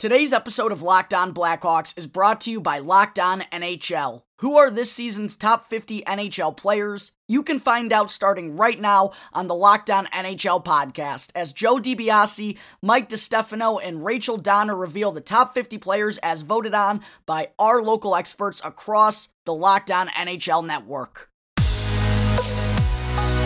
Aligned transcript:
Today's 0.00 0.32
episode 0.32 0.72
of 0.72 0.80
Locked 0.80 1.12
On 1.12 1.34
Blackhawks 1.34 1.92
is 1.98 2.06
brought 2.06 2.40
to 2.40 2.50
you 2.50 2.58
by 2.58 2.78
Locked 2.78 3.18
On 3.18 3.42
NHL. 3.52 4.22
Who 4.38 4.56
are 4.56 4.70
this 4.70 4.90
season's 4.90 5.36
top 5.36 5.68
50 5.68 6.00
NHL 6.04 6.56
players? 6.56 7.12
You 7.28 7.42
can 7.42 7.60
find 7.60 7.92
out 7.92 8.10
starting 8.10 8.56
right 8.56 8.80
now 8.80 9.10
on 9.34 9.46
the 9.46 9.54
Locked 9.54 9.90
On 9.90 10.06
NHL 10.06 10.64
podcast 10.64 11.28
as 11.34 11.52
Joe 11.52 11.76
DiBiase, 11.76 12.56
Mike 12.80 13.10
DiStefano, 13.10 13.78
and 13.84 14.02
Rachel 14.02 14.38
Donner 14.38 14.74
reveal 14.74 15.12
the 15.12 15.20
top 15.20 15.52
50 15.52 15.76
players 15.76 16.16
as 16.22 16.40
voted 16.40 16.72
on 16.72 17.02
by 17.26 17.50
our 17.58 17.82
local 17.82 18.16
experts 18.16 18.62
across 18.64 19.28
the 19.44 19.52
Locked 19.52 19.90
On 19.90 20.08
NHL 20.08 20.64
network. 20.64 21.28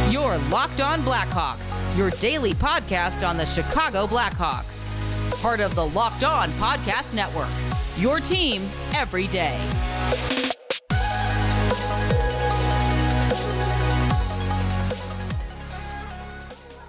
Your 0.08 0.38
Locked 0.52 0.80
On 0.80 1.02
Blackhawks, 1.02 1.98
your 1.98 2.10
daily 2.10 2.54
podcast 2.54 3.28
on 3.28 3.38
the 3.38 3.44
Chicago 3.44 4.06
Blackhawks 4.06 4.86
part 5.44 5.60
of 5.60 5.74
the 5.74 5.86
Locked 5.88 6.24
On 6.24 6.50
Podcast 6.52 7.12
Network. 7.12 7.50
Your 7.98 8.18
team 8.18 8.66
every 8.94 9.26
day. 9.26 9.60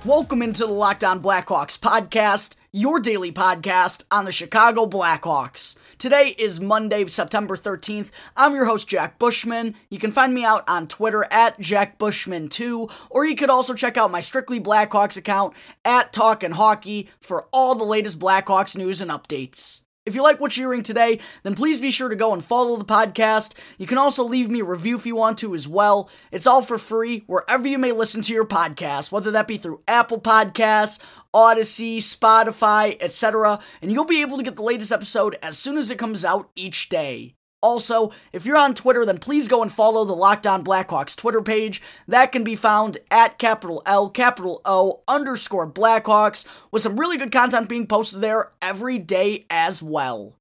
Welcome 0.06 0.42
into 0.42 0.66
the 0.66 0.72
Locked 0.72 1.04
On 1.04 1.22
Blackhawks 1.22 1.78
podcast, 1.78 2.56
your 2.72 3.02
daily 3.02 3.34
podcast 3.34 4.04
on 4.10 4.24
the 4.24 4.32
Chicago 4.32 4.86
Blackhawks. 4.86 5.76
Today 5.98 6.36
is 6.38 6.60
Monday, 6.60 7.08
September 7.08 7.56
13th. 7.56 8.10
I'm 8.36 8.54
your 8.54 8.66
host, 8.66 8.86
Jack 8.86 9.18
Bushman. 9.18 9.76
You 9.90 9.98
can 9.98 10.12
find 10.12 10.34
me 10.34 10.44
out 10.44 10.68
on 10.68 10.90
Twitter 10.90 11.26
at 11.32 11.58
JackBushman2, 11.58 12.92
or 13.10 13.26
you 13.26 13.36
could 13.36 13.50
also 13.50 13.74
check 13.74 13.96
out 13.96 14.12
my 14.12 14.20
Strictly 14.20 14.60
Blackhawks 14.60 15.16
account 15.16 15.54
at 15.86 16.12
Talkin' 16.12 16.52
Hockey 16.52 17.10
for 17.22 17.48
all 17.54 17.76
the 17.76 17.86
latest 17.86 18.20
Blackhawks 18.20 18.76
news 18.76 19.02
and 19.02 19.10
updates. 19.10 19.84
If 20.06 20.14
you 20.14 20.22
like 20.22 20.40
what 20.40 20.56
you're 20.56 20.70
hearing 20.70 20.84
today, 20.84 21.20
then 21.42 21.56
please 21.56 21.82
be 21.82 21.90
sure 21.90 22.10
to 22.10 22.16
go 22.16 22.32
and 22.32 22.46
follow 22.46 22.78
the 22.78 22.86
podcast. 22.86 23.54
You 23.80 23.88
can 23.88 23.98
also 23.98 24.24
leave 24.24 24.52
me 24.52 24.60
a 24.60 24.66
review 24.66 24.98
if 24.98 25.06
you 25.08 25.16
want 25.16 25.40
to 25.40 25.56
as 25.56 25.68
well. 25.68 26.12
It's 26.32 26.46
all 26.46 26.62
for 26.62 26.78
free 26.78 27.24
wherever 27.26 27.68
you 27.68 27.80
may 27.80 27.92
listen 27.92 28.22
to 28.24 28.34
your 28.34 28.46
podcast, 28.46 29.12
whether 29.12 29.32
that 29.32 29.48
be 29.48 29.58
through 29.58 29.82
Apple 29.88 30.22
Podcasts, 30.22 31.00
Audacy, 31.36 31.98
Spotify, 31.98 32.98
etc. 33.02 33.60
And 33.82 33.92
you'll 33.92 34.06
be 34.06 34.22
able 34.22 34.38
to 34.38 34.44
get 34.44 34.56
the 34.56 34.64
latest 34.64 34.94
episode 34.94 35.38
as 35.44 35.58
soon 35.58 35.78
as 35.78 35.92
it 35.92 35.98
comes 35.98 36.24
out 36.24 36.50
each 36.56 36.88
day. 36.88 37.36
Also, 37.62 38.12
if 38.32 38.46
you're 38.46 38.58
on 38.58 38.76
Twitter, 38.76 39.06
then 39.06 39.18
please 39.18 39.48
go 39.48 39.62
and 39.62 39.72
follow 39.72 40.06
the 40.06 40.16
Locked 40.16 40.46
On 40.46 40.64
Blackhawks 40.64 41.16
Twitter 41.16 41.42
page. 41.42 41.82
That 42.08 42.32
can 42.32 42.44
be 42.44 42.56
found 42.56 43.00
at 43.10 43.40
capital 43.40 43.82
L, 43.86 44.10
capital 44.10 44.62
O, 44.64 45.02
underscore 45.08 45.70
Blackhawks, 45.70 46.46
with 46.72 46.84
some 46.84 47.00
really 47.00 47.18
good 47.18 47.32
content 47.32 47.68
being 47.68 47.88
posted 47.88 48.22
there 48.22 48.52
every 48.62 49.00
day 49.00 49.46
as 49.50 49.82
well. 49.82 50.38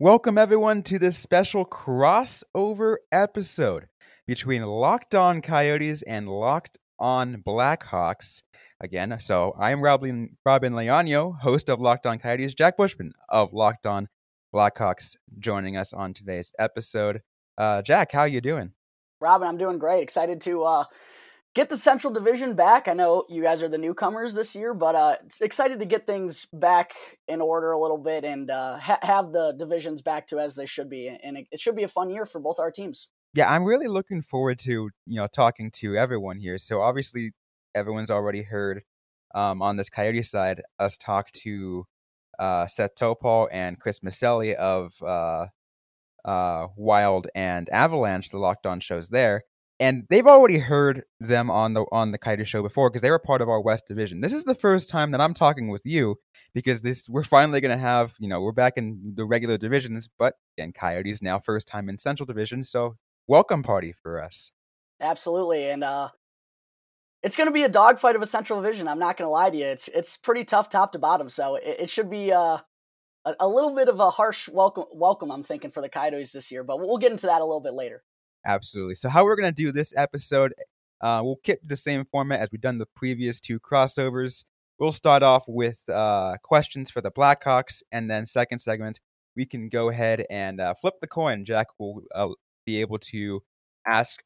Welcome, 0.00 0.38
everyone, 0.38 0.82
to 0.84 0.98
this 0.98 1.18
special 1.18 1.64
crossover 1.64 2.96
episode 3.12 3.86
between 4.26 4.62
Locked 4.62 5.14
On 5.14 5.40
Coyotes 5.40 6.02
and 6.02 6.28
Locked 6.28 6.78
On 6.98 7.42
Blackhawks. 7.46 8.42
Again, 8.78 9.16
so 9.20 9.56
I'm 9.58 9.80
Robin, 9.80 10.36
Robin 10.44 10.74
Leano, 10.74 11.40
host 11.40 11.70
of 11.70 11.80
Locked 11.80 12.04
On 12.04 12.18
Coyotes, 12.18 12.52
Jack 12.52 12.76
Bushman 12.76 13.12
of 13.30 13.54
Locked 13.54 13.86
On 13.86 14.06
Blackhawks 14.54 15.16
joining 15.38 15.78
us 15.78 15.94
on 15.94 16.12
today's 16.12 16.52
episode. 16.58 17.22
Uh, 17.56 17.80
Jack, 17.80 18.12
how 18.12 18.24
you 18.24 18.42
doing? 18.42 18.72
Robin, 19.18 19.48
I'm 19.48 19.56
doing 19.56 19.78
great. 19.78 20.02
Excited 20.02 20.42
to 20.42 20.64
uh, 20.64 20.84
get 21.54 21.70
the 21.70 21.78
Central 21.78 22.12
Division 22.12 22.54
back. 22.54 22.86
I 22.86 22.92
know 22.92 23.24
you 23.30 23.42
guys 23.42 23.62
are 23.62 23.68
the 23.68 23.78
newcomers 23.78 24.34
this 24.34 24.54
year, 24.54 24.74
but 24.74 24.94
uh, 24.94 25.16
excited 25.40 25.78
to 25.78 25.86
get 25.86 26.06
things 26.06 26.46
back 26.52 26.92
in 27.28 27.40
order 27.40 27.72
a 27.72 27.80
little 27.80 27.96
bit 27.96 28.24
and 28.24 28.50
uh, 28.50 28.76
ha- 28.76 28.98
have 29.00 29.32
the 29.32 29.54
divisions 29.58 30.02
back 30.02 30.26
to 30.26 30.38
as 30.38 30.54
they 30.54 30.66
should 30.66 30.90
be. 30.90 31.08
And 31.08 31.38
it, 31.38 31.46
it 31.50 31.60
should 31.60 31.76
be 31.76 31.84
a 31.84 31.88
fun 31.88 32.10
year 32.10 32.26
for 32.26 32.40
both 32.40 32.58
our 32.58 32.70
teams. 32.70 33.08
Yeah, 33.32 33.50
I'm 33.50 33.64
really 33.64 33.86
looking 33.86 34.20
forward 34.20 34.58
to 34.60 34.90
you 35.06 35.16
know 35.16 35.26
talking 35.26 35.70
to 35.76 35.96
everyone 35.96 36.38
here. 36.38 36.58
So 36.58 36.82
obviously, 36.82 37.32
everyone's 37.76 38.10
already 38.10 38.42
heard 38.42 38.82
um, 39.34 39.62
on 39.62 39.76
this 39.76 39.90
Coyote 39.90 40.22
side 40.22 40.62
us 40.78 40.96
talk 40.96 41.30
to 41.32 41.86
uh, 42.38 42.66
Seth 42.66 42.94
Topol 42.96 43.48
and 43.52 43.78
Chris 43.78 44.00
Maselli 44.00 44.54
of 44.54 44.94
uh, 45.02 45.46
uh, 46.24 46.68
Wild 46.76 47.28
and 47.34 47.68
Avalanche, 47.70 48.30
the 48.30 48.38
Locked 48.38 48.66
On 48.66 48.80
shows 48.80 49.10
there, 49.10 49.44
and 49.78 50.04
they've 50.08 50.26
already 50.26 50.58
heard 50.58 51.04
them 51.20 51.50
on 51.50 51.74
the 51.74 51.84
on 51.92 52.12
the 52.12 52.18
Coyote 52.18 52.44
show 52.44 52.62
before 52.62 52.90
because 52.90 53.02
they 53.02 53.10
were 53.10 53.18
part 53.18 53.42
of 53.42 53.48
our 53.48 53.60
West 53.60 53.86
Division. 53.86 54.20
This 54.20 54.32
is 54.32 54.44
the 54.44 54.54
first 54.54 54.88
time 54.88 55.10
that 55.12 55.20
I'm 55.20 55.34
talking 55.34 55.68
with 55.68 55.82
you 55.84 56.16
because 56.54 56.82
this 56.82 57.08
we're 57.08 57.24
finally 57.24 57.60
going 57.60 57.76
to 57.76 57.82
have 57.82 58.14
you 58.18 58.28
know 58.28 58.40
we're 58.40 58.52
back 58.52 58.74
in 58.76 59.14
the 59.16 59.24
regular 59.24 59.58
divisions, 59.58 60.08
but 60.18 60.34
again, 60.56 60.72
Coyotes 60.72 61.22
now 61.22 61.38
first 61.38 61.68
time 61.68 61.88
in 61.88 61.98
Central 61.98 62.26
Division, 62.26 62.64
so 62.64 62.96
welcome 63.26 63.62
party 63.62 63.92
for 63.92 64.22
us. 64.22 64.50
Absolutely, 65.00 65.68
and 65.68 65.84
uh, 65.84 66.08
it's 67.26 67.36
going 67.36 67.48
to 67.48 67.52
be 67.52 67.64
a 67.64 67.68
dogfight 67.68 68.14
of 68.14 68.22
a 68.22 68.26
Central 68.26 68.62
Division. 68.62 68.86
I'm 68.86 69.00
not 69.00 69.16
going 69.16 69.26
to 69.26 69.32
lie 69.32 69.50
to 69.50 69.56
you. 69.56 69.64
It's 69.64 69.88
it's 69.88 70.16
pretty 70.16 70.44
tough 70.44 70.70
top 70.70 70.92
to 70.92 71.00
bottom, 71.00 71.28
so 71.28 71.56
it, 71.56 71.76
it 71.80 71.90
should 71.90 72.08
be 72.08 72.32
uh, 72.32 72.58
a, 73.24 73.34
a 73.40 73.48
little 73.48 73.74
bit 73.74 73.88
of 73.88 73.98
a 73.98 74.10
harsh 74.10 74.48
welcome. 74.48 74.84
Welcome, 74.92 75.32
I'm 75.32 75.42
thinking 75.42 75.72
for 75.72 75.80
the 75.80 75.88
Coyotes 75.88 76.30
this 76.30 76.52
year, 76.52 76.62
but 76.62 76.78
we'll 76.78 76.98
get 76.98 77.10
into 77.10 77.26
that 77.26 77.40
a 77.40 77.44
little 77.44 77.60
bit 77.60 77.74
later. 77.74 78.04
Absolutely. 78.46 78.94
So 78.94 79.08
how 79.08 79.24
we're 79.24 79.34
going 79.34 79.52
to 79.52 79.62
do 79.62 79.72
this 79.72 79.92
episode, 79.96 80.54
uh, 81.00 81.20
we'll 81.24 81.40
keep 81.42 81.58
the 81.66 81.74
same 81.74 82.04
format 82.04 82.38
as 82.38 82.48
we've 82.52 82.60
done 82.60 82.78
the 82.78 82.86
previous 82.94 83.40
two 83.40 83.58
crossovers. 83.58 84.44
We'll 84.78 84.92
start 84.92 85.24
off 85.24 85.46
with 85.48 85.80
uh, 85.88 86.36
questions 86.44 86.92
for 86.92 87.00
the 87.00 87.10
Blackhawks, 87.10 87.82
and 87.90 88.08
then 88.08 88.26
second 88.26 88.60
segment 88.60 89.00
we 89.34 89.46
can 89.46 89.68
go 89.68 89.88
ahead 89.88 90.24
and 90.30 90.60
uh, 90.60 90.74
flip 90.80 90.94
the 91.00 91.08
coin. 91.08 91.44
Jack 91.44 91.66
will 91.76 92.02
uh, 92.14 92.28
be 92.64 92.80
able 92.80 92.98
to 92.98 93.42
ask 93.84 94.20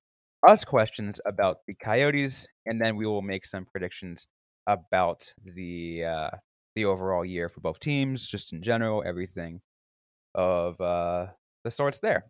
us 0.47 0.65
questions 0.65 1.21
about 1.27 1.59
the 1.67 1.75
Coyotes, 1.75 2.47
and 2.67 2.81
then 2.81 2.97
we 2.97 3.07
will 3.07 3.23
make 3.23 3.45
some 3.45 3.65
predictions 3.65 4.27
about 4.67 5.33
the 5.45 6.05
uh, 6.05 6.31
the 6.75 6.85
overall 6.85 7.25
year 7.25 7.49
for 7.49 7.61
both 7.61 7.81
teams, 7.81 8.29
just 8.29 8.53
in 8.53 8.63
general, 8.63 9.03
everything 9.07 9.61
of 10.35 10.81
uh, 10.81 11.27
the 11.65 11.71
sorts 11.71 11.99
there. 11.99 12.25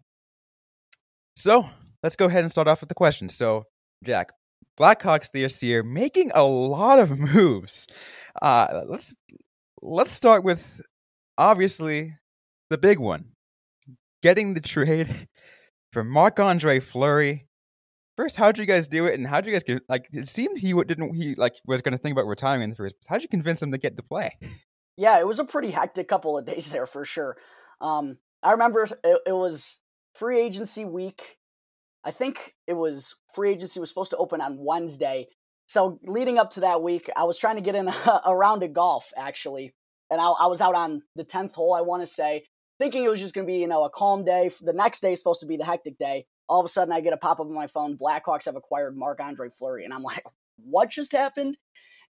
So 1.37 1.67
let's 2.03 2.17
go 2.17 2.27
ahead 2.27 2.43
and 2.43 2.51
start 2.51 2.69
off 2.69 2.81
with 2.81 2.89
the 2.89 2.95
questions. 2.95 3.37
So, 3.37 3.65
Jack, 4.05 4.31
Blackhawks 4.79 5.31
this 5.31 5.63
year 5.63 5.83
making 5.83 6.31
a 6.35 6.43
lot 6.43 6.99
of 6.99 7.19
moves. 7.35 7.87
Uh, 8.41 8.83
let's 8.87 9.15
let's 9.83 10.13
start 10.13 10.45
with 10.45 10.81
obviously 11.39 12.17
the 12.71 12.79
big 12.79 12.99
one, 12.99 13.33
getting 14.23 14.55
the 14.55 14.61
trade 14.61 15.29
for 15.93 16.05
Marc 16.05 16.39
Andre 16.41 16.81
Fleury 16.81 17.47
First, 18.21 18.37
how 18.37 18.53
did 18.53 18.61
you 18.61 18.67
guys 18.67 18.87
do 18.87 19.07
it, 19.07 19.15
and 19.15 19.27
how 19.27 19.41
did 19.41 19.47
you 19.47 19.53
guys 19.55 19.63
get 19.63 19.83
like? 19.89 20.07
It 20.13 20.29
seemed 20.29 20.59
he 20.59 20.75
didn't 20.75 21.15
he 21.15 21.35
like 21.37 21.55
was 21.67 21.81
going 21.81 21.93
to 21.93 21.99
think 21.99 22.13
about 22.13 22.27
retiring 22.27 22.61
in 22.61 22.69
the 22.69 22.77
first. 22.77 22.97
How'd 23.09 23.23
you 23.23 23.29
convince 23.31 23.63
him 23.63 23.73
to 23.73 23.79
get 23.79 23.97
to 23.97 24.03
play? 24.03 24.37
Yeah, 24.99 25.19
it 25.19 25.27
was 25.27 25.39
a 25.39 25.45
pretty 25.45 25.71
hectic 25.71 26.07
couple 26.07 26.37
of 26.37 26.45
days 26.45 26.71
there 26.71 26.85
for 26.85 27.07
sure. 27.07 27.39
Um, 27.81 28.19
I 28.43 28.53
remember 28.53 28.83
it, 28.83 29.21
it 29.27 29.33
was 29.33 29.79
free 30.15 30.39
agency 30.39 30.85
week. 30.85 31.39
I 32.05 32.11
think 32.11 32.55
it 32.67 32.75
was 32.75 33.17
free 33.33 33.53
agency 33.53 33.81
was 33.81 33.89
supposed 33.89 34.11
to 34.11 34.19
open 34.19 34.43
on 34.43 34.63
Wednesday. 34.63 35.29
So 35.67 35.99
leading 36.05 36.37
up 36.37 36.51
to 36.51 36.61
that 36.61 36.83
week, 36.83 37.09
I 37.17 37.25
was 37.25 37.39
trying 37.39 37.57
to 37.57 37.63
get 37.63 37.75
in 37.75 37.89
a, 37.89 38.21
a 38.27 38.37
round 38.37 38.63
of 38.63 38.75
golf 38.75 39.11
actually, 39.17 39.73
and 40.11 40.21
I, 40.21 40.27
I 40.27 40.47
was 40.49 40.61
out 40.61 40.75
on 40.75 41.01
the 41.17 41.25
tenth 41.25 41.55
hole. 41.55 41.73
I 41.73 41.81
want 41.81 42.03
to 42.03 42.07
say, 42.07 42.45
thinking 42.79 43.03
it 43.03 43.09
was 43.09 43.21
just 43.21 43.33
going 43.33 43.47
to 43.47 43.51
be 43.51 43.61
you 43.61 43.67
know 43.67 43.85
a 43.85 43.89
calm 43.89 44.27
day. 44.27 44.51
The 44.61 44.75
next 44.75 45.01
day 45.01 45.13
is 45.13 45.21
supposed 45.21 45.41
to 45.41 45.47
be 45.47 45.57
the 45.57 45.65
hectic 45.65 45.97
day 45.97 46.27
all 46.51 46.61
of 46.61 46.67
a 46.67 46.69
sudden 46.69 46.93
I 46.93 47.01
get 47.01 47.13
a 47.13 47.17
pop 47.17 47.39
up 47.39 47.47
on 47.47 47.55
my 47.55 47.69
phone. 47.69 47.97
Blackhawks 47.97 48.45
have 48.45 48.57
acquired 48.57 48.97
Marc 48.97 49.21
Andre 49.21 49.49
Fleury, 49.49 49.85
and 49.85 49.95
I'm 49.95 50.03
like, 50.03 50.25
what 50.57 50.91
just 50.91 51.13
happened? 51.13 51.57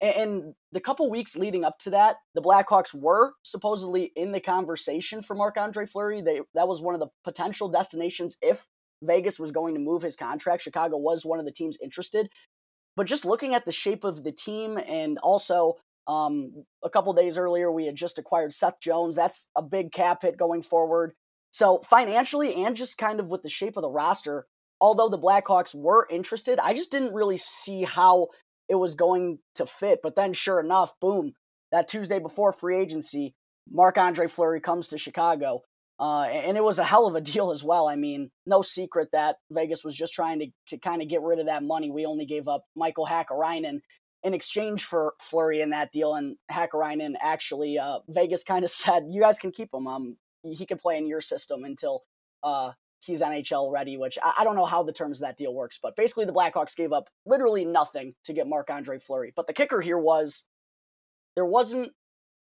And, 0.01 0.55
the 0.73 0.81
couple 0.81 1.11
weeks 1.11 1.37
leading 1.37 1.65
up 1.65 1.79
to 1.81 1.91
that, 1.91 2.17
the 2.35 2.41
Blackhawks 2.41 2.95
were 2.95 3.33
supposedly 3.43 4.13
in 4.17 4.33
the 4.33 4.41
conversation 4.41 5.21
for 5.21 5.35
Marc 5.35 5.59
Andre 5.59 5.85
Fleury. 5.85 6.23
They 6.23 6.41
that 6.55 6.69
was 6.69 6.81
one 6.81 6.95
of 6.95 7.01
the 7.01 7.09
potential 7.25 7.69
destinations 7.69 8.37
if 8.41 8.67
Vegas 9.03 9.39
was 9.39 9.51
going 9.51 9.75
to 9.75 9.81
move 9.81 10.03
his 10.03 10.15
contract. 10.15 10.63
Chicago 10.63 10.97
was 10.97 11.27
one 11.27 11.41
of 11.41 11.45
the 11.45 11.53
teams 11.53 11.77
interested. 11.83 12.31
But 12.97 13.09
just 13.09 13.25
looking 13.25 13.55
at 13.55 13.65
the 13.65 13.73
shape 13.73 14.05
of 14.05 14.23
the 14.23 14.31
team 14.31 14.79
and 14.79 15.19
also 15.19 15.75
um, 16.07 16.65
a 16.85 16.89
couple 16.89 17.13
days 17.13 17.37
earlier, 17.37 17.71
we 17.71 17.87
had 17.87 17.97
just 17.97 18.19
acquired 18.19 18.53
Seth 18.53 18.81
Jones. 18.81 19.17
That's 19.17 19.49
a 19.57 19.63
big 19.63 19.93
cap 19.93 20.23
hit 20.23 20.37
going 20.37 20.63
forward. 20.63 21.15
So 21.51 21.81
financially 21.89 22.65
and 22.65 22.77
just 22.77 22.99
kind 22.99 23.21
of 23.21 23.27
with 23.27 23.43
the 23.43 23.49
shape 23.49 23.77
of 23.77 23.83
the 23.83 23.91
roster, 23.91 24.47
although 24.81 25.09
the 25.09 25.19
Blackhawks 25.19 25.75
were 25.75 26.07
interested, 26.11 26.59
I 26.61 26.75
just 26.75 26.91
didn't 26.91 27.15
really 27.15 27.37
see 27.37 27.83
how 27.83 28.29
it 28.69 28.77
was 28.77 28.95
going 28.95 29.39
to 29.57 29.67
fit. 29.67 30.01
But 30.03 30.17
then 30.17 30.33
sure 30.33 30.61
enough, 30.61 30.93
boom, 31.01 31.33
that 31.73 31.89
Tuesday 31.89 32.19
before 32.19 32.53
free 32.53 32.81
agency, 32.81 33.35
Marc 33.71 33.99
Andre 33.99 34.29
Fleury 34.29 34.61
comes 34.61 34.89
to 34.89 34.99
Chicago. 34.99 35.63
Uh, 35.99 36.23
and 36.23 36.57
it 36.57 36.65
was 36.65 36.79
a 36.79 36.85
hell 36.85 37.07
of 37.07 37.15
a 37.15 37.21
deal 37.33 37.51
as 37.51 37.63
well. 37.63 37.89
I 37.89 37.97
mean, 37.97 38.31
no 38.47 38.63
secret 38.63 39.09
that 39.13 39.37
Vegas 39.51 39.85
was 39.85 39.95
just 39.95 40.15
trying 40.15 40.39
to, 40.39 40.47
to 40.69 40.79
kind 40.79 41.03
of 41.03 41.09
get 41.09 41.23
rid 41.23 41.41
of 41.41 41.47
that 41.47 41.63
money. 41.63 41.91
We 41.91 42.07
only 42.07 42.27
gave 42.27 42.49
up 42.49 42.65
Michael 42.77 43.07
Hakkarainen 43.07 43.81
in 44.23 44.35
exchange 44.35 44.85
for 44.85 45.15
Fleury 45.21 45.61
in 45.61 45.71
that 45.71 45.93
deal 45.93 46.15
and 46.15 46.37
Hakkarainen, 46.51 47.15
actually, 47.21 47.79
uh, 47.79 48.01
Vegas 48.09 48.45
kind 48.45 48.65
of 48.65 48.71
said, 48.71 49.05
"You 49.09 49.21
guys 49.21 49.39
can 49.39 49.51
keep 49.51 49.73
him. 49.73 49.87
Um, 49.87 50.17
he 50.43 50.67
can 50.67 50.79
play 50.79 50.99
in 50.99 51.07
your 51.07 51.21
system 51.21 51.65
until 51.65 52.03
uh 52.43 52.73
he's 53.01 53.23
NHL 53.23 53.73
ready." 53.73 53.97
Which 53.97 54.19
I, 54.23 54.35
I 54.41 54.45
don't 54.45 54.57
know 54.57 54.67
how 54.67 54.83
the 54.83 54.93
terms 54.93 55.19
of 55.19 55.27
that 55.27 55.37
deal 55.39 55.55
works, 55.55 55.79
but 55.83 55.97
basically 55.97 56.25
the 56.25 56.33
Blackhawks 56.33 56.77
gave 56.77 56.93
up 56.93 57.09
literally 57.27 57.65
nothing 57.65 58.15
to 58.25 58.33
get 58.33 58.47
Marc 58.47 58.71
Andre 58.71 58.99
Fleury. 58.99 59.33
But 59.35 59.47
the 59.47 59.53
kicker 59.53 59.81
here 59.81 59.99
was 59.99 60.45
there 61.37 61.47
wasn't 61.47 61.93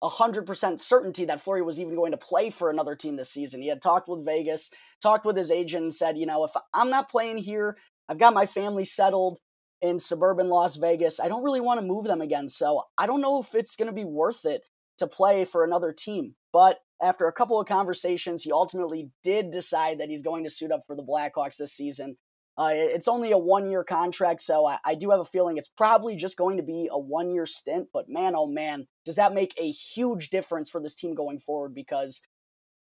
a 0.04 0.10
100% 0.10 0.80
certainty 0.82 1.26
that 1.26 1.42
Fleury 1.42 1.62
was 1.62 1.80
even 1.80 1.96
going 1.96 2.12
to 2.12 2.18
play 2.18 2.50
for 2.50 2.70
another 2.70 2.94
team 2.94 3.16
this 3.16 3.32
season. 3.32 3.62
He 3.62 3.70
had 3.70 3.82
talked 3.82 4.10
with 4.10 4.26
Vegas, 4.26 4.70
talked 5.02 5.26
with 5.26 5.38
his 5.38 5.50
agent, 5.50 5.84
and 5.84 5.96
said, 5.96 6.18
you 6.18 6.26
know, 6.26 6.44
if 6.44 6.52
I'm 6.74 6.90
not 6.90 7.10
playing 7.10 7.38
here, 7.38 7.78
I've 8.10 8.20
got 8.20 8.34
my 8.34 8.46
family 8.46 8.84
settled 8.84 9.40
in 9.82 10.00
suburban 10.00 10.50
Las 10.50 10.76
Vegas. 10.76 11.22
I 11.22 11.30
don't 11.30 11.44
really 11.44 11.62
want 11.62 11.80
to 11.80 11.86
move 11.86 12.04
them 12.04 12.22
again. 12.22 12.50
So 12.50 12.84
I 12.98 13.08
don't 13.08 13.22
know 13.22 13.40
if 13.40 13.56
it's 13.56 13.78
going 13.78 13.88
to 13.88 13.94
be 13.94 14.04
worth 14.04 14.46
it 14.46 14.64
to 14.98 15.08
play 15.08 15.46
for 15.46 15.64
another 15.64 15.94
team. 15.94 16.36
But 16.54 16.80
after 17.02 17.28
a 17.28 17.34
couple 17.34 17.60
of 17.60 17.68
conversations, 17.68 18.44
he 18.44 18.52
ultimately 18.52 19.10
did 19.24 19.52
decide 19.52 20.00
that 20.00 20.10
he's 20.10 20.22
going 20.22 20.46
to 20.46 20.50
suit 20.50 20.72
up 20.72 20.84
for 20.88 20.96
the 20.96 21.04
Blackhawks 21.04 21.58
this 21.58 21.74
season. 21.74 22.16
Uh, 22.56 22.70
it's 22.72 23.08
only 23.08 23.32
a 23.32 23.38
one 23.38 23.68
year 23.68 23.84
contract, 23.84 24.40
so 24.44 24.68
I, 24.68 24.78
I, 24.86 24.94
do 24.94 25.10
have 25.10 25.20
a 25.20 25.26
feeling 25.26 25.58
it's 25.58 25.72
probably 25.76 26.16
just 26.16 26.38
going 26.38 26.58
to 26.58 26.64
be 26.64 26.88
a 26.92 27.00
one 27.00 27.32
year 27.32 27.48
stint. 27.48 27.88
But 27.92 28.08
man, 28.08 28.36
oh 28.36 28.46
man, 28.46 28.86
does 29.06 29.16
that 29.16 29.34
make 29.34 29.56
a 29.58 29.72
huge 29.72 30.30
difference 30.30 30.70
for 30.70 30.80
this 30.80 30.94
team 30.94 31.16
going 31.16 31.40
forward? 31.40 31.74
Because, 31.74 32.22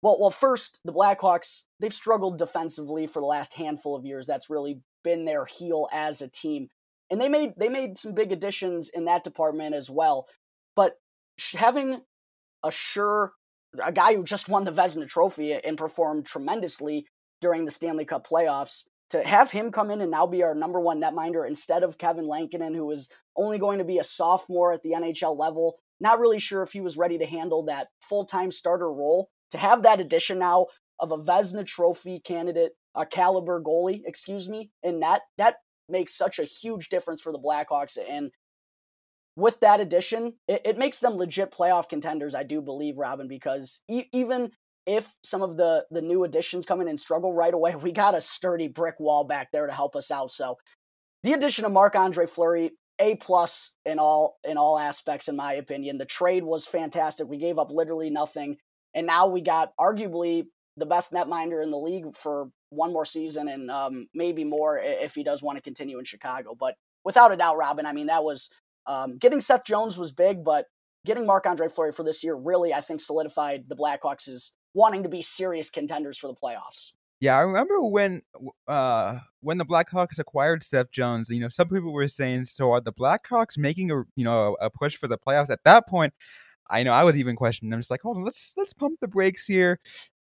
well, 0.02 0.18
well, 0.20 0.32
first 0.32 0.82
the 0.84 0.92
Blackhawks 0.92 1.62
they've 1.80 1.94
struggled 1.94 2.38
defensively 2.38 3.08
for 3.08 3.22
the 3.22 3.26
last 3.26 3.54
handful 3.54 3.96
of 3.96 4.06
years. 4.06 4.28
That's 4.28 4.50
really 4.50 4.82
been 5.02 5.24
their 5.24 5.46
heel 5.46 5.88
as 5.94 6.22
a 6.22 6.28
team, 6.28 6.68
and 7.10 7.22
they 7.22 7.30
made 7.30 7.54
they 7.56 7.70
made 7.70 7.98
some 7.98 8.14
big 8.14 8.34
additions 8.34 8.90
in 8.90 9.06
that 9.06 9.24
department 9.24 9.76
as 9.76 9.90
well. 9.90 10.28
But 10.76 11.00
having 11.56 12.02
a 12.66 12.72
sure 12.72 13.32
a 13.82 13.92
guy 13.92 14.16
who 14.16 14.24
just 14.24 14.50
won 14.50 14.64
the 14.64 14.72
Vezina 14.72 15.08
Trophy 15.08 15.54
and 15.54 15.78
performed 15.78 16.26
tremendously 16.26 17.08
during 17.42 17.66
the 17.66 17.72
Stanley 17.72 18.06
Cup 18.06 18.28
playoffs 18.28 18.84
to 19.10 19.24
have 19.24 19.52
him 19.52 19.72
come 19.72 19.92
in 19.92 20.02
and 20.02 20.12
now 20.12 20.26
be 20.26 20.44
our 20.44 20.56
number 20.56 20.80
one 20.80 21.00
netminder 21.00 21.48
instead 21.48 21.84
of 21.84 21.98
Kevin 21.98 22.28
Lankinen, 22.28 22.74
who 22.74 22.90
is 22.92 23.10
only 23.36 23.60
going 23.60 23.78
to 23.78 23.84
be 23.84 24.00
a 24.00 24.04
sophomore 24.04 24.74
at 24.74 24.82
the 24.82 24.92
NHL 24.92 25.38
level. 25.38 25.78
Not 26.00 26.20
really 26.20 26.40
sure 26.40 26.64
if 26.64 26.72
he 26.72 26.82
was 26.82 26.98
ready 26.98 27.18
to 27.18 27.26
handle 27.26 27.64
that 27.66 27.88
full 28.02 28.26
time 28.26 28.52
starter 28.52 28.92
role. 28.92 29.30
To 29.52 29.58
have 29.58 29.84
that 29.84 30.00
addition 30.00 30.40
now 30.40 30.68
of 31.00 31.12
a 31.12 31.18
Vezina 31.18 31.66
Trophy 31.66 32.20
candidate, 32.20 32.72
a 32.96 33.06
caliber 33.06 33.62
goalie, 33.62 34.02
excuse 34.06 34.50
me, 34.50 34.72
and 34.84 35.02
that 35.04 35.22
that 35.38 35.58
makes 35.88 36.18
such 36.18 36.40
a 36.40 36.44
huge 36.44 36.90
difference 36.90 37.22
for 37.22 37.32
the 37.32 37.40
Blackhawks. 37.40 37.98
And 38.10 38.32
with 39.36 39.60
that 39.62 39.80
addition, 39.80 40.36
it, 40.48 40.62
it 40.66 40.78
makes 40.78 41.00
them 41.00 41.14
legit 41.14 41.52
playoff 41.52 41.90
contenders. 41.90 42.36
I 42.36 42.44
do 42.44 42.62
believe, 42.62 42.98
Robin, 42.98 43.28
because 43.28 43.82
e- 43.90 44.06
even 44.14 44.52
if 44.86 45.14
some 45.24 45.42
of 45.42 45.58
the 45.58 45.86
the 45.92 46.02
new 46.02 46.24
additions 46.24 46.66
come 46.66 46.82
in 46.82 46.88
and 46.88 47.00
struggle 47.00 47.34
right 47.34 47.54
away, 47.54 47.76
we 47.82 47.92
got 47.92 48.16
a 48.16 48.22
sturdy 48.22 48.68
brick 48.68 49.00
wall 49.00 49.24
back 49.24 49.50
there 49.52 49.68
to 49.68 49.74
help 49.74 49.96
us 49.96 50.12
out. 50.12 50.32
So 50.32 50.58
the 51.24 51.34
addition 51.34 51.66
of 51.66 51.72
Marc 51.72 51.96
Andre 51.96 52.28
Fleury, 52.28 52.72
a 53.00 53.16
plus 53.16 53.74
in 53.86 54.00
all 54.00 54.38
in 54.44 54.58
all 54.58 54.78
aspects, 54.78 55.28
in 55.28 55.36
my 55.36 55.54
opinion. 55.54 55.98
The 55.98 56.06
trade 56.06 56.44
was 56.44 56.66
fantastic. 56.68 57.28
We 57.28 57.38
gave 57.38 57.60
up 57.60 57.72
literally 57.72 58.10
nothing, 58.10 58.58
and 58.94 59.08
now 59.08 59.28
we 59.28 59.42
got 59.42 59.74
arguably 59.80 60.46
the 60.78 60.86
best 60.86 61.12
netminder 61.12 61.64
in 61.64 61.72
the 61.72 61.78
league 61.78 62.16
for 62.16 62.50
one 62.70 62.94
more 62.94 63.06
season 63.06 63.48
and 63.48 63.70
um, 63.70 64.08
maybe 64.16 64.44
more 64.44 64.80
if 64.80 65.14
he 65.14 65.24
does 65.24 65.44
want 65.44 65.58
to 65.58 65.62
continue 65.62 66.00
in 66.00 66.06
Chicago. 66.06 66.56
But 66.60 66.76
without 67.06 67.32
a 67.32 67.38
doubt, 67.38 67.58
Robin, 67.58 67.86
I 67.86 67.94
mean 67.94 68.08
that 68.08 68.24
was 68.24 68.50
um, 68.88 69.18
getting 69.18 69.42
Seth 69.42 69.66
Jones 69.66 69.98
was 69.98 70.12
big, 70.12 70.44
but 70.44 70.66
getting 71.06 71.26
Marc 71.26 71.46
Andre 71.46 71.68
Fleury 71.68 71.92
for 71.92 72.04
this 72.04 72.24
year 72.24 72.36
really, 72.36 72.74
I 72.74 72.82
think, 72.82 73.02
solidified 73.02 73.66
the 73.68 73.76
Blackhawks' 73.76 74.28
as 74.28 74.52
wanting 74.74 75.04
to 75.04 75.10
be 75.10 75.22
serious 75.22 75.70
contenders 75.70 76.18
for 76.18 76.28
the 76.28 76.36
playoffs. 76.36 76.92
Yeah, 77.20 77.38
I 77.38 77.42
remember 77.42 77.82
when 77.82 78.22
uh, 78.68 79.20
when 79.40 79.58
the 79.58 79.66
Blackhawks 79.66 80.20
acquired 80.20 80.62
Seth 80.62 80.92
Jones. 80.92 81.30
You 81.30 81.40
know, 81.40 81.48
some 81.48 81.70
people 81.70 81.94
were 81.94 82.08
saying, 82.10 82.46
"So 82.46 82.74
are 82.74 82.82
the 82.82 82.92
Blackhawks 82.92 83.58
making 83.58 83.92
a 83.92 84.04
you 84.16 84.26
know 84.26 84.58
a 84.60 84.70
push 84.70 84.98
for 84.98 85.08
the 85.08 85.18
playoffs?" 85.18 85.50
At 85.50 85.64
that 85.64 85.88
point, 85.88 86.14
I 86.70 86.84
know 86.84 86.92
I 86.92 87.06
was 87.06 87.18
even 87.18 87.38
questioning. 87.38 87.72
I'm 87.72 87.80
just 87.80 87.92
like, 87.92 88.02
"Hold 88.02 88.18
on, 88.18 88.26
let's 88.26 88.54
let's 88.58 88.74
pump 88.74 89.00
the 89.00 89.08
brakes 89.08 89.46
here. 89.46 89.80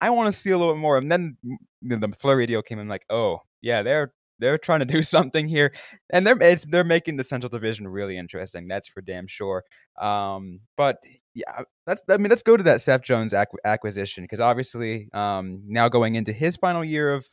I 0.03 0.11
want 0.11 0.31
to 0.31 0.39
see 0.39 0.51
a 0.51 0.59
little 0.59 0.75
bit 0.75 0.81
more." 0.81 0.99
And 0.99 1.11
then 1.11 1.39
the 1.81 2.13
Fleury 2.19 2.45
deal 2.45 2.61
came 2.61 2.79
in, 2.79 2.89
like, 2.89 3.07
"Oh 3.09 3.39
yeah, 3.63 3.83
they're 3.83 4.13
they're 4.43 4.59
trying 4.59 4.81
to 4.81 4.85
do 4.85 5.03
something 5.03 5.49
here, 5.49 5.73
and 6.11 6.27
they're 6.27 6.57
they're 6.69 6.85
making 6.85 7.17
the 7.17 7.25
Central 7.25 7.49
Division 7.49 7.89
really 7.89 8.19
interesting. 8.19 8.69
That's 8.69 8.89
for 8.89 9.01
damn 9.01 9.27
sure. 9.27 9.65
Um, 10.01 10.61
but 10.77 10.99
yeah, 11.35 11.63
that's 11.87 12.03
I 12.11 12.19
mean, 12.19 12.29
let's 12.29 12.43
go 12.43 12.57
to 12.57 12.63
that 12.65 12.81
Seth 12.81 13.03
Jones 13.03 13.33
acquisition 13.65 14.25
because 14.25 14.41
obviously, 14.41 15.09
um, 15.15 15.63
now 15.67 15.89
going 15.89 16.15
into 16.15 16.33
his 16.33 16.57
final 16.57 16.85
year 16.85 17.15
of, 17.15 17.27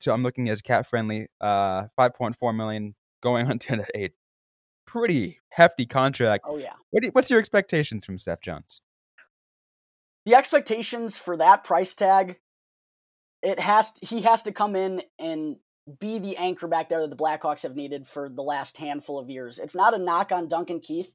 so 0.00 0.12
I'm 0.12 0.22
looking 0.22 0.48
as 0.48 0.60
cap 0.60 0.86
friendly, 0.86 1.28
uh, 1.40 1.84
5.4 1.98 2.54
million 2.54 2.94
going 3.22 3.46
on 3.50 3.58
to 3.60 3.84
a 3.94 4.10
pretty 4.86 5.38
hefty 5.50 5.86
contract. 5.86 6.44
Oh 6.46 6.58
yeah. 6.58 6.74
What 6.90 7.04
you, 7.04 7.10
what's 7.10 7.30
your 7.30 7.38
expectations 7.38 8.04
from 8.04 8.18
Seth 8.18 8.40
Jones? 8.40 8.80
The 10.26 10.34
expectations 10.34 11.16
for 11.16 11.36
that 11.38 11.64
price 11.64 11.94
tag, 11.94 12.36
it 13.42 13.58
has 13.58 13.92
to, 13.92 14.06
he 14.06 14.22
has 14.22 14.42
to 14.42 14.52
come 14.52 14.76
in 14.76 15.02
and 15.18 15.56
be 16.00 16.18
the 16.18 16.36
anchor 16.36 16.68
back 16.68 16.88
there 16.88 17.00
that 17.00 17.10
the 17.10 17.16
Blackhawks 17.16 17.62
have 17.62 17.76
needed 17.76 18.06
for 18.06 18.28
the 18.28 18.42
last 18.42 18.76
handful 18.76 19.18
of 19.18 19.30
years. 19.30 19.58
It's 19.58 19.74
not 19.74 19.94
a 19.94 19.98
knock 19.98 20.32
on 20.32 20.48
Duncan 20.48 20.80
Keith, 20.80 21.10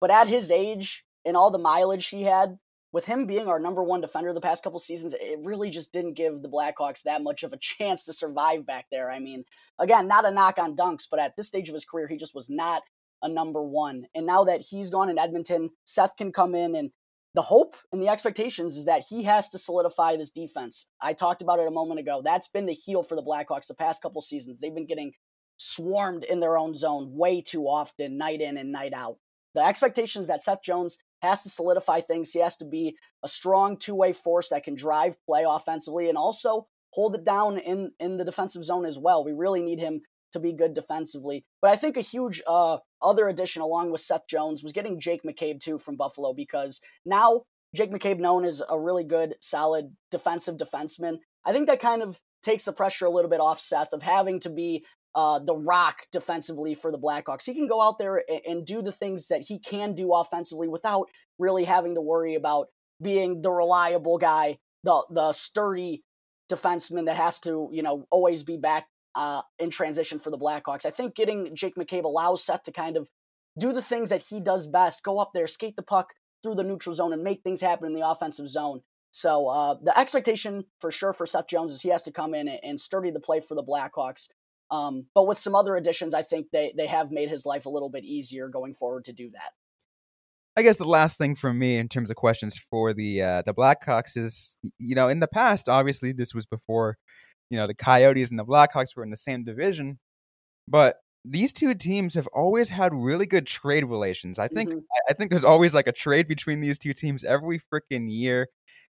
but 0.00 0.10
at 0.10 0.28
his 0.28 0.50
age 0.50 1.04
and 1.24 1.36
all 1.36 1.50
the 1.50 1.58
mileage 1.58 2.06
he 2.06 2.22
had, 2.22 2.58
with 2.92 3.04
him 3.04 3.26
being 3.26 3.48
our 3.48 3.58
number 3.58 3.82
one 3.82 4.00
defender 4.00 4.32
the 4.32 4.40
past 4.40 4.62
couple 4.62 4.78
seasons, 4.78 5.12
it 5.12 5.38
really 5.42 5.68
just 5.68 5.92
didn't 5.92 6.14
give 6.14 6.40
the 6.40 6.48
Blackhawks 6.48 7.02
that 7.02 7.22
much 7.22 7.42
of 7.42 7.52
a 7.52 7.58
chance 7.58 8.04
to 8.04 8.12
survive 8.12 8.64
back 8.64 8.86
there. 8.90 9.10
I 9.10 9.18
mean, 9.18 9.44
again, 9.78 10.08
not 10.08 10.24
a 10.24 10.30
knock 10.30 10.58
on 10.58 10.76
Dunks, 10.76 11.06
but 11.10 11.20
at 11.20 11.36
this 11.36 11.48
stage 11.48 11.68
of 11.68 11.74
his 11.74 11.84
career, 11.84 12.06
he 12.06 12.16
just 12.16 12.34
was 12.34 12.48
not 12.48 12.82
a 13.22 13.28
number 13.28 13.62
one. 13.62 14.06
And 14.14 14.24
now 14.24 14.44
that 14.44 14.62
he's 14.62 14.88
gone 14.88 15.10
in 15.10 15.18
Edmonton, 15.18 15.70
Seth 15.84 16.16
can 16.16 16.32
come 16.32 16.54
in 16.54 16.74
and 16.74 16.90
the 17.36 17.42
hope 17.42 17.76
and 17.92 18.02
the 18.02 18.08
expectations 18.08 18.78
is 18.78 18.86
that 18.86 19.04
he 19.08 19.22
has 19.24 19.50
to 19.50 19.58
solidify 19.58 20.16
this 20.16 20.30
defense. 20.30 20.86
I 21.02 21.12
talked 21.12 21.42
about 21.42 21.60
it 21.60 21.68
a 21.68 21.70
moment 21.70 22.00
ago. 22.00 22.22
That's 22.24 22.48
been 22.48 22.64
the 22.64 22.72
heel 22.72 23.02
for 23.02 23.14
the 23.14 23.22
Blackhawks 23.22 23.66
the 23.66 23.74
past 23.74 24.00
couple 24.00 24.22
seasons. 24.22 24.58
They've 24.58 24.74
been 24.74 24.86
getting 24.86 25.12
swarmed 25.58 26.24
in 26.24 26.40
their 26.40 26.56
own 26.56 26.74
zone 26.74 27.10
way 27.14 27.42
too 27.42 27.64
often, 27.64 28.16
night 28.16 28.40
in 28.40 28.56
and 28.56 28.72
night 28.72 28.94
out. 28.94 29.18
The 29.54 29.60
expectation 29.60 30.22
is 30.22 30.28
that 30.28 30.42
Seth 30.42 30.62
Jones 30.62 30.96
has 31.20 31.42
to 31.42 31.50
solidify 31.50 32.00
things. 32.00 32.30
He 32.30 32.40
has 32.40 32.56
to 32.56 32.64
be 32.64 32.96
a 33.22 33.28
strong 33.28 33.76
two-way 33.76 34.14
force 34.14 34.48
that 34.48 34.64
can 34.64 34.74
drive 34.74 35.22
play 35.26 35.44
offensively 35.46 36.08
and 36.08 36.16
also 36.16 36.68
hold 36.90 37.14
it 37.14 37.24
down 37.24 37.58
in 37.58 37.92
in 38.00 38.16
the 38.16 38.24
defensive 38.24 38.64
zone 38.64 38.86
as 38.86 38.98
well. 38.98 39.22
We 39.22 39.32
really 39.32 39.60
need 39.60 39.78
him 39.78 40.00
to 40.32 40.40
be 40.40 40.54
good 40.54 40.72
defensively. 40.72 41.44
But 41.60 41.70
I 41.70 41.76
think 41.76 41.98
a 41.98 42.02
huge 42.02 42.42
uh, 42.46 42.78
other 43.02 43.28
addition 43.28 43.62
along 43.62 43.90
with 43.90 44.00
Seth 44.00 44.26
Jones 44.28 44.62
was 44.62 44.72
getting 44.72 45.00
Jake 45.00 45.22
McCabe 45.22 45.60
too 45.60 45.78
from 45.78 45.96
Buffalo 45.96 46.32
because 46.32 46.80
now 47.04 47.42
Jake 47.74 47.92
McCabe 47.92 48.18
known 48.18 48.44
as 48.44 48.62
a 48.68 48.78
really 48.78 49.04
good, 49.04 49.34
solid 49.40 49.94
defensive 50.10 50.56
defenseman. 50.56 51.18
I 51.44 51.52
think 51.52 51.66
that 51.66 51.80
kind 51.80 52.02
of 52.02 52.18
takes 52.42 52.64
the 52.64 52.72
pressure 52.72 53.06
a 53.06 53.10
little 53.10 53.30
bit 53.30 53.40
off 53.40 53.60
Seth 53.60 53.92
of 53.92 54.02
having 54.02 54.40
to 54.40 54.50
be 54.50 54.84
uh, 55.14 55.38
the 55.38 55.56
rock 55.56 56.02
defensively 56.12 56.74
for 56.74 56.92
the 56.92 56.98
Blackhawks. 56.98 57.44
He 57.44 57.54
can 57.54 57.66
go 57.66 57.80
out 57.80 57.98
there 57.98 58.22
and, 58.28 58.40
and 58.46 58.66
do 58.66 58.82
the 58.82 58.92
things 58.92 59.28
that 59.28 59.42
he 59.42 59.58
can 59.58 59.94
do 59.94 60.12
offensively 60.12 60.68
without 60.68 61.08
really 61.38 61.64
having 61.64 61.94
to 61.94 62.00
worry 62.00 62.34
about 62.34 62.68
being 63.02 63.42
the 63.42 63.50
reliable 63.50 64.18
guy, 64.18 64.58
the 64.84 65.04
the 65.10 65.32
sturdy 65.32 66.02
defenseman 66.50 67.06
that 67.06 67.16
has 67.16 67.40
to, 67.40 67.68
you 67.72 67.82
know, 67.82 68.06
always 68.10 68.42
be 68.42 68.56
back 68.56 68.86
uh, 69.16 69.42
in 69.58 69.70
transition 69.70 70.20
for 70.20 70.30
the 70.30 70.38
Blackhawks. 70.38 70.84
I 70.84 70.90
think 70.90 71.16
getting 71.16 71.56
Jake 71.56 71.74
McCabe 71.74 72.04
allows 72.04 72.44
Seth 72.44 72.64
to 72.64 72.72
kind 72.72 72.96
of 72.96 73.08
do 73.58 73.72
the 73.72 73.82
things 73.82 74.10
that 74.10 74.20
he 74.20 74.40
does 74.40 74.66
best 74.66 75.02
go 75.02 75.18
up 75.18 75.30
there, 75.34 75.46
skate 75.46 75.74
the 75.74 75.82
puck 75.82 76.12
through 76.42 76.54
the 76.54 76.62
neutral 76.62 76.94
zone, 76.94 77.14
and 77.14 77.24
make 77.24 77.42
things 77.42 77.62
happen 77.62 77.86
in 77.86 77.94
the 77.94 78.06
offensive 78.06 78.48
zone. 78.48 78.82
So 79.10 79.48
uh, 79.48 79.76
the 79.82 79.98
expectation 79.98 80.66
for 80.78 80.90
sure 80.90 81.14
for 81.14 81.24
Seth 81.24 81.48
Jones 81.48 81.72
is 81.72 81.80
he 81.80 81.88
has 81.88 82.02
to 82.02 82.12
come 82.12 82.34
in 82.34 82.48
and, 82.48 82.78
sturdy 82.78 83.10
the 83.10 83.18
play 83.18 83.40
for 83.40 83.54
the 83.54 83.64
Blackhawks. 83.64 84.28
Um, 84.70 85.06
but 85.14 85.26
with 85.26 85.40
some 85.40 85.54
other 85.54 85.74
additions, 85.76 86.12
I 86.12 86.22
think 86.22 86.48
they 86.52 86.74
they 86.76 86.86
have 86.86 87.10
made 87.10 87.30
his 87.30 87.46
life 87.46 87.64
a 87.64 87.70
little 87.70 87.88
bit 87.88 88.04
easier 88.04 88.48
going 88.48 88.74
forward 88.74 89.06
to 89.06 89.14
do 89.14 89.30
that. 89.30 89.52
I 90.58 90.62
guess 90.62 90.76
the 90.76 90.84
last 90.84 91.16
thing 91.16 91.36
from 91.36 91.58
me 91.58 91.78
in 91.78 91.88
terms 91.88 92.10
of 92.10 92.16
questions 92.16 92.58
for 92.70 92.92
the 92.92 93.22
uh, 93.22 93.42
the 93.46 93.54
Blackhawks 93.54 94.16
is, 94.16 94.58
you 94.78 94.94
know, 94.94 95.08
in 95.08 95.20
the 95.20 95.28
past, 95.28 95.68
obviously 95.68 96.12
this 96.12 96.34
was 96.34 96.44
before 96.44 96.98
you 97.50 97.56
know 97.56 97.66
the 97.66 97.74
Coyotes 97.74 98.30
and 98.30 98.38
the 98.38 98.44
Blackhawks 98.44 98.96
were 98.96 99.02
in 99.02 99.10
the 99.10 99.16
same 99.16 99.44
division, 99.44 99.98
but 100.68 100.96
these 101.24 101.52
two 101.52 101.74
teams 101.74 102.14
have 102.14 102.28
always 102.28 102.70
had 102.70 102.94
really 102.94 103.26
good 103.26 103.46
trade 103.46 103.84
relations. 103.84 104.38
I 104.38 104.48
think 104.48 104.70
mm-hmm. 104.70 104.78
I 105.08 105.12
think 105.12 105.30
there's 105.30 105.44
always 105.44 105.74
like 105.74 105.86
a 105.86 105.92
trade 105.92 106.28
between 106.28 106.60
these 106.60 106.78
two 106.78 106.92
teams 106.92 107.24
every 107.24 107.60
freaking 107.72 108.06
year. 108.08 108.48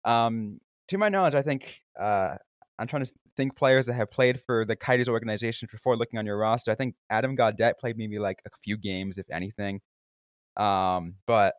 Um, 0.05 0.59
to 0.87 0.97
my 0.97 1.09
knowledge, 1.09 1.35
I 1.35 1.41
think 1.41 1.81
uh, 1.99 2.35
I'm 2.79 2.87
trying 2.87 3.05
to 3.05 3.11
think 3.37 3.55
players 3.55 3.85
that 3.85 3.93
have 3.93 4.11
played 4.11 4.41
for 4.45 4.65
the 4.65 4.75
Coyotes 4.75 5.07
organization 5.07 5.67
before 5.71 5.97
looking 5.97 6.19
on 6.19 6.25
your 6.25 6.37
roster. 6.37 6.71
I 6.71 6.75
think 6.75 6.95
Adam 7.09 7.35
Gaudette 7.35 7.77
played 7.79 7.97
maybe 7.97 8.19
like 8.19 8.41
a 8.45 8.49
few 8.63 8.77
games, 8.77 9.17
if 9.17 9.29
anything. 9.29 9.81
Um, 10.57 11.15
but 11.27 11.53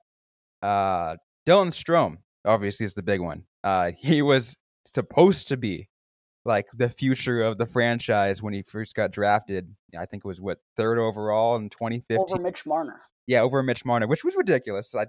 uh, 0.63 1.17
Dylan 1.47 1.69
Strome 1.69 2.19
obviously 2.45 2.85
is 2.85 2.95
the 2.95 3.03
big 3.03 3.21
one. 3.21 3.45
Uh, 3.65 3.93
he 3.97 4.23
was 4.23 4.57
supposed 4.93 5.49
to 5.49 5.57
be 5.57 5.89
like 6.45 6.67
the 6.75 6.89
future 6.89 7.43
of 7.43 7.59
the 7.59 7.67
franchise 7.67 8.43
when 8.43 8.53
he 8.53 8.63
first 8.63 8.95
got 8.95 9.13
drafted. 9.13 9.75
I 9.99 10.07
think 10.07 10.25
it 10.25 10.29
was 10.29 10.41
what 10.41 10.59
third 10.77 10.99
overall 10.99 11.57
in 11.57 11.71
2015 11.71 12.19
over 12.19 12.43
Mitch 12.43 12.67
Marner. 12.67 13.03
Yeah, 13.27 13.43
over 13.43 13.63
Mitch 13.63 13.85
Marner, 13.85 14.07
which 14.07 14.25
was 14.25 14.35
ridiculous. 14.35 14.95
I, 14.95 15.07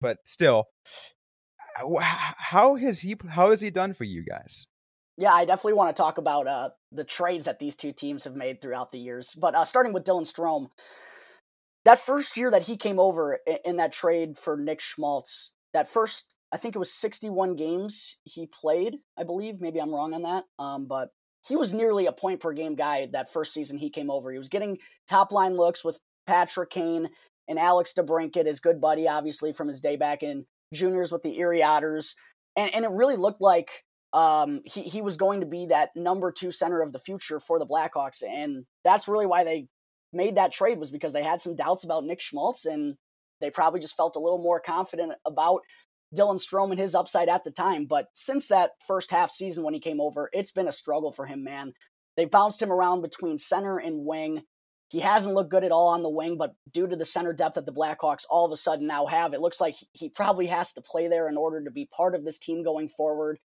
but 0.00 0.18
still, 0.24 0.64
how 1.76 2.76
has 2.76 3.00
he 3.00 3.16
how 3.28 3.50
has 3.50 3.60
he 3.60 3.70
done 3.70 3.94
for 3.94 4.04
you 4.04 4.24
guys? 4.24 4.66
Yeah, 5.16 5.32
I 5.32 5.44
definitely 5.44 5.74
want 5.74 5.96
to 5.96 6.02
talk 6.02 6.18
about 6.18 6.46
uh, 6.46 6.70
the 6.90 7.04
trades 7.04 7.44
that 7.44 7.60
these 7.60 7.76
two 7.76 7.92
teams 7.92 8.24
have 8.24 8.34
made 8.34 8.60
throughout 8.60 8.90
the 8.90 8.98
years. 8.98 9.36
But 9.40 9.54
uh, 9.54 9.64
starting 9.64 9.92
with 9.92 10.04
Dylan 10.04 10.30
Strome, 10.30 10.70
that 11.84 12.04
first 12.04 12.36
year 12.36 12.50
that 12.50 12.64
he 12.64 12.76
came 12.76 12.98
over 12.98 13.38
in 13.64 13.76
that 13.76 13.92
trade 13.92 14.36
for 14.36 14.56
Nick 14.56 14.80
Schmaltz, 14.80 15.52
that 15.72 15.88
first, 15.88 16.33
I 16.54 16.56
think 16.56 16.76
it 16.76 16.78
was 16.78 16.94
61 16.94 17.56
games 17.56 18.18
he 18.22 18.46
played, 18.46 18.98
I 19.18 19.24
believe. 19.24 19.60
Maybe 19.60 19.80
I'm 19.80 19.92
wrong 19.92 20.14
on 20.14 20.22
that. 20.22 20.44
Um, 20.60 20.86
but 20.86 21.10
he 21.44 21.56
was 21.56 21.74
nearly 21.74 22.06
a 22.06 22.12
point 22.12 22.38
per 22.38 22.52
game 22.52 22.76
guy 22.76 23.08
that 23.12 23.32
first 23.32 23.52
season 23.52 23.76
he 23.76 23.90
came 23.90 24.08
over. 24.08 24.30
He 24.30 24.38
was 24.38 24.48
getting 24.48 24.78
top 25.08 25.32
line 25.32 25.56
looks 25.56 25.84
with 25.84 25.98
Patrick 26.28 26.70
Kane 26.70 27.10
and 27.48 27.58
Alex 27.58 27.92
DeBrincat, 27.98 28.46
his 28.46 28.60
good 28.60 28.80
buddy, 28.80 29.08
obviously, 29.08 29.52
from 29.52 29.66
his 29.66 29.80
day 29.80 29.96
back 29.96 30.22
in 30.22 30.46
juniors 30.72 31.10
with 31.10 31.24
the 31.24 31.36
Erie 31.40 31.62
Otters. 31.62 32.14
And, 32.54 32.72
and 32.72 32.84
it 32.84 32.92
really 32.92 33.16
looked 33.16 33.42
like 33.42 33.70
um, 34.12 34.62
he, 34.64 34.82
he 34.82 35.02
was 35.02 35.16
going 35.16 35.40
to 35.40 35.46
be 35.46 35.66
that 35.66 35.90
number 35.96 36.30
two 36.30 36.52
center 36.52 36.82
of 36.82 36.92
the 36.92 37.00
future 37.00 37.40
for 37.40 37.58
the 37.58 37.66
Blackhawks. 37.66 38.22
And 38.22 38.64
that's 38.84 39.08
really 39.08 39.26
why 39.26 39.42
they 39.42 39.66
made 40.12 40.36
that 40.36 40.52
trade 40.52 40.78
was 40.78 40.92
because 40.92 41.12
they 41.12 41.24
had 41.24 41.40
some 41.40 41.56
doubts 41.56 41.82
about 41.82 42.04
Nick 42.04 42.20
Schmaltz 42.20 42.64
and 42.64 42.94
they 43.40 43.50
probably 43.50 43.80
just 43.80 43.96
felt 43.96 44.16
a 44.16 44.20
little 44.20 44.38
more 44.38 44.60
confident 44.60 45.12
about 45.26 45.62
Dylan 46.14 46.40
Strome 46.40 46.70
and 46.70 46.80
his 46.80 46.94
upside 46.94 47.28
at 47.28 47.44
the 47.44 47.50
time. 47.50 47.86
But 47.86 48.08
since 48.12 48.48
that 48.48 48.72
first 48.86 49.10
half 49.10 49.30
season 49.30 49.64
when 49.64 49.74
he 49.74 49.80
came 49.80 50.00
over, 50.00 50.30
it's 50.32 50.52
been 50.52 50.68
a 50.68 50.72
struggle 50.72 51.12
for 51.12 51.26
him, 51.26 51.44
man. 51.44 51.72
They 52.16 52.24
bounced 52.24 52.62
him 52.62 52.72
around 52.72 53.02
between 53.02 53.38
center 53.38 53.78
and 53.78 54.04
wing. 54.04 54.42
He 54.88 55.00
hasn't 55.00 55.34
looked 55.34 55.50
good 55.50 55.64
at 55.64 55.72
all 55.72 55.88
on 55.88 56.02
the 56.02 56.10
wing, 56.10 56.36
but 56.38 56.54
due 56.72 56.86
to 56.86 56.94
the 56.94 57.04
center 57.04 57.32
depth 57.32 57.54
that 57.56 57.66
the 57.66 57.72
Blackhawks 57.72 58.24
all 58.30 58.44
of 58.44 58.52
a 58.52 58.56
sudden 58.56 58.86
now 58.86 59.06
have, 59.06 59.34
it 59.34 59.40
looks 59.40 59.60
like 59.60 59.74
he 59.92 60.08
probably 60.08 60.46
has 60.46 60.72
to 60.74 60.82
play 60.82 61.08
there 61.08 61.28
in 61.28 61.36
order 61.36 61.64
to 61.64 61.70
be 61.70 61.88
part 61.92 62.14
of 62.14 62.24
this 62.24 62.38
team 62.38 62.62
going 62.62 62.88
forward. 62.88 63.38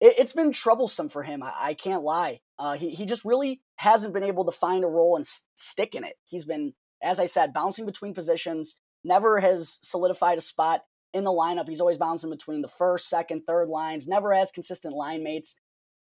It, 0.00 0.18
has 0.18 0.32
been 0.32 0.52
troublesome 0.52 1.08
for 1.08 1.22
him. 1.22 1.42
I, 1.42 1.74
can't 1.74 2.04
lie. 2.04 2.40
Uh, 2.58 2.74
he 2.74 2.90
he 2.90 3.04
just 3.04 3.24
really 3.24 3.60
hasn't 3.76 4.14
been 4.14 4.22
able 4.22 4.44
to 4.44 4.52
find 4.52 4.84
a 4.84 4.88
role 4.88 5.16
and 5.16 5.26
stick 5.56 5.94
in 5.94 6.04
it. 6.04 6.14
He's 6.24 6.44
been, 6.44 6.72
as 7.02 7.18
I 7.18 7.26
said, 7.26 7.52
bouncing 7.52 7.84
between 7.84 8.14
positions. 8.14 8.76
Never 9.04 9.40
has 9.40 9.78
solidified 9.82 10.38
a 10.38 10.42
spot 10.42 10.82
in 11.14 11.24
the 11.24 11.30
lineup. 11.30 11.68
He's 11.68 11.80
always 11.80 11.98
bouncing 11.98 12.30
between 12.30 12.62
the 12.62 12.68
first, 12.68 13.08
second, 13.08 13.42
third 13.46 13.68
lines. 13.68 14.06
Never 14.06 14.34
has 14.34 14.50
consistent 14.50 14.94
line 14.94 15.22
mates. 15.22 15.56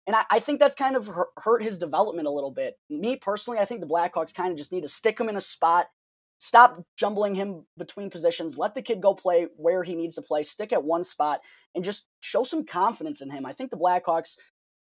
And 0.06 0.16
I, 0.16 0.24
I 0.30 0.40
think 0.40 0.58
that's 0.58 0.74
kind 0.74 0.96
of 0.96 1.10
hurt 1.36 1.62
his 1.62 1.78
development 1.78 2.26
a 2.26 2.32
little 2.32 2.50
bit. 2.50 2.74
Me 2.90 3.16
personally, 3.16 3.58
I 3.58 3.64
think 3.64 3.80
the 3.80 3.86
Blackhawks 3.86 4.34
kind 4.34 4.50
of 4.50 4.58
just 4.58 4.72
need 4.72 4.82
to 4.82 4.88
stick 4.88 5.18
him 5.18 5.28
in 5.28 5.36
a 5.36 5.40
spot, 5.40 5.86
stop 6.38 6.82
jumbling 6.96 7.34
him 7.34 7.66
between 7.78 8.10
positions, 8.10 8.58
let 8.58 8.74
the 8.74 8.82
kid 8.82 9.00
go 9.00 9.14
play 9.14 9.46
where 9.56 9.84
he 9.84 9.94
needs 9.94 10.16
to 10.16 10.22
play, 10.22 10.42
stick 10.42 10.72
at 10.72 10.84
one 10.84 11.04
spot, 11.04 11.40
and 11.74 11.84
just 11.84 12.06
show 12.20 12.42
some 12.42 12.64
confidence 12.64 13.20
in 13.20 13.30
him. 13.30 13.46
I 13.46 13.52
think 13.52 13.70
the 13.70 13.76
Blackhawks 13.76 14.36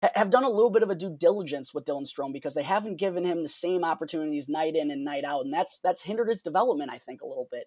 have 0.02 0.30
done 0.30 0.44
a 0.44 0.50
little 0.50 0.70
bit 0.70 0.84
of 0.84 0.90
a 0.90 0.96
due 0.96 1.16
diligence 1.20 1.74
with 1.74 1.86
Dylan 1.86 2.08
Strome 2.08 2.32
because 2.32 2.54
they 2.54 2.64
haven't 2.64 2.98
given 2.98 3.26
him 3.26 3.42
the 3.42 3.50
same 3.50 3.84
opportunities 3.84 4.48
night 4.48 4.76
in 4.76 4.92
and 4.92 5.04
night 5.04 5.26
out, 5.26 5.44
and 5.44 5.54
that's 5.54 5.80
that's 5.84 6.04
hindered 6.04 6.30
his 6.30 6.42
development, 6.42 6.92
I 6.92 7.00
think, 7.00 7.22
a 7.22 7.28
little 7.28 7.48
bit. 7.52 7.66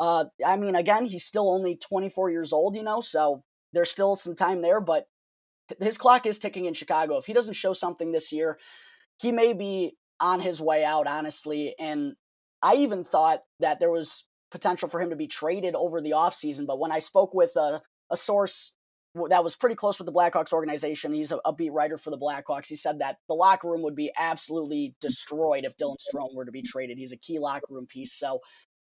Uh, 0.00 0.24
I 0.44 0.56
mean, 0.56 0.74
again, 0.74 1.04
he's 1.04 1.24
still 1.24 1.52
only 1.52 1.76
24 1.76 2.30
years 2.30 2.52
old, 2.54 2.74
you 2.74 2.82
know, 2.82 3.02
so 3.02 3.44
there's 3.74 3.90
still 3.90 4.16
some 4.16 4.34
time 4.34 4.62
there, 4.62 4.80
but 4.80 5.06
his 5.78 5.98
clock 5.98 6.24
is 6.24 6.38
ticking 6.38 6.64
in 6.64 6.74
Chicago. 6.74 7.18
If 7.18 7.26
he 7.26 7.34
doesn't 7.34 7.54
show 7.54 7.74
something 7.74 8.10
this 8.10 8.32
year, 8.32 8.58
he 9.18 9.30
may 9.30 9.52
be 9.52 9.96
on 10.18 10.40
his 10.40 10.60
way 10.60 10.84
out, 10.84 11.06
honestly. 11.06 11.74
And 11.78 12.14
I 12.62 12.76
even 12.76 13.04
thought 13.04 13.42
that 13.60 13.78
there 13.78 13.90
was 13.90 14.24
potential 14.50 14.88
for 14.88 15.00
him 15.00 15.10
to 15.10 15.16
be 15.16 15.26
traded 15.26 15.74
over 15.74 16.00
the 16.00 16.12
offseason. 16.12 16.66
But 16.66 16.80
when 16.80 16.90
I 16.90 16.98
spoke 16.98 17.34
with 17.34 17.54
a, 17.56 17.82
a 18.10 18.16
source 18.16 18.72
that 19.28 19.44
was 19.44 19.56
pretty 19.56 19.74
close 19.74 19.98
with 19.98 20.06
the 20.06 20.12
Blackhawks 20.12 20.52
organization, 20.52 21.12
he's 21.12 21.32
a, 21.32 21.40
a, 21.44 21.52
beat 21.52 21.72
writer 21.72 21.98
for 21.98 22.10
the 22.10 22.18
Blackhawks. 22.18 22.66
He 22.66 22.76
said 22.76 23.00
that 23.00 23.18
the 23.28 23.34
locker 23.34 23.68
room 23.68 23.82
would 23.82 23.96
be 23.96 24.12
absolutely 24.16 24.94
destroyed 25.00 25.64
if 25.64 25.76
Dylan 25.76 25.96
Strome 25.98 26.34
were 26.34 26.44
to 26.44 26.52
be 26.52 26.62
traded. 26.62 26.98
He's 26.98 27.12
a 27.12 27.16
key 27.16 27.38
locker 27.38 27.66
room 27.70 27.86
piece. 27.86 28.12
So 28.12 28.40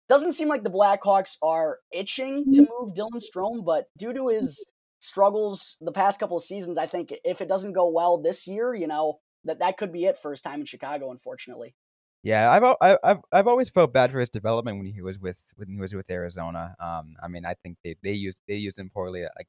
doesn't 0.09 0.33
seem 0.33 0.47
like 0.47 0.63
the 0.63 0.69
Blackhawks 0.69 1.37
are 1.41 1.79
itching 1.91 2.51
to 2.53 2.61
move 2.61 2.93
Dylan 2.93 3.21
Strome, 3.21 3.65
but 3.65 3.85
due 3.97 4.13
to 4.13 4.27
his 4.27 4.65
struggles 4.99 5.77
the 5.81 5.91
past 5.91 6.19
couple 6.19 6.37
of 6.37 6.43
seasons, 6.43 6.77
I 6.77 6.87
think 6.87 7.13
if 7.23 7.41
it 7.41 7.47
doesn't 7.47 7.73
go 7.73 7.89
well 7.89 8.21
this 8.21 8.47
year, 8.47 8.73
you 8.73 8.87
know, 8.87 9.19
that 9.45 9.59
that 9.59 9.77
could 9.77 9.91
be 9.91 10.05
it 10.05 10.17
for 10.17 10.31
his 10.31 10.41
time 10.41 10.61
in 10.61 10.65
Chicago, 10.65 11.11
unfortunately. 11.11 11.75
Yeah, 12.23 12.49
I've 12.49 12.97
I've 13.03 13.19
I've 13.33 13.47
always 13.47 13.69
felt 13.69 13.91
bad 13.91 14.11
for 14.11 14.19
his 14.19 14.29
development 14.29 14.77
when 14.77 14.85
he 14.85 15.01
was 15.01 15.19
with 15.19 15.39
when 15.55 15.67
he 15.67 15.75
was 15.75 15.93
with 15.93 16.09
Arizona. 16.09 16.73
Um, 16.79 17.15
I 17.21 17.27
mean, 17.27 17.45
I 17.45 17.55
think 17.61 17.77
they 17.83 17.97
they 18.01 18.13
used 18.13 18.39
they 18.47 18.55
used 18.55 18.79
him 18.79 18.89
poorly. 18.89 19.23
Like, 19.23 19.47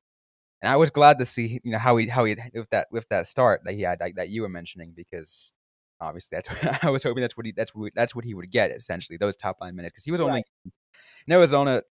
and 0.60 0.72
I 0.72 0.76
was 0.76 0.90
glad 0.90 1.20
to 1.20 1.24
see 1.24 1.60
you 1.62 1.70
know 1.70 1.78
how 1.78 1.96
he 1.96 2.08
how 2.08 2.24
he 2.24 2.36
with 2.52 2.70
that 2.70 2.88
with 2.90 3.08
that 3.10 3.28
start 3.28 3.60
that 3.64 3.74
he 3.74 3.82
had 3.82 4.00
like, 4.00 4.16
that 4.16 4.28
you 4.28 4.42
were 4.42 4.48
mentioning 4.48 4.92
because 4.96 5.52
obviously 6.04 6.36
that's 6.36 6.48
what, 6.48 6.84
I 6.84 6.90
was 6.90 7.02
hoping 7.02 7.20
that's 7.20 7.36
what 7.36 7.46
he 7.46 7.52
that's 7.56 7.74
what 7.74 7.92
that's 7.94 8.14
what 8.14 8.24
he 8.24 8.34
would 8.34 8.50
get 8.50 8.70
essentially 8.70 9.16
those 9.16 9.36
top 9.36 9.60
line 9.60 9.74
minutes 9.74 9.92
because 9.92 10.04
he 10.04 10.12
was 10.12 10.20
only 10.20 10.44
right. 10.64 10.72
in 11.26 11.32
Arizona 11.32 11.82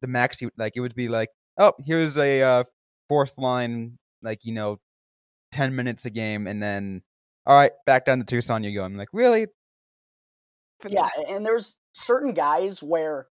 the 0.00 0.06
max 0.06 0.38
he 0.38 0.48
like 0.56 0.74
it 0.76 0.80
would 0.80 0.94
be 0.94 1.08
like 1.08 1.30
oh 1.58 1.72
here's 1.84 2.16
a 2.16 2.42
uh, 2.42 2.64
fourth 3.08 3.38
line, 3.38 3.98
like, 4.22 4.44
you 4.44 4.52
know, 4.52 4.78
10 5.52 5.74
minutes 5.74 6.04
a 6.04 6.10
game, 6.10 6.46
and 6.46 6.62
then, 6.62 7.02
all 7.46 7.56
right, 7.56 7.72
back 7.86 8.04
down 8.04 8.18
to 8.18 8.24
Tucson 8.24 8.62
you 8.62 8.74
go. 8.74 8.84
I'm 8.84 8.96
like, 8.96 9.08
really? 9.12 9.46
Yeah, 10.88 11.08
and 11.28 11.44
there's 11.44 11.76
certain 11.94 12.34
guys 12.34 12.82
where, 12.82 13.26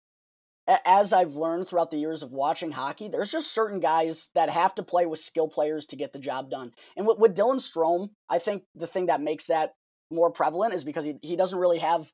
as 0.85 1.11
I've 1.11 1.35
learned 1.35 1.67
throughout 1.67 1.91
the 1.91 1.97
years 1.97 2.23
of 2.23 2.31
watching 2.31 2.71
hockey, 2.71 3.09
there's 3.09 3.31
just 3.31 3.51
certain 3.51 3.81
guys 3.81 4.29
that 4.33 4.49
have 4.49 4.75
to 4.75 4.83
play 4.83 5.05
with 5.05 5.19
skill 5.19 5.49
players 5.49 5.87
to 5.87 5.97
get 5.97 6.13
the 6.13 6.19
job 6.19 6.49
done. 6.49 6.71
And 6.95 7.05
with, 7.05 7.17
with 7.17 7.35
Dylan 7.35 7.59
Strome, 7.59 8.11
I 8.29 8.39
think 8.39 8.63
the 8.75 8.87
thing 8.87 9.07
that 9.07 9.19
makes 9.19 9.47
that 9.47 9.73
more 10.13 10.31
prevalent 10.31 10.73
is 10.73 10.83
because 10.83 11.05
he, 11.05 11.17
he 11.21 11.35
doesn't 11.35 11.59
really 11.59 11.79
have 11.79 12.11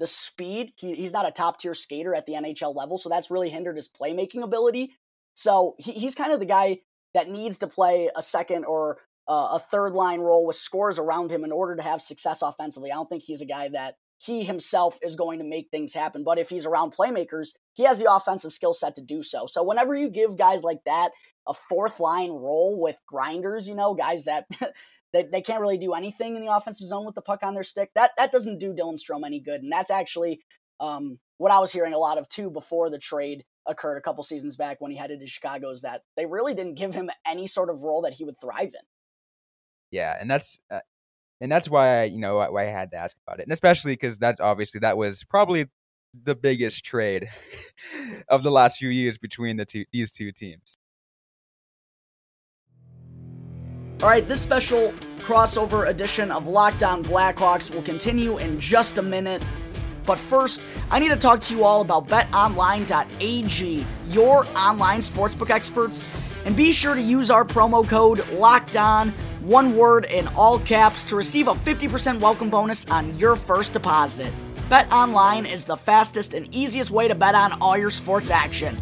the 0.00 0.06
speed. 0.06 0.72
He, 0.76 0.94
he's 0.94 1.12
not 1.12 1.28
a 1.28 1.30
top 1.30 1.58
tier 1.58 1.74
skater 1.74 2.14
at 2.14 2.26
the 2.26 2.32
NHL 2.32 2.74
level, 2.74 2.98
so 2.98 3.08
that's 3.08 3.30
really 3.30 3.50
hindered 3.50 3.76
his 3.76 3.88
playmaking 3.88 4.42
ability. 4.42 4.92
So 5.34 5.74
he, 5.78 5.92
he's 5.92 6.14
kind 6.14 6.32
of 6.32 6.40
the 6.40 6.46
guy 6.46 6.80
that 7.14 7.28
needs 7.28 7.58
to 7.58 7.66
play 7.66 8.10
a 8.14 8.22
second 8.22 8.64
or 8.64 8.98
uh, 9.28 9.50
a 9.52 9.58
third 9.70 9.92
line 9.92 10.20
role 10.20 10.46
with 10.46 10.56
scores 10.56 10.98
around 10.98 11.30
him 11.30 11.44
in 11.44 11.52
order 11.52 11.76
to 11.76 11.82
have 11.82 12.02
success 12.02 12.42
offensively. 12.42 12.90
I 12.90 12.94
don't 12.94 13.08
think 13.08 13.22
he's 13.22 13.40
a 13.40 13.46
guy 13.46 13.68
that 13.68 13.96
he 14.18 14.44
himself 14.44 14.98
is 15.02 15.16
going 15.16 15.38
to 15.38 15.44
make 15.44 15.70
things 15.70 15.94
happen. 15.94 16.24
But 16.24 16.38
if 16.38 16.48
he's 16.48 16.66
around 16.66 16.94
playmakers, 16.94 17.50
he 17.72 17.84
has 17.84 17.98
the 17.98 18.12
offensive 18.12 18.52
skill 18.52 18.74
set 18.74 18.94
to 18.96 19.02
do 19.02 19.22
so. 19.22 19.46
So 19.46 19.62
whenever 19.62 19.94
you 19.94 20.08
give 20.08 20.36
guys 20.36 20.62
like 20.62 20.80
that 20.86 21.12
a 21.46 21.54
fourth 21.54 22.00
line 22.00 22.30
role 22.30 22.80
with 22.80 23.00
grinders, 23.06 23.68
you 23.68 23.74
know, 23.74 23.94
guys 23.94 24.24
that 24.24 24.46
they, 25.14 25.22
they 25.22 25.40
can't 25.40 25.60
really 25.60 25.78
do 25.78 25.94
anything 25.94 26.36
in 26.36 26.44
the 26.44 26.52
offensive 26.52 26.88
zone 26.88 27.06
with 27.06 27.14
the 27.14 27.22
puck 27.22 27.42
on 27.42 27.54
their 27.54 27.62
stick, 27.62 27.90
that 27.94 28.10
that 28.18 28.32
doesn't 28.32 28.58
do 28.58 28.74
Dylan 28.74 28.98
Strome 28.98 29.24
any 29.24 29.40
good. 29.40 29.62
And 29.62 29.72
that's 29.72 29.90
actually 29.90 30.40
um, 30.80 31.18
what 31.38 31.52
I 31.52 31.60
was 31.60 31.72
hearing 31.72 31.94
a 31.94 31.98
lot 31.98 32.18
of 32.18 32.28
too 32.28 32.50
before 32.50 32.90
the 32.90 32.98
trade 32.98 33.44
occurred 33.66 33.96
a 33.96 34.00
couple 34.00 34.24
seasons 34.24 34.56
back 34.56 34.80
when 34.80 34.90
he 34.90 34.96
headed 34.98 35.20
to 35.20 35.26
Chicago 35.26 35.70
is 35.70 35.82
that 35.82 36.02
they 36.16 36.26
really 36.26 36.52
didn't 36.54 36.74
give 36.74 36.92
him 36.92 37.10
any 37.26 37.46
sort 37.46 37.70
of 37.70 37.80
role 37.80 38.02
that 38.02 38.12
he 38.12 38.24
would 38.24 38.40
thrive 38.40 38.66
in. 38.66 38.86
Yeah, 39.90 40.16
and 40.20 40.28
that's 40.28 40.58
uh, 40.70 40.80
and 41.40 41.50
that's 41.50 41.68
why 41.68 42.00
I, 42.00 42.04
you 42.04 42.18
know 42.18 42.36
why 42.36 42.64
I 42.64 42.70
had 42.70 42.90
to 42.90 42.96
ask 42.96 43.16
about 43.24 43.38
it, 43.38 43.44
and 43.44 43.52
especially 43.52 43.92
because 43.92 44.18
that 44.18 44.40
obviously 44.40 44.80
that 44.80 44.96
was 44.96 45.22
probably 45.22 45.66
the 46.12 46.34
biggest 46.34 46.84
trade 46.84 47.28
of 48.28 48.42
the 48.42 48.50
last 48.50 48.78
few 48.78 48.88
years 48.88 49.16
between 49.16 49.56
the 49.58 49.64
two 49.64 49.84
these 49.92 50.10
two 50.10 50.32
teams. 50.32 50.76
All 54.04 54.10
right, 54.10 54.28
this 54.28 54.42
special 54.42 54.92
crossover 55.20 55.88
edition 55.88 56.30
of 56.30 56.46
Locked 56.46 56.82
On 56.82 57.02
Blackhawks 57.02 57.74
will 57.74 57.80
continue 57.80 58.36
in 58.36 58.60
just 58.60 58.98
a 58.98 59.02
minute. 59.02 59.42
But 60.04 60.18
first, 60.18 60.66
I 60.90 60.98
need 60.98 61.08
to 61.08 61.16
talk 61.16 61.40
to 61.40 61.54
you 61.54 61.64
all 61.64 61.80
about 61.80 62.06
betonline.ag, 62.08 63.86
your 64.08 64.46
online 64.48 65.00
sportsbook 65.00 65.48
experts. 65.48 66.10
And 66.44 66.54
be 66.54 66.70
sure 66.70 66.94
to 66.94 67.00
use 67.00 67.30
our 67.30 67.46
promo 67.46 67.88
code 67.88 68.28
LOCKED 68.32 68.76
ON, 68.76 69.14
one 69.40 69.74
word 69.74 70.04
in 70.04 70.28
all 70.36 70.58
caps, 70.58 71.06
to 71.06 71.16
receive 71.16 71.48
a 71.48 71.54
50% 71.54 72.20
welcome 72.20 72.50
bonus 72.50 72.86
on 72.90 73.16
your 73.16 73.36
first 73.36 73.72
deposit. 73.72 74.34
BetOnline 74.68 75.50
is 75.50 75.64
the 75.64 75.78
fastest 75.78 76.34
and 76.34 76.54
easiest 76.54 76.90
way 76.90 77.08
to 77.08 77.14
bet 77.14 77.34
on 77.34 77.52
all 77.54 77.78
your 77.78 77.88
sports 77.88 78.30
action. 78.30 78.76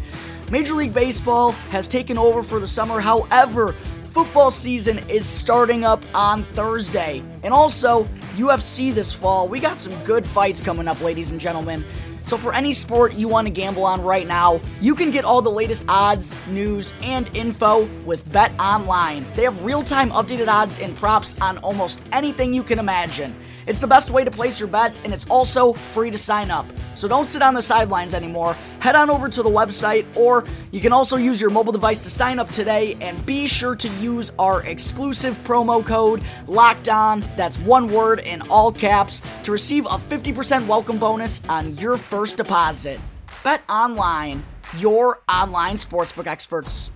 Major 0.51 0.73
League 0.73 0.93
Baseball 0.93 1.51
has 1.71 1.87
taken 1.87 2.17
over 2.17 2.43
for 2.43 2.59
the 2.59 2.67
summer, 2.67 2.99
however, 2.99 3.73
football 4.13 4.51
season 4.51 4.99
is 5.09 5.25
starting 5.25 5.83
up 5.83 6.03
on 6.13 6.43
Thursday. 6.53 7.23
And 7.41 7.51
also, 7.51 8.03
UFC 8.35 8.93
this 8.93 9.11
fall. 9.11 9.47
We 9.47 9.59
got 9.59 9.79
some 9.79 9.95
good 10.03 10.25
fights 10.25 10.61
coming 10.61 10.87
up, 10.87 11.01
ladies 11.01 11.31
and 11.31 11.41
gentlemen. 11.41 11.83
So, 12.27 12.37
for 12.37 12.53
any 12.53 12.73
sport 12.73 13.13
you 13.13 13.27
want 13.27 13.47
to 13.47 13.51
gamble 13.51 13.83
on 13.83 14.03
right 14.03 14.27
now, 14.27 14.61
you 14.79 14.93
can 14.93 15.09
get 15.09 15.25
all 15.25 15.41
the 15.41 15.49
latest 15.49 15.85
odds, 15.89 16.35
news, 16.47 16.93
and 17.01 17.35
info 17.35 17.85
with 18.05 18.31
Bet 18.31 18.53
Online. 18.59 19.25
They 19.35 19.43
have 19.43 19.65
real 19.65 19.83
time 19.83 20.11
updated 20.11 20.47
odds 20.47 20.77
and 20.77 20.95
props 20.95 21.35
on 21.41 21.57
almost 21.57 21.99
anything 22.11 22.53
you 22.53 22.63
can 22.63 22.77
imagine. 22.77 23.35
It's 23.65 23.79
the 23.79 23.87
best 23.87 24.09
way 24.09 24.23
to 24.23 24.31
place 24.31 24.59
your 24.59 24.67
bets, 24.67 24.99
and 25.03 25.13
it's 25.13 25.25
also 25.27 25.73
free 25.73 26.11
to 26.11 26.17
sign 26.17 26.51
up. 26.51 26.65
So 26.95 27.07
don't 27.07 27.25
sit 27.25 27.41
on 27.41 27.53
the 27.53 27.61
sidelines 27.61 28.13
anymore. 28.13 28.55
Head 28.79 28.95
on 28.95 29.09
over 29.09 29.29
to 29.29 29.41
the 29.41 29.49
website, 29.49 30.05
or 30.15 30.43
you 30.71 30.81
can 30.81 30.91
also 30.91 31.15
use 31.15 31.39
your 31.39 31.49
mobile 31.49 31.71
device 31.71 31.99
to 31.99 32.09
sign 32.09 32.39
up 32.39 32.49
today. 32.49 32.97
And 32.99 33.25
be 33.25 33.47
sure 33.47 33.75
to 33.75 33.87
use 33.95 34.31
our 34.37 34.63
exclusive 34.63 35.37
promo 35.43 35.85
code 35.85 36.21
LOCKEDON, 36.47 37.35
that's 37.37 37.57
one 37.59 37.87
word 37.87 38.19
in 38.19 38.41
all 38.49 38.71
caps, 38.71 39.21
to 39.43 39.51
receive 39.51 39.85
a 39.85 39.97
50% 39.97 40.67
welcome 40.67 40.97
bonus 40.97 41.41
on 41.47 41.77
your 41.77 41.97
first 41.97 42.37
deposit. 42.37 42.99
Bet 43.43 43.63
online, 43.69 44.43
your 44.77 45.21
online 45.29 45.75
sportsbook 45.75 46.27
experts. 46.27 46.91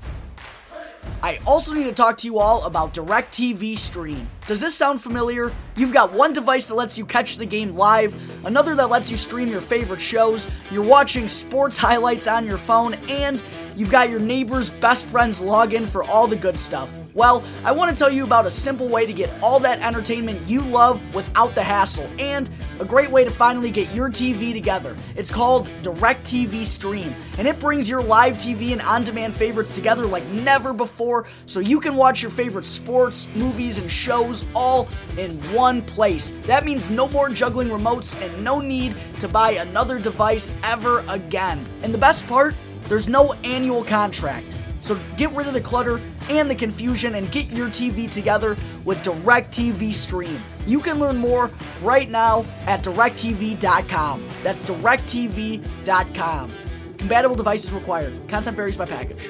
I 1.23 1.39
also 1.47 1.73
need 1.73 1.85
to 1.85 1.93
talk 1.93 2.17
to 2.17 2.27
you 2.27 2.37
all 2.37 2.63
about 2.65 2.93
DirecTV 2.93 3.75
Stream. 3.75 4.29
Does 4.45 4.59
this 4.59 4.75
sound 4.75 5.01
familiar? 5.01 5.51
You've 5.75 5.91
got 5.91 6.13
one 6.13 6.31
device 6.31 6.67
that 6.67 6.75
lets 6.75 6.95
you 6.95 7.07
catch 7.07 7.37
the 7.37 7.45
game 7.45 7.75
live, 7.75 8.15
another 8.45 8.75
that 8.75 8.89
lets 8.89 9.09
you 9.09 9.17
stream 9.17 9.47
your 9.47 9.61
favorite 9.61 9.99
shows, 9.99 10.47
you're 10.69 10.83
watching 10.83 11.27
sports 11.27 11.75
highlights 11.75 12.27
on 12.27 12.45
your 12.45 12.57
phone, 12.57 12.93
and 13.09 13.43
you've 13.77 13.91
got 13.91 14.09
your 14.09 14.19
neighbor's 14.19 14.71
best 14.71 15.05
friend's 15.05 15.39
login 15.39 15.87
for 15.87 16.03
all 16.03 16.27
the 16.27 16.35
good 16.35 16.57
stuff. 16.57 16.91
Well, 17.13 17.43
I 17.63 17.71
want 17.71 17.89
to 17.89 17.97
tell 17.97 18.11
you 18.11 18.23
about 18.23 18.45
a 18.45 18.51
simple 18.51 18.87
way 18.87 19.05
to 19.05 19.13
get 19.13 19.31
all 19.41 19.59
that 19.59 19.79
entertainment 19.79 20.39
you 20.47 20.61
love 20.61 21.01
without 21.15 21.55
the 21.55 21.63
hassle, 21.63 22.09
and 22.19 22.49
a 22.79 22.85
great 22.85 23.09
way 23.09 23.23
to 23.23 23.31
finally 23.31 23.71
get 23.71 23.91
your 23.93 24.09
TV 24.09 24.53
together. 24.53 24.95
It's 25.15 25.31
called 25.31 25.67
DirecTV 25.81 26.65
Stream, 26.65 27.15
and 27.37 27.47
it 27.47 27.59
brings 27.59 27.87
your 27.89 28.01
live 28.01 28.37
TV 28.37 28.71
and 28.71 28.81
on 28.81 29.03
demand 29.03 29.35
favorites 29.35 29.71
together 29.71 30.05
like 30.05 30.25
never 30.27 30.73
before 30.73 31.27
so 31.45 31.59
you 31.59 31.79
can 31.79 31.95
watch 31.95 32.21
your 32.21 32.31
favorite 32.31 32.65
sports, 32.65 33.27
movies, 33.35 33.77
and 33.77 33.91
shows 33.91 34.43
all 34.55 34.87
in 35.17 35.37
one 35.53 35.81
place. 35.83 36.33
That 36.43 36.65
means 36.65 36.89
no 36.89 37.07
more 37.09 37.29
juggling 37.29 37.69
remotes 37.69 38.19
and 38.21 38.43
no 38.43 38.59
need 38.59 38.95
to 39.19 39.27
buy 39.27 39.51
another 39.51 39.97
device 39.99 40.51
ever 40.63 41.03
again. 41.07 41.65
And 41.81 41.93
the 41.93 41.97
best 41.97 42.27
part, 42.27 42.55
there's 42.87 43.07
no 43.07 43.33
annual 43.43 43.83
contract. 43.83 44.55
So 44.81 44.97
get 45.17 45.31
rid 45.33 45.47
of 45.47 45.53
the 45.53 45.61
clutter 45.61 45.99
and 46.29 46.49
the 46.49 46.55
confusion 46.55 47.15
and 47.15 47.29
get 47.31 47.47
your 47.51 47.67
TV 47.67 48.09
together 48.09 48.55
with 48.85 48.97
DirecTV 49.03 49.93
Stream. 49.93 50.39
You 50.65 50.79
can 50.79 50.99
learn 50.99 51.17
more 51.17 51.51
right 51.81 52.09
now 52.09 52.45
at 52.65 52.83
directv.com. 52.83 54.23
That's 54.43 54.63
directv.com. 54.63 56.51
Compatible 56.97 57.35
devices 57.35 57.71
required. 57.73 58.27
Content 58.29 58.55
varies 58.55 58.77
by 58.77 58.85
package. 58.85 59.29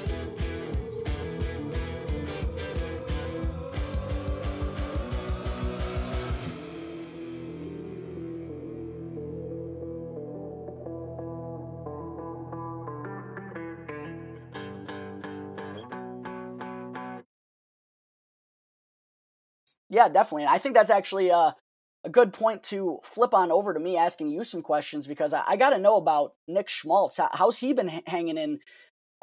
Yeah, 19.89 20.09
definitely. 20.09 20.43
And 20.43 20.51
I 20.51 20.57
think 20.57 20.75
that's 20.75 20.89
actually 20.89 21.29
a, 21.29 21.55
a 22.03 22.09
good 22.09 22.33
point 22.33 22.63
to 22.63 22.99
flip 23.03 23.33
on 23.33 23.51
over 23.51 23.73
to 23.73 23.79
me 23.79 23.97
asking 23.97 24.29
you 24.29 24.43
some 24.43 24.61
questions 24.61 25.07
because 25.07 25.33
I, 25.33 25.43
I 25.47 25.55
got 25.57 25.71
to 25.71 25.77
know 25.77 25.97
about 25.97 26.33
Nick 26.47 26.69
Schmaltz. 26.69 27.17
How, 27.17 27.29
how's 27.31 27.57
he 27.57 27.73
been 27.73 27.89
h- 27.89 28.03
hanging 28.05 28.37
in 28.37 28.59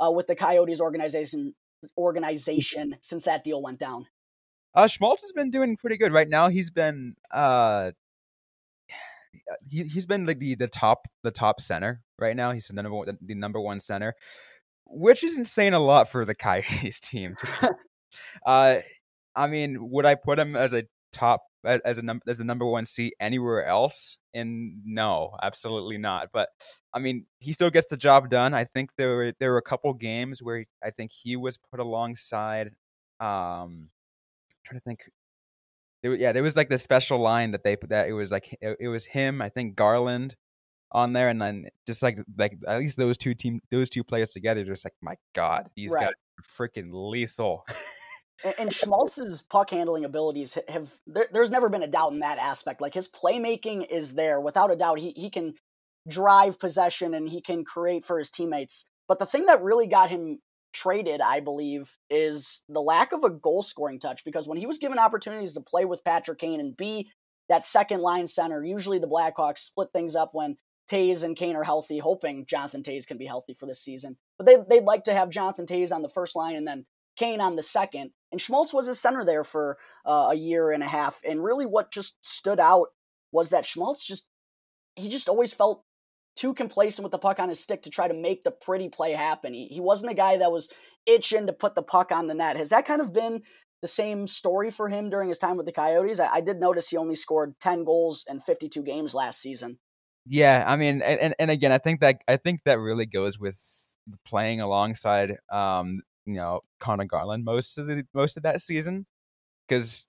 uh, 0.03 0.11
with 0.11 0.27
the 0.27 0.35
Coyotes 0.35 0.81
organization 0.81 1.55
organization 1.99 2.97
since 3.03 3.25
that 3.25 3.45
deal 3.45 3.63
went 3.63 3.79
down? 3.79 4.07
Uh, 4.75 4.87
Schmaltz 4.87 5.23
has 5.23 5.33
been 5.33 5.51
doing 5.51 5.77
pretty 5.77 5.97
good 5.97 6.13
right 6.13 6.29
now. 6.29 6.49
He's 6.49 6.71
been 6.71 7.15
uh, 7.31 7.93
he 9.69 9.85
he's 9.85 10.07
been 10.07 10.27
like 10.27 10.39
the 10.39 10.55
the 10.55 10.69
top 10.69 11.07
the 11.23 11.31
top 11.31 11.61
center 11.61 12.03
right 12.19 12.37
now. 12.37 12.53
He's 12.53 12.69
the 12.69 12.75
number 12.75 12.91
one, 12.93 13.19
the 13.21 13.35
number 13.35 13.61
one 13.61 13.81
center, 13.81 14.15
which 14.87 15.23
is 15.23 15.39
insane 15.39 15.75
a 15.75 15.79
lot 15.79 16.11
for 16.11 16.25
the 16.25 16.35
Coyotes 16.35 17.01
team. 17.03 17.37
uh, 18.47 18.79
I 19.37 19.47
mean, 19.47 19.91
would 19.91 20.07
I 20.07 20.15
put 20.15 20.39
him 20.39 20.57
as 20.57 20.73
a 20.73 20.85
top 21.13 21.43
as 21.65 21.99
a 21.99 22.03
number 22.03 22.23
as 22.29 22.39
the 22.39 22.45
number 22.45 22.67
one 22.67 22.85
seat 22.85 23.15
anywhere 23.21 23.65
else? 23.65 24.19
And 24.33 24.83
no, 24.85 25.37
absolutely 25.43 25.99
not. 25.99 26.29
But 26.33 26.49
I 26.93 26.99
mean, 26.99 27.27
he 27.39 27.53
still 27.53 27.71
gets 27.71 27.87
the 27.89 27.97
job 27.97 28.29
done. 28.29 28.55
I 28.55 28.65
think 28.65 28.91
there 28.97 29.17
were 29.17 29.33
there 29.41 29.53
were 29.53 29.59
a 29.59 29.63
couple 29.63 29.93
games 29.95 30.43
where 30.43 30.65
I 30.83 30.91
think 30.91 31.13
he 31.13 31.37
was 31.37 31.59
put 31.71 31.81
alongside. 31.81 32.69
Um, 33.21 33.89
I'm 33.91 34.65
trying 34.65 34.81
to 34.81 34.85
think. 34.85 35.01
There, 36.03 36.15
yeah, 36.15 36.33
there 36.33 36.43
was 36.43 36.57
like 36.57 36.69
the 36.69 36.79
special 36.79 37.19
line 37.19 37.53
that 37.53 37.65
they 37.65 37.77
put 37.77 37.91
that 37.91 38.09
it 38.09 38.13
was 38.13 38.31
like 38.31 38.53
it, 38.61 38.77
it 38.79 38.89
was 38.89 39.07
him. 39.07 39.41
I 39.41 39.49
think 39.49 39.75
Garland 39.75 40.37
on 40.93 41.13
there, 41.13 41.29
and 41.29 41.41
then 41.41 41.67
just 41.87 42.03
like 42.03 42.19
like 42.37 42.59
at 42.69 42.79
least 42.79 42.97
those 42.97 43.17
two 43.17 43.35
team 43.35 43.61
those 43.71 43.89
two 43.89 44.05
players 44.05 44.31
together, 44.31 44.65
just 44.65 44.85
like 44.85 44.95
my 45.01 45.17
god, 45.35 45.71
these 45.75 45.93
right. 45.93 46.07
guys 46.07 46.13
are 46.13 46.67
freaking 46.67 46.89
lethal. 46.93 47.65
and, 48.43 48.55
and 48.59 48.71
Schmaltz's 48.73 49.43
puck 49.43 49.71
handling 49.71 50.05
abilities 50.05 50.59
have 50.69 50.91
there, 51.07 51.29
there's 51.33 51.51
never 51.51 51.69
been 51.69 51.83
a 51.83 51.89
doubt 51.89 52.13
in 52.13 52.21
that 52.21 52.39
aspect. 52.39 52.81
Like 52.81 52.95
his 52.95 53.09
playmaking 53.09 53.87
is 53.91 54.15
there 54.15 54.41
without 54.41 54.73
a 54.73 54.77
doubt. 54.77 54.99
He 54.99 55.13
he 55.17 55.31
can 55.31 55.55
drive 56.09 56.59
possession 56.59 57.15
and 57.15 57.29
he 57.29 57.41
can 57.41 57.65
create 57.65 58.05
for 58.05 58.19
his 58.19 58.31
teammates. 58.31 58.87
But 59.09 59.19
the 59.19 59.27
thing 59.27 59.47
that 59.47 59.63
really 59.63 59.87
got 59.87 60.11
him 60.11 60.41
traded, 60.73 61.21
I 61.21 61.41
believe, 61.41 61.91
is 62.11 62.63
the 62.69 62.81
lack 62.81 63.13
of 63.13 63.25
a 63.25 63.31
goal 63.31 63.63
scoring 63.63 64.01
touch 64.01 64.25
because 64.25 64.49
when 64.49 64.59
he 64.59 64.67
was 64.67 64.79
given 64.79 64.99
opportunities 64.99 65.55
to 65.55 65.61
play 65.61 65.85
with 65.85 66.05
Patrick 66.05 66.39
Kane 66.39 66.61
and 66.61 66.77
be 66.77 67.11
that 67.49 67.65
second 67.65 68.01
line 68.01 68.27
center, 68.27 68.65
usually 68.65 68.99
the 68.99 69.09
Blackhawks 69.09 69.59
split 69.59 69.89
things 69.93 70.17
up 70.17 70.31
when 70.33 70.57
Toews 70.91 71.23
and 71.23 71.37
Kane 71.37 71.57
are 71.57 71.65
healthy, 71.65 71.99
hoping 71.99 72.45
Jonathan 72.47 72.83
Toews 72.83 73.07
can 73.07 73.17
be 73.17 73.27
healthy 73.27 73.55
for 73.55 73.67
this 73.67 73.83
season. 73.83 74.17
But 74.37 74.47
they, 74.47 74.57
they'd 74.69 74.85
like 74.85 75.05
to 75.05 75.15
have 75.15 75.31
Jonathan 75.31 75.67
Toews 75.67 75.93
on 75.93 76.03
the 76.03 76.09
first 76.09 76.37
line 76.37 76.57
and 76.57 76.67
then 76.67 76.85
Kane 77.17 77.41
on 77.41 77.57
the 77.57 77.63
second. 77.63 78.11
And 78.33 78.41
Schmaltz 78.41 78.73
was 78.73 78.89
a 78.89 78.95
center 78.95 79.25
there 79.25 79.45
for 79.45 79.79
uh, 80.05 80.29
a 80.31 80.35
year 80.35 80.71
and 80.71 80.83
a 80.83 80.89
half. 80.89 81.21
And 81.25 81.43
really, 81.43 81.67
what 81.67 81.93
just 81.93 82.17
stood 82.23 82.59
out 82.59 82.89
was 83.33 83.51
that 83.51 83.67
Schmaltz 83.67 84.05
just 84.05 84.27
he 84.97 85.09
just 85.09 85.29
always 85.29 85.53
felt 85.53 85.85
too 86.37 86.55
complacent 86.55 87.05
with 87.05 87.13
the 87.13 87.19
puck 87.19 87.39
on 87.39 87.49
his 87.49 87.61
stick 87.61 87.83
to 87.83 87.91
try 87.91 88.09
to 88.09 88.15
make 88.15 88.43
the 88.43 88.51
pretty 88.51 88.89
play 88.89 89.13
happen. 89.13 89.55
He, 89.55 89.67
he 89.67 89.81
wasn't 89.81 90.13
a 90.13 90.17
guy 90.17 90.37
that 90.39 90.53
was 90.53 90.69
itching 91.07 91.47
to 91.47 91.53
put 91.53 91.75
the 91.75 91.83
puck 91.83 92.11
on 92.13 92.27
the 92.27 92.35
net. 92.35 92.57
Has 92.57 92.71
that 92.71 92.87
kind 92.87 93.01
of 93.01 93.13
been 93.13 93.43
the 93.83 93.89
same 93.89 94.27
story 94.27 94.71
for 94.71 94.89
him 94.89 95.11
during 95.11 95.29
his 95.29 95.39
time 95.39 95.57
with 95.57 95.67
the 95.67 95.73
Coyotes? 95.73 96.19
I, 96.19 96.29
I 96.35 96.41
did 96.41 96.59
notice 96.59 96.89
he 96.89 96.97
only 96.97 97.15
scored 97.15 97.55
10 97.61 97.85
goals 97.85 98.25
in 98.29 98.41
52 98.41 98.83
games 98.83 99.15
last 99.15 99.41
season. 99.41 99.79
Yeah, 100.27 100.65
I 100.67 100.77
mean, 100.77 101.03
and, 101.03 101.35
and 101.39 101.51
again, 101.51 101.71
I 101.71 101.79
think 101.79 102.01
that 102.01 102.23
I 102.27 102.39
think 102.39 102.61
that 102.65 102.79
really 102.79 103.05
goes 103.05 103.39
with 103.39 103.59
playing 104.25 104.61
alongside 104.61 105.37
um, 105.53 106.01
you 106.27 106.35
know 106.35 106.61
Conor 106.81 107.05
Garland 107.05 107.45
most 107.45 107.79
of 107.79 107.87
the 107.87 108.05
most 108.15 108.37
of 108.37 108.43
that 108.43 108.61
season 108.61 109.07
because 109.69 110.09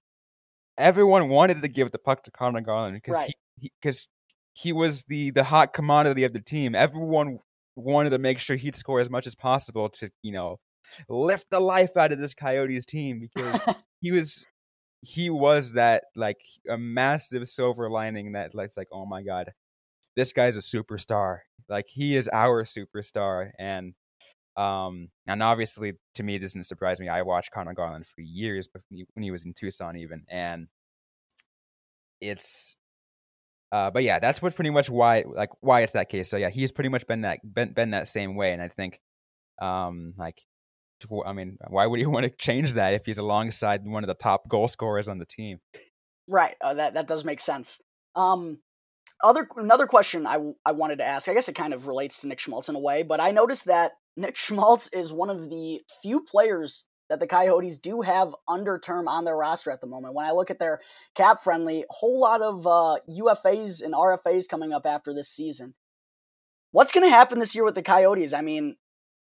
everyone 0.78 1.30
wanted 1.30 1.62
to 1.62 1.68
give 1.68 1.92
the 1.92 1.98
puck 1.98 2.24
to 2.24 2.32
Conor 2.32 2.62
Garland 2.62 2.96
because 2.96 3.16
right. 3.16 3.34
he 3.60 3.72
because 3.82 4.08
he, 4.54 4.70
he 4.70 4.74
was 4.74 5.04
the 5.06 5.32
the 5.32 5.44
hot 5.44 5.74
commodity 5.74 6.24
of 6.24 6.34
the 6.34 6.42
team. 6.42 6.76
Everyone 6.76 7.40
wanted 7.76 8.12
to 8.12 8.18
make 8.18 8.40
sure 8.40 8.56
he'd 8.56 8.76
score 8.76 9.00
as 9.00 9.10
much 9.10 9.28
as 9.28 9.36
possible 9.36 9.90
to 9.90 10.10
you 10.22 10.32
know 10.32 10.60
lift 11.10 11.48
the 11.50 11.60
life 11.60 11.98
out 11.98 12.12
of 12.12 12.20
this 12.20 12.34
Coyotes 12.34 12.86
team 12.86 13.20
because 13.20 13.60
he 14.02 14.12
was 14.12 14.46
he 15.02 15.30
was 15.30 15.74
that 15.74 16.06
like 16.16 16.40
a 16.70 16.78
massive 16.78 17.48
silver 17.48 17.90
lining 17.90 18.32
that 18.32 18.56
like, 18.56 18.66
it's 18.66 18.78
like 18.78 18.88
oh 18.92 19.06
my 19.06 19.22
god 19.22 19.52
this 20.16 20.34
guy's 20.34 20.58
a 20.58 20.62
superstar 20.62 21.40
like 21.70 21.86
he 21.88 22.16
is 22.16 22.30
our 22.32 22.64
superstar 22.64 23.52
and 23.60 23.94
um, 24.58 25.10
and 25.28 25.44
obviously, 25.44 25.94
to 26.16 26.24
me, 26.24 26.36
it 26.36 26.40
doesn't 26.40 26.64
surprise 26.64 27.00
me. 27.00 27.10
I 27.10 27.22
watched 27.24 27.52
Conor 27.52 27.74
Garland 27.74 28.06
for 28.08 28.22
years 28.22 28.70
when 28.90 29.24
he 29.24 29.32
was 29.32 29.46
in 29.46 29.54
Tucson, 29.54 29.98
even, 29.98 30.24
and 30.30 30.68
it's. 32.22 32.76
Uh, 33.72 33.92
but 33.92 34.04
yeah, 34.04 34.20
that's 34.20 34.42
what 34.42 34.56
pretty 34.56 34.70
much 34.70 34.90
why 34.90 35.26
like 35.28 35.50
why 35.60 35.82
it's 35.82 35.94
that 35.94 36.08
case. 36.08 36.30
So 36.30 36.38
yeah, 36.38 36.50
he's 36.50 36.72
pretty 36.72 36.90
much 36.90 37.06
been 37.08 37.22
that 37.22 37.40
been, 37.54 37.74
been 37.74 37.92
that 37.92 38.08
same 38.08 38.36
way, 38.36 38.54
and 38.54 38.62
I 38.62 38.70
think, 38.70 39.02
um, 39.62 40.14
like, 40.18 40.42
I 41.26 41.34
mean, 41.34 41.58
why 41.68 41.86
would 41.86 42.00
you 42.00 42.10
want 42.12 42.24
to 42.24 42.30
change 42.30 42.74
that 42.74 42.94
if 42.94 43.06
he's 43.06 43.18
alongside 43.18 43.86
one 43.86 44.04
of 44.04 44.08
the 44.08 44.14
top 44.14 44.48
goal 44.48 44.70
scorers 44.70 45.10
on 45.10 45.18
the 45.18 45.26
team? 45.26 45.60
Right. 46.28 46.56
Uh, 46.62 46.76
that 46.76 46.94
that 46.94 47.08
does 47.08 47.26
make 47.26 47.42
sense. 47.42 47.82
Um, 48.16 48.60
other 49.24 49.48
another 49.56 49.88
question 49.88 50.28
I 50.28 50.40
I 50.66 50.72
wanted 50.72 50.98
to 50.98 51.06
ask. 51.06 51.28
I 51.28 51.34
guess 51.34 51.48
it 51.48 51.56
kind 51.56 51.74
of 51.74 51.88
relates 51.88 52.20
to 52.20 52.28
Nick 52.28 52.40
Schmaltz 52.40 52.70
in 52.70 52.76
a 52.76 52.80
way, 52.80 53.04
but 53.04 53.20
I 53.20 53.32
noticed 53.32 53.66
that 53.66 53.94
Nick 54.18 54.36
Schmaltz 54.38 54.88
is 54.94 55.14
one 55.14 55.30
of 55.30 55.50
the 55.50 55.82
few 56.02 56.22
players 56.22 56.86
that 57.10 57.20
the 57.20 57.28
Coyotes 57.28 57.78
do 57.78 58.02
have 58.02 58.36
under 58.48 58.80
term 58.80 59.08
on 59.08 59.26
their 59.26 59.38
roster 59.38 59.70
at 59.70 59.80
the 59.80 59.88
moment. 59.88 60.16
When 60.16 60.26
I 60.26 60.32
look 60.32 60.50
at 60.50 60.60
their 60.60 60.82
cap 61.14 61.44
friendly, 61.44 61.86
whole 61.90 62.20
lot 62.20 62.42
of 62.42 62.66
uh, 62.66 62.98
UFAs 63.08 63.84
and 63.84 63.94
RFAs 63.94 64.50
coming 64.50 64.74
up 64.74 64.86
after 64.86 65.14
this 65.14 65.30
season. 65.30 65.76
what's 66.72 66.92
going 66.92 67.06
to 67.06 67.16
happen 67.16 67.40
this 67.40 67.54
year 67.54 67.64
with 67.64 67.76
the 67.76 67.84
Coyotes? 67.84 68.34
I 68.34 68.42
mean, 68.42 68.76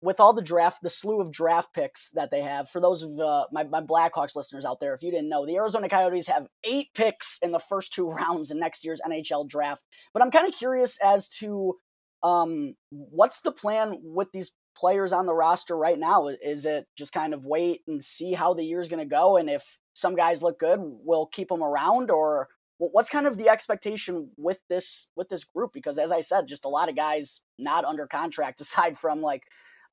with 0.05 0.21
all 0.21 0.35
the 0.35 0.43
draft, 0.43 0.83
the 0.83 0.91
slew 0.91 1.21
of 1.21 1.33
draft 1.33 1.73
picks 1.73 2.11
that 2.11 2.31
they 2.31 2.43
have, 2.43 2.69
for 2.69 2.79
those 2.79 3.03
of 3.03 3.19
uh, 3.19 3.47
my, 3.51 3.65
my 3.65 3.81
Blackhawks 3.81 4.37
listeners 4.37 4.67
out 4.67 4.79
there, 4.79 4.95
if 4.95 5.03
you 5.03 5.11
didn't 5.11 5.31
know, 5.31 5.47
the 5.47 5.57
Arizona 5.57 5.89
Coyotes 5.89 6.27
have 6.27 6.47
eight 6.63 6.89
picks 6.95 7.39
in 7.41 7.53
the 7.53 7.59
first 7.59 7.93
two 7.93 8.11
rounds 8.11 8.51
in 8.51 8.61
next 8.61 8.85
year's 8.85 9.01
NHL 9.01 9.49
draft. 9.49 9.83
But 10.13 10.23
I'm 10.23 10.31
kind 10.31 10.47
of 10.47 10.55
curious 10.55 10.99
as 11.03 11.29
to 11.41 11.79
um, 12.23 12.75
what's 12.91 13.41
the 13.41 13.51
plan 13.51 13.99
with 14.03 14.29
these 14.33 14.53
players 14.77 15.13
on 15.13 15.25
the 15.25 15.35
roster 15.35 15.77
right 15.77 15.99
now? 15.99 16.29
Is 16.29 16.67
it 16.67 16.87
just 16.99 17.13
kind 17.15 17.33
of 17.33 17.47
wait 17.47 17.81
and 17.89 18.05
see 18.05 18.35
how 18.35 18.53
the 18.53 18.65
year's 18.65 18.89
going 18.89 19.03
to 19.03 19.09
go? 19.09 19.39
And 19.39 19.49
if 19.49 19.65
some 19.95 20.17
guys 20.17 20.43
look 20.43 20.59
good, 20.59 20.81
we'll 20.83 21.27
keep 21.27 21.49
them 21.49 21.63
around 21.63 22.11
or 22.11 22.49
what's 22.77 23.09
kind 23.09 23.27
of 23.27 23.39
the 23.39 23.49
expectation 23.49 24.31
with 24.37 24.59
this 24.69 25.07
with 25.17 25.29
this 25.29 25.45
group 25.45 25.73
because 25.73 25.97
as 25.97 26.11
i 26.11 26.21
said 26.21 26.49
just 26.49 26.65
a 26.65 26.69
lot 26.69 26.89
of 26.89 26.97
guys 26.97 27.41
not 27.57 27.85
under 27.85 28.05
contract 28.05 28.61
aside 28.61 28.99
from 28.99 29.21
like 29.21 29.45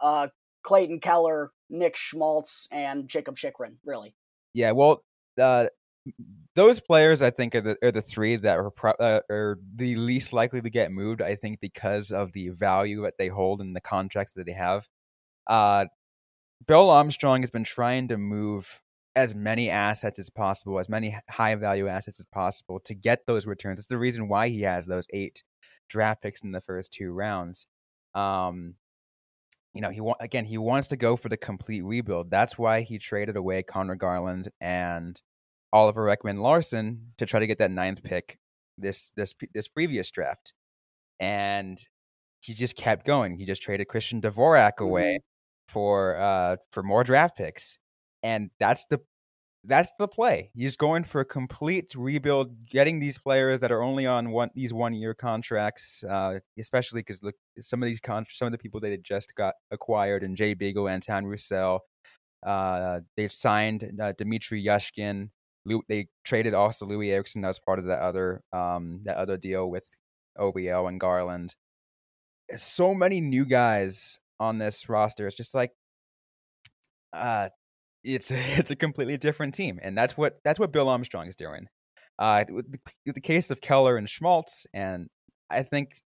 uh 0.01 0.27
clayton 0.63 0.99
keller 0.99 1.51
nick 1.69 1.95
schmaltz 1.95 2.67
and 2.71 3.07
Jacob 3.07 3.37
Chychrun, 3.37 3.77
really 3.85 4.15
yeah 4.53 4.71
well 4.71 5.03
uh 5.39 5.67
those 6.55 6.79
players 6.79 7.21
i 7.21 7.29
think 7.29 7.55
are 7.55 7.61
the, 7.61 7.77
are 7.83 7.91
the 7.91 8.01
three 8.01 8.35
that 8.35 8.57
are, 8.57 8.71
pro- 8.71 8.91
uh, 8.93 9.21
are 9.29 9.59
the 9.75 9.95
least 9.95 10.33
likely 10.33 10.61
to 10.61 10.69
get 10.69 10.91
moved 10.91 11.21
i 11.21 11.35
think 11.35 11.59
because 11.61 12.11
of 12.11 12.31
the 12.33 12.49
value 12.49 13.03
that 13.03 13.13
they 13.17 13.27
hold 13.27 13.61
and 13.61 13.75
the 13.75 13.81
contracts 13.81 14.33
that 14.33 14.45
they 14.45 14.53
have 14.53 14.87
uh 15.47 15.85
bill 16.67 16.89
armstrong 16.89 17.41
has 17.41 17.51
been 17.51 17.63
trying 17.63 18.07
to 18.07 18.17
move 18.17 18.81
as 19.15 19.35
many 19.35 19.69
assets 19.69 20.19
as 20.19 20.29
possible, 20.29 20.79
as 20.79 20.89
many 20.89 21.17
high 21.29 21.55
value 21.55 21.87
assets 21.87 22.19
as 22.19 22.25
possible 22.31 22.79
to 22.79 22.93
get 22.93 23.25
those 23.25 23.45
returns. 23.45 23.79
It's 23.79 23.87
the 23.87 23.97
reason 23.97 24.27
why 24.27 24.49
he 24.49 24.61
has 24.61 24.85
those 24.85 25.05
eight 25.11 25.43
draft 25.89 26.21
picks 26.21 26.43
in 26.43 26.51
the 26.51 26.61
first 26.61 26.93
two 26.93 27.11
rounds. 27.11 27.67
Um, 28.15 28.75
you 29.73 29.81
know, 29.81 29.89
he 29.89 30.01
wa- 30.01 30.15
again 30.19 30.45
he 30.45 30.57
wants 30.57 30.87
to 30.89 30.97
go 30.97 31.15
for 31.15 31.29
the 31.29 31.37
complete 31.37 31.81
rebuild. 31.81 32.29
That's 32.29 32.57
why 32.57 32.81
he 32.81 32.97
traded 32.97 33.35
away 33.37 33.63
Conor 33.63 33.95
Garland 33.95 34.49
and 34.59 35.19
Oliver 35.73 36.15
Ekman-Larsson 36.15 37.13
to 37.17 37.25
try 37.25 37.39
to 37.39 37.47
get 37.47 37.59
that 37.59 37.71
ninth 37.71 38.03
pick 38.03 38.39
this 38.77 39.11
this 39.15 39.33
this 39.53 39.67
previous 39.67 40.11
draft, 40.11 40.53
and 41.19 41.81
he 42.41 42.53
just 42.53 42.75
kept 42.75 43.05
going. 43.05 43.37
He 43.37 43.45
just 43.45 43.61
traded 43.61 43.87
Christian 43.87 44.21
Dvorak 44.21 44.79
away 44.79 45.19
mm-hmm. 45.19 45.73
for 45.73 46.17
uh 46.17 46.57
for 46.71 46.83
more 46.83 47.03
draft 47.03 47.37
picks 47.37 47.77
and 48.23 48.49
that's 48.59 48.85
the 48.89 48.99
that's 49.63 49.91
the 49.99 50.07
play. 50.07 50.49
He's 50.55 50.75
going 50.75 51.03
for 51.03 51.21
a 51.21 51.25
complete 51.25 51.93
rebuild, 51.95 52.65
getting 52.67 52.99
these 52.99 53.17
players 53.17 53.59
that 53.59 53.71
are 53.71 53.83
only 53.83 54.07
on 54.07 54.31
one 54.31 54.49
these 54.55 54.73
one 54.73 54.93
year 54.93 55.13
contracts, 55.13 56.03
uh, 56.03 56.39
especially 56.59 57.01
because 57.01 57.21
look, 57.21 57.35
some 57.59 57.83
of 57.83 57.87
these 57.87 57.99
con- 57.99 58.25
some 58.31 58.47
of 58.47 58.51
the 58.51 58.57
people 58.57 58.79
they 58.79 58.97
just 58.97 59.35
got 59.35 59.53
acquired, 59.69 60.23
and 60.23 60.35
Jay 60.35 60.53
Beagle, 60.55 60.89
Anton 60.89 61.25
Roussel, 61.25 61.81
uh, 62.45 63.01
they've 63.15 63.31
signed 63.31 63.83
uh, 64.01 64.13
Dmitrij 64.13 64.65
Jaskin. 64.65 65.29
They 65.87 66.07
traded 66.23 66.55
also 66.55 66.87
Loui 66.87 67.11
Eriksson 67.11 67.45
as 67.45 67.59
part 67.59 67.77
of 67.77 67.85
that 67.85 67.99
other 67.99 68.41
um, 68.51 69.01
that 69.05 69.17
other 69.17 69.37
deal 69.37 69.69
with 69.69 69.85
OBO 70.39 70.87
and 70.87 70.99
Garland. 70.99 71.55
So 72.57 72.95
many 72.95 73.21
new 73.21 73.45
guys 73.45 74.17
on 74.39 74.57
this 74.57 74.89
roster. 74.89 75.27
It's 75.27 75.35
just 75.35 75.53
like 75.53 75.71
uh 77.13 77.49
it's 78.03 78.31
a, 78.31 78.37
it's 78.57 78.71
a 78.71 78.75
completely 78.75 79.17
different 79.17 79.53
team, 79.53 79.79
and 79.81 79.97
that's 79.97 80.17
what 80.17 80.39
that's 80.43 80.59
what 80.59 80.71
Bill 80.71 80.89
Armstrong 80.89 81.27
is 81.27 81.35
doing. 81.35 81.67
Uh, 82.19 82.43
with 82.49 82.71
the, 82.71 82.79
with 83.05 83.15
the 83.15 83.21
case 83.21 83.49
of 83.49 83.61
Keller 83.61 83.97
and 83.97 84.07
Schmaltz, 84.07 84.67
and 84.73 85.09
I 85.49 85.63
think 85.63 86.01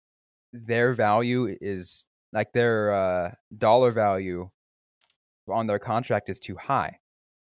their 0.53 0.93
value 0.93 1.55
is 1.59 2.05
like 2.31 2.53
their 2.53 2.93
uh, 2.93 3.31
dollar 3.57 3.91
value 3.91 4.49
on 5.49 5.67
their 5.67 5.79
contract 5.79 6.29
is 6.29 6.39
too 6.39 6.55
high. 6.55 6.97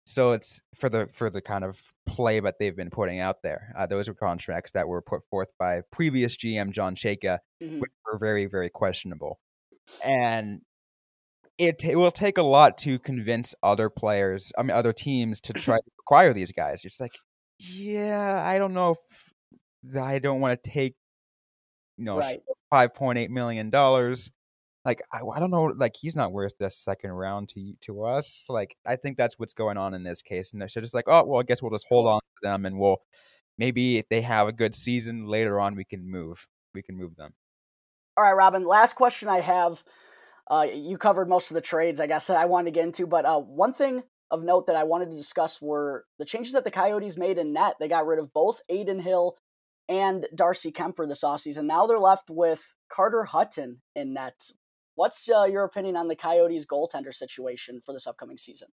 So 0.04 0.32
it's 0.32 0.62
for 0.74 0.88
the 0.88 1.08
for 1.12 1.30
the 1.30 1.40
kind 1.40 1.64
of 1.64 1.80
play 2.06 2.40
that 2.40 2.56
they've 2.58 2.76
been 2.76 2.90
putting 2.90 3.20
out 3.20 3.36
there. 3.42 3.72
Uh, 3.76 3.86
those 3.86 4.08
were 4.08 4.14
contracts 4.14 4.72
that 4.72 4.88
were 4.88 5.02
put 5.02 5.20
forth 5.30 5.48
by 5.58 5.82
previous 5.92 6.36
GM 6.36 6.72
John 6.72 6.96
Chayka, 6.96 7.38
mm-hmm. 7.62 7.78
which 7.78 7.90
were 8.04 8.18
very 8.18 8.46
very 8.46 8.70
questionable. 8.70 9.38
And 10.04 10.62
it, 11.58 11.84
it 11.84 11.96
will 11.96 12.10
take 12.10 12.38
a 12.38 12.42
lot 12.42 12.78
to 12.78 12.98
convince 12.98 13.54
other 13.62 13.90
players, 13.90 14.52
I 14.56 14.62
mean, 14.62 14.70
other 14.70 14.92
teams 14.92 15.40
to 15.42 15.52
try 15.52 15.76
to 15.76 15.82
acquire 16.00 16.32
these 16.32 16.52
guys. 16.52 16.84
It's 16.84 17.00
like, 17.00 17.14
yeah, 17.58 18.42
I 18.44 18.58
don't 18.58 18.74
know 18.74 18.96
if 19.86 19.96
I 19.96 20.18
don't 20.18 20.40
want 20.40 20.62
to 20.62 20.70
take, 20.70 20.94
you 21.96 22.04
know, 22.04 22.18
right. 22.18 22.40
five 22.70 22.94
point 22.94 23.18
eight 23.18 23.30
million 23.30 23.70
dollars. 23.70 24.30
Like, 24.84 25.00
I, 25.12 25.20
I, 25.20 25.38
don't 25.38 25.52
know, 25.52 25.66
like 25.76 25.94
he's 25.94 26.16
not 26.16 26.32
worth 26.32 26.54
this 26.58 26.76
second 26.76 27.12
round 27.12 27.50
to 27.50 27.74
to 27.82 28.02
us. 28.02 28.46
Like, 28.48 28.76
I 28.84 28.96
think 28.96 29.16
that's 29.16 29.38
what's 29.38 29.52
going 29.52 29.76
on 29.76 29.94
in 29.94 30.02
this 30.02 30.22
case, 30.22 30.52
and 30.52 30.60
they're 30.60 30.68
just 30.68 30.94
like, 30.94 31.04
oh, 31.06 31.24
well, 31.24 31.40
I 31.40 31.44
guess 31.44 31.62
we'll 31.62 31.70
just 31.70 31.86
hold 31.88 32.08
on 32.08 32.20
to 32.20 32.48
them, 32.48 32.66
and 32.66 32.78
we'll 32.78 32.98
maybe 33.58 33.98
if 33.98 34.08
they 34.08 34.22
have 34.22 34.48
a 34.48 34.52
good 34.52 34.74
season 34.74 35.26
later 35.26 35.60
on, 35.60 35.76
we 35.76 35.84
can 35.84 36.10
move, 36.10 36.48
we 36.74 36.82
can 36.82 36.96
move 36.96 37.14
them. 37.16 37.34
All 38.16 38.24
right, 38.24 38.32
Robin. 38.32 38.64
Last 38.64 38.94
question 38.94 39.28
I 39.28 39.40
have 39.40 39.84
uh, 40.50 40.66
you 40.72 40.98
covered 40.98 41.28
most 41.28 41.50
of 41.50 41.54
the 41.54 41.60
trades, 41.60 42.00
I 42.00 42.06
guess, 42.06 42.26
that 42.26 42.36
I 42.36 42.46
wanted 42.46 42.66
to 42.66 42.70
get 42.72 42.84
into. 42.84 43.06
But 43.06 43.24
uh, 43.24 43.40
one 43.40 43.72
thing 43.72 44.02
of 44.30 44.42
note 44.42 44.66
that 44.66 44.76
I 44.76 44.84
wanted 44.84 45.10
to 45.10 45.16
discuss 45.16 45.60
were 45.60 46.06
the 46.18 46.24
changes 46.24 46.54
that 46.54 46.64
the 46.64 46.70
Coyotes 46.70 47.16
made 47.16 47.38
in 47.38 47.52
net. 47.52 47.76
They 47.78 47.88
got 47.88 48.06
rid 48.06 48.18
of 48.18 48.32
both 48.32 48.60
Adin 48.70 49.00
Hill 49.00 49.36
and 49.88 50.26
Darcy 50.34 50.72
Kuemper 50.72 51.06
this 51.06 51.22
offseason. 51.22 51.64
Now 51.64 51.86
they're 51.86 51.98
left 51.98 52.30
with 52.30 52.74
Carter 52.90 53.24
Hutton 53.24 53.82
in 53.94 54.14
net. 54.14 54.40
What's 54.94 55.28
uh, 55.28 55.44
your 55.44 55.64
opinion 55.64 55.96
on 55.96 56.08
the 56.08 56.16
Coyotes 56.16 56.66
goaltender 56.66 57.14
situation 57.14 57.80
for 57.84 57.92
this 57.92 58.06
upcoming 58.06 58.38
season? 58.38 58.68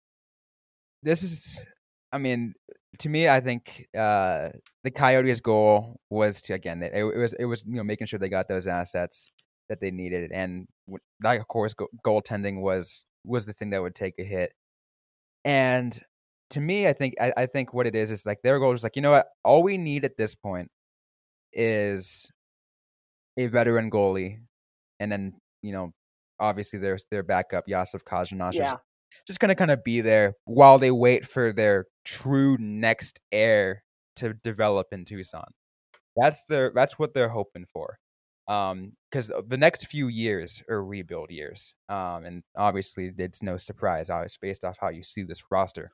This 1.02 1.22
is, 1.22 1.64
I 2.12 2.18
mean, 2.18 2.54
to 2.98 3.08
me, 3.08 3.28
I 3.28 3.40
think 3.40 3.86
uh, 3.96 4.48
the 4.82 4.90
Coyotes' 4.90 5.40
goal 5.40 6.00
was 6.10 6.40
to 6.42 6.54
again, 6.54 6.82
it, 6.82 6.92
it 6.94 7.04
was 7.04 7.32
it 7.38 7.44
was 7.44 7.62
you 7.66 7.76
know 7.76 7.84
making 7.84 8.08
sure 8.08 8.18
they 8.18 8.28
got 8.28 8.48
those 8.48 8.66
assets 8.66 9.30
that 9.68 9.80
they 9.80 9.90
needed, 9.90 10.32
and 10.32 10.66
that 11.20 11.40
of 11.40 11.48
course 11.48 11.74
goaltending 12.06 12.60
was 12.60 13.06
was 13.24 13.44
the 13.44 13.52
thing 13.52 13.70
that 13.70 13.82
would 13.82 13.94
take 13.94 14.14
a 14.18 14.24
hit. 14.24 14.52
And 15.44 15.98
to 16.50 16.60
me, 16.60 16.86
I 16.86 16.92
think 16.92 17.14
I, 17.20 17.32
I 17.36 17.46
think 17.46 17.74
what 17.74 17.86
it 17.86 17.94
is 17.94 18.10
is 18.10 18.24
like 18.24 18.38
their 18.42 18.58
goal 18.58 18.72
is 18.72 18.82
like 18.82 18.96
you 18.96 19.02
know 19.02 19.12
what, 19.12 19.26
all 19.44 19.62
we 19.62 19.78
need 19.78 20.04
at 20.04 20.16
this 20.16 20.34
point 20.34 20.70
is 21.52 22.30
a 23.36 23.46
veteran 23.46 23.90
goalie, 23.90 24.38
and 24.98 25.10
then 25.10 25.34
you 25.62 25.72
know 25.72 25.92
obviously 26.40 26.78
there's 26.78 27.04
their 27.10 27.22
backup 27.22 27.64
Yasef 27.68 28.02
Kazanash 28.04 28.54
yeah. 28.54 28.76
just 29.26 29.40
gonna 29.40 29.54
kind 29.54 29.70
of 29.70 29.82
be 29.84 30.00
there 30.00 30.34
while 30.44 30.78
they 30.78 30.90
wait 30.90 31.26
for 31.26 31.52
their 31.52 31.86
true 32.04 32.56
next 32.58 33.18
heir 33.32 33.82
to 34.16 34.34
develop 34.34 34.88
in 34.92 35.04
Tucson. 35.04 35.50
That's 36.16 36.42
their 36.44 36.72
that's 36.74 36.98
what 36.98 37.14
they're 37.14 37.28
hoping 37.28 37.66
for 37.72 37.98
um 38.48 38.92
because 39.10 39.30
the 39.48 39.56
next 39.56 39.86
few 39.86 40.08
years 40.08 40.62
are 40.68 40.84
rebuild 40.84 41.30
years 41.30 41.74
um 41.88 42.24
and 42.24 42.42
obviously 42.56 43.12
it's 43.18 43.42
no 43.42 43.56
surprise 43.56 44.10
obviously 44.10 44.48
based 44.48 44.64
off 44.64 44.76
how 44.80 44.88
you 44.88 45.02
see 45.02 45.22
this 45.22 45.44
roster. 45.50 45.90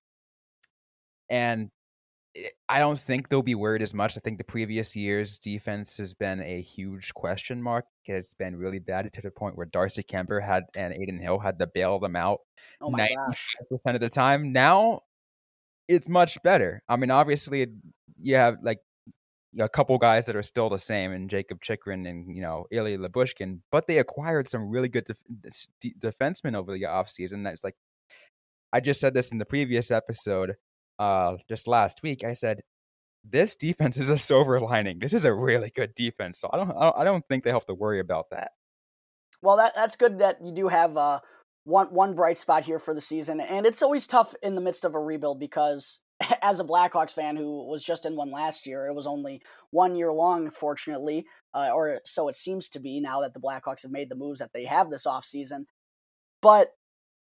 And 1.31 1.71
i 2.69 2.79
don't 2.79 2.99
think 2.99 3.29
they'll 3.29 3.43
be 3.43 3.55
worried 3.55 3.83
as 3.83 3.95
much. 3.95 4.17
I 4.17 4.21
think 4.21 4.39
the 4.39 4.45
previous 4.45 4.97
years 4.97 5.39
defense 5.39 5.97
has 5.99 6.15
been 6.15 6.41
a 6.41 6.61
huge 6.63 7.15
question 7.15 7.63
mark. 7.63 7.85
It's 8.07 8.35
been 8.35 8.57
really 8.57 8.81
bad 8.81 9.13
to 9.13 9.23
the 9.23 9.31
point 9.31 9.57
where 9.57 9.67
darcy 9.67 10.03
kuemper 10.03 10.43
had 10.43 10.65
and 10.75 10.93
Adin 10.93 11.21
hill 11.21 11.39
had 11.39 11.59
to 11.61 11.67
bail 11.67 11.99
them 12.01 12.17
out 12.17 12.41
oh 12.81 12.91
my 12.91 13.09
90% 13.87 13.95
of 13.95 14.01
the 14.01 14.11
time. 14.11 14.53
Now 14.53 15.03
it's 15.89 16.09
much 16.09 16.43
better. 16.43 16.83
I 16.89 16.97
mean 16.97 17.11
obviously 17.11 17.67
you 18.21 18.37
have 18.37 18.57
like 18.63 18.79
a 19.59 19.69
couple 19.69 19.97
guys 19.99 20.27
that 20.27 20.37
are 20.37 20.43
still 20.43 20.69
the 20.69 20.79
same, 20.79 21.13
and 21.13 21.31
Jacob 21.31 21.61
Chychrun 21.61 22.07
and 22.07 22.35
you 22.35 22.43
know 22.43 22.67
Ilya 22.71 22.99
Lyubushkin, 22.99 23.61
but 23.71 23.87
they 23.87 23.99
acquired 23.99 24.49
some 24.49 24.69
really 24.69 24.89
good 24.89 25.07
def- 25.07 25.67
defensemen 26.01 26.57
over 26.57 26.73
the 26.73 26.83
offseason. 26.83 27.45
That's 27.45 27.65
like 27.65 27.77
I 28.73 28.81
just 28.81 29.01
said 29.01 29.15
this 29.15 29.31
in 29.31 29.39
the 29.39 29.45
previous 29.45 29.91
episode, 29.91 30.55
uh, 30.99 31.37
just 31.49 31.69
last 31.69 32.03
week. 32.03 32.25
I 32.25 32.33
said 32.33 32.63
this 33.23 33.55
defense 33.55 33.97
is 33.97 34.11
a 34.11 34.19
silver 34.19 34.61
lining. 34.61 34.99
This 34.99 35.15
is 35.15 35.25
a 35.25 35.33
really 35.33 35.71
good 35.75 35.95
defense, 35.95 36.39
so 36.39 36.51
I 36.53 36.57
don't 36.57 36.73
I 36.73 37.05
don't 37.05 37.27
think 37.29 37.45
they 37.45 37.53
have 37.53 37.67
to 37.67 37.75
worry 37.75 38.01
about 38.01 38.31
that. 38.31 38.53
Well, 39.43 39.57
that 39.59 39.75
that's 39.75 39.97
good 39.97 40.19
that 40.19 40.39
you 40.43 40.53
do 40.53 40.69
have 40.69 40.97
uh, 40.97 41.21
one 41.65 41.89
one 41.89 42.15
bright 42.15 42.37
spot 42.37 42.65
here 42.65 42.79
for 42.79 42.95
the 42.95 43.01
season, 43.01 43.41
and 43.41 43.67
it's 43.67 43.83
always 43.83 44.07
tough 44.07 44.35
in 44.43 44.55
the 44.55 44.61
midst 44.61 44.85
of 44.85 44.95
a 44.95 45.01
rebuild 45.01 45.41
because 45.41 46.01
as 46.43 46.61
a 46.61 46.65
Blackhawks 46.65 47.15
fan 47.15 47.37
who 47.37 47.67
was 47.67 47.83
just 47.83 48.07
in 48.07 48.17
one 48.17 48.31
last 48.31 48.67
year, 48.67 48.87
it 48.87 48.95
was 48.95 49.07
only 49.07 49.43
one 49.71 49.97
year 49.97 50.13
long, 50.13 50.51
fortunately, 50.51 51.27
uh, 51.55 51.71
or 51.75 52.01
so 52.05 52.29
it 52.29 52.35
seems 52.35 52.69
to 52.71 52.79
be 52.79 53.01
now 53.01 53.21
that 53.21 53.35
the 53.35 53.41
Blackhawks 53.41 53.83
have 53.83 53.91
made 53.91 54.09
the 54.09 54.15
moves 54.15 54.41
that 54.41 54.53
they 54.53 54.65
have 54.65 54.91
this 54.91 55.07
offseason. 55.07 55.67
But 56.41 56.73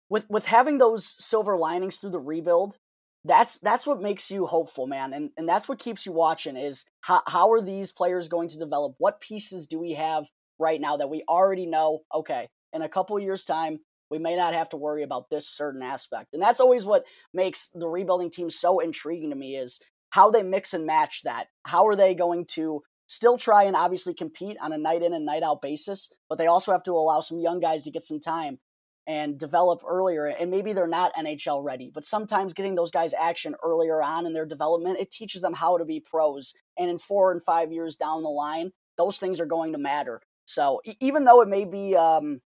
with 0.09 0.29
with 0.29 0.45
having 0.45 0.77
those 0.77 1.15
silver 1.23 1.57
linings 1.57 1.97
through 1.97 2.11
the 2.11 2.19
rebuild, 2.19 2.75
that's 3.23 3.59
that's 3.59 3.85
what 3.85 4.01
makes 4.01 4.31
you 4.31 4.45
hopeful, 4.45 4.87
man, 4.87 5.13
and 5.13 5.31
and 5.37 5.47
that's 5.47 5.69
what 5.69 5.79
keeps 5.79 6.05
you 6.05 6.11
watching. 6.11 6.57
Is 6.57 6.85
how 7.01 7.21
how 7.27 7.51
are 7.51 7.61
these 7.61 7.91
players 7.91 8.27
going 8.27 8.49
to 8.49 8.59
develop? 8.59 8.95
What 8.97 9.21
pieces 9.21 9.67
do 9.67 9.79
we 9.79 9.91
have 9.93 10.25
right 10.59 10.81
now 10.81 10.97
that 10.97 11.09
we 11.09 11.23
already 11.27 11.65
know, 11.65 12.01
okay, 12.13 12.47
in 12.73 12.81
a 12.81 12.89
couple 12.89 13.19
years' 13.19 13.45
time, 13.45 13.79
we 14.11 14.19
may 14.19 14.35
not 14.35 14.53
have 14.53 14.69
to 14.69 14.77
worry 14.77 15.03
about 15.03 15.29
this 15.29 15.47
certain 15.47 15.81
aspect. 15.81 16.33
And 16.33 16.41
that's 16.41 16.59
always 16.59 16.85
what 16.85 17.05
makes 17.33 17.69
the 17.73 17.87
rebuilding 17.87 18.29
team 18.29 18.49
so 18.49 18.79
intriguing 18.79 19.29
to 19.29 19.35
me 19.35 19.55
is 19.55 19.79
how 20.09 20.29
they 20.29 20.43
mix 20.43 20.73
and 20.73 20.85
match 20.85 21.21
that. 21.23 21.47
How 21.63 21.87
are 21.87 21.95
they 21.95 22.13
going 22.13 22.45
to 22.47 22.83
still 23.07 23.37
try 23.37 23.63
and 23.63 23.75
obviously 23.75 24.13
compete 24.13 24.57
on 24.61 24.73
a 24.73 24.77
night 24.77 25.01
in 25.01 25.13
and 25.13 25.25
night 25.25 25.43
out 25.43 25.61
basis, 25.61 26.11
but 26.29 26.37
they 26.37 26.47
also 26.47 26.71
have 26.71 26.83
to 26.83 26.91
allow 26.91 27.19
some 27.21 27.39
young 27.39 27.59
guys 27.59 27.83
to 27.85 27.91
get 27.91 28.03
some 28.03 28.19
time 28.19 28.59
and 29.07 29.37
develop 29.37 29.81
earlier. 29.87 30.27
And 30.27 30.51
maybe 30.51 30.73
they're 30.73 30.87
not 30.87 31.13
NHL 31.15 31.63
ready, 31.63 31.91
but 31.93 32.05
sometimes 32.05 32.53
getting 32.53 32.75
those 32.75 32.91
guys 32.91 33.13
action 33.13 33.55
earlier 33.63 34.01
on 34.01 34.25
in 34.25 34.33
their 34.33 34.45
development, 34.45 34.99
it 34.99 35.11
teaches 35.11 35.41
them 35.41 35.53
how 35.53 35.77
to 35.77 35.85
be 35.85 35.99
pros. 35.99 36.53
And 36.77 36.89
in 36.89 36.99
four 36.99 37.31
and 37.31 37.43
five 37.43 37.71
years 37.71 37.97
down 37.97 38.23
the 38.23 38.29
line, 38.29 38.71
those 38.97 39.17
things 39.17 39.39
are 39.39 39.45
going 39.45 39.71
to 39.73 39.77
matter. 39.77 40.21
So 40.45 40.81
even 40.99 41.25
though 41.25 41.41
it 41.41 41.47
may 41.47 41.65
be 41.65 41.95
um, 41.95 42.41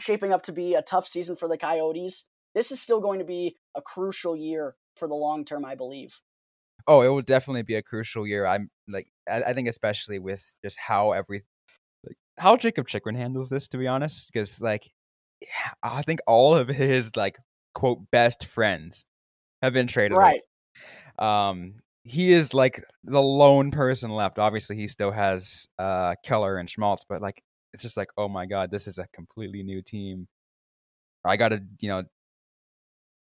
shaping 0.00 0.32
up 0.32 0.42
to 0.44 0.52
be 0.52 0.74
a 0.74 0.82
tough 0.82 1.06
season 1.06 1.36
for 1.36 1.48
the 1.48 1.58
Coyotes, 1.58 2.24
this 2.54 2.72
is 2.72 2.80
still 2.80 3.00
going 3.00 3.18
to 3.20 3.24
be 3.24 3.56
a 3.76 3.82
crucial 3.82 4.36
year 4.36 4.74
for 4.96 5.06
the 5.06 5.14
long 5.14 5.44
term, 5.44 5.64
I 5.64 5.74
believe. 5.74 6.20
Oh, 6.86 7.02
it 7.02 7.08
will 7.08 7.22
definitely 7.22 7.62
be 7.62 7.76
a 7.76 7.82
crucial 7.82 8.26
year. 8.26 8.46
I'm 8.46 8.70
like, 8.88 9.06
I, 9.28 9.42
I 9.42 9.52
think 9.52 9.68
especially 9.68 10.18
with 10.18 10.42
just 10.64 10.78
how 10.78 11.12
every, 11.12 11.44
like, 12.04 12.16
how 12.38 12.56
Jacob 12.56 12.88
Chychrun 12.88 13.14
handles 13.14 13.50
this, 13.50 13.68
to 13.68 13.78
be 13.78 13.86
honest, 13.86 14.30
because 14.32 14.60
like, 14.60 14.90
I 15.82 16.02
think 16.02 16.20
all 16.26 16.54
of 16.54 16.68
his 16.68 17.16
like 17.16 17.38
quote 17.74 18.10
best 18.10 18.46
friends 18.46 19.04
have 19.62 19.72
been 19.72 19.86
traded. 19.86 20.16
Right. 20.16 20.42
Away. 21.18 21.28
Um, 21.28 21.74
he 22.04 22.32
is 22.32 22.54
like 22.54 22.82
the 23.04 23.22
lone 23.22 23.70
person 23.70 24.10
left. 24.10 24.38
Obviously, 24.38 24.76
he 24.76 24.88
still 24.88 25.12
has 25.12 25.68
uh 25.78 26.14
Keller 26.24 26.56
and 26.56 26.68
Schmaltz, 26.68 27.04
but 27.08 27.22
like 27.22 27.42
it's 27.72 27.82
just 27.82 27.96
like, 27.96 28.08
oh 28.16 28.28
my 28.28 28.46
god, 28.46 28.70
this 28.70 28.86
is 28.86 28.98
a 28.98 29.06
completely 29.12 29.62
new 29.62 29.82
team. 29.82 30.28
I 31.24 31.36
got 31.36 31.50
to, 31.50 31.60
you 31.78 31.88
know, 31.88 32.04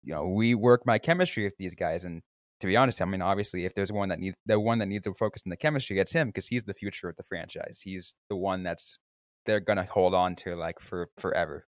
you 0.02 0.14
know, 0.14 0.24
rework 0.24 0.78
my 0.85 0.98
chemistry 0.98 1.44
with 1.44 1.57
these 1.59 1.74
guys. 1.74 2.05
And 2.05 2.22
to 2.61 2.66
be 2.66 2.76
honest, 2.76 3.00
I 3.00 3.05
mean, 3.05 3.22
obviously, 3.22 3.64
if 3.64 3.74
there's 3.74 3.92
one 3.92 4.09
that 4.09 4.18
needs 4.18 4.37
the 4.46 4.59
one 4.59 4.78
that 4.78 4.87
needs 4.87 5.05
to 5.05 5.14
focus 5.14 5.42
on 5.46 5.50
the 5.50 5.57
chemistry, 5.57 5.98
it's 5.98 6.12
him 6.12 6.28
because 6.28 6.48
he's 6.48 6.64
the 6.64 6.74
future 6.74 7.09
of 7.09 7.16
the 7.16 7.22
franchise. 7.22 7.81
He's 7.85 8.14
the 8.28 8.37
one 8.37 8.62
that's 8.62 8.98
they're 9.46 9.61
gonna 9.61 9.85
hold 9.85 10.14
on 10.14 10.37
to 10.37 10.55
like 10.57 10.81
for 10.81 11.09
forever. 11.18 11.66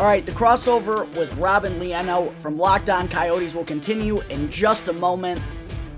All 0.00 0.06
right, 0.06 0.26
the 0.26 0.32
crossover 0.32 1.08
with 1.16 1.32
Robin 1.36 1.78
Leano 1.78 2.36
from 2.38 2.58
Locked 2.58 2.90
On 2.90 3.06
Coyotes 3.06 3.54
will 3.54 3.64
continue 3.64 4.22
in 4.22 4.50
just 4.50 4.88
a 4.88 4.92
moment. 4.92 5.40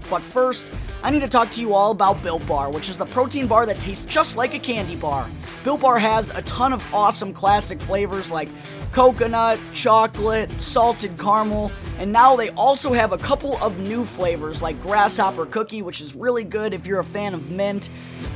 But 0.09 0.23
first, 0.23 0.71
I 1.03 1.11
need 1.11 1.21
to 1.21 1.29
talk 1.29 1.51
to 1.51 1.61
you 1.61 1.75
all 1.75 1.91
about 1.91 2.23
Built 2.23 2.47
Bar, 2.47 2.71
which 2.71 2.89
is 2.89 2.99
the 2.99 3.07
protein 3.07 3.47
bar 3.47 3.67
that 3.67 3.81
tastes 3.81 4.05
just 4.05 4.37
like 4.37 4.55
a 4.55 4.59
candy 4.59 4.97
bar. 4.97 5.29
Built 5.65 5.81
Bar 5.81 5.99
has 5.99 6.31
a 6.31 6.43
ton 6.43 6.73
of 6.73 6.95
awesome 6.95 7.33
classic 7.33 7.81
flavors 7.81 8.31
like 8.31 8.49
coconut, 8.93 9.59
chocolate, 9.75 10.51
salted 10.63 11.19
caramel, 11.19 11.73
and 11.99 12.13
now 12.13 12.37
they 12.37 12.51
also 12.51 12.93
have 12.93 13.13
a 13.13 13.19
couple 13.19 13.57
of 13.59 13.79
new 13.81 14.05
flavors 14.05 14.63
like 14.63 14.81
grasshopper 14.81 15.45
cookie, 15.47 15.83
which 15.83 16.01
is 16.01 16.15
really 16.15 16.45
good 16.45 16.73
if 16.73 16.87
you're 16.87 17.01
a 17.01 17.05
fan 17.05 17.35
of 17.35 17.51
mint. 17.51 17.91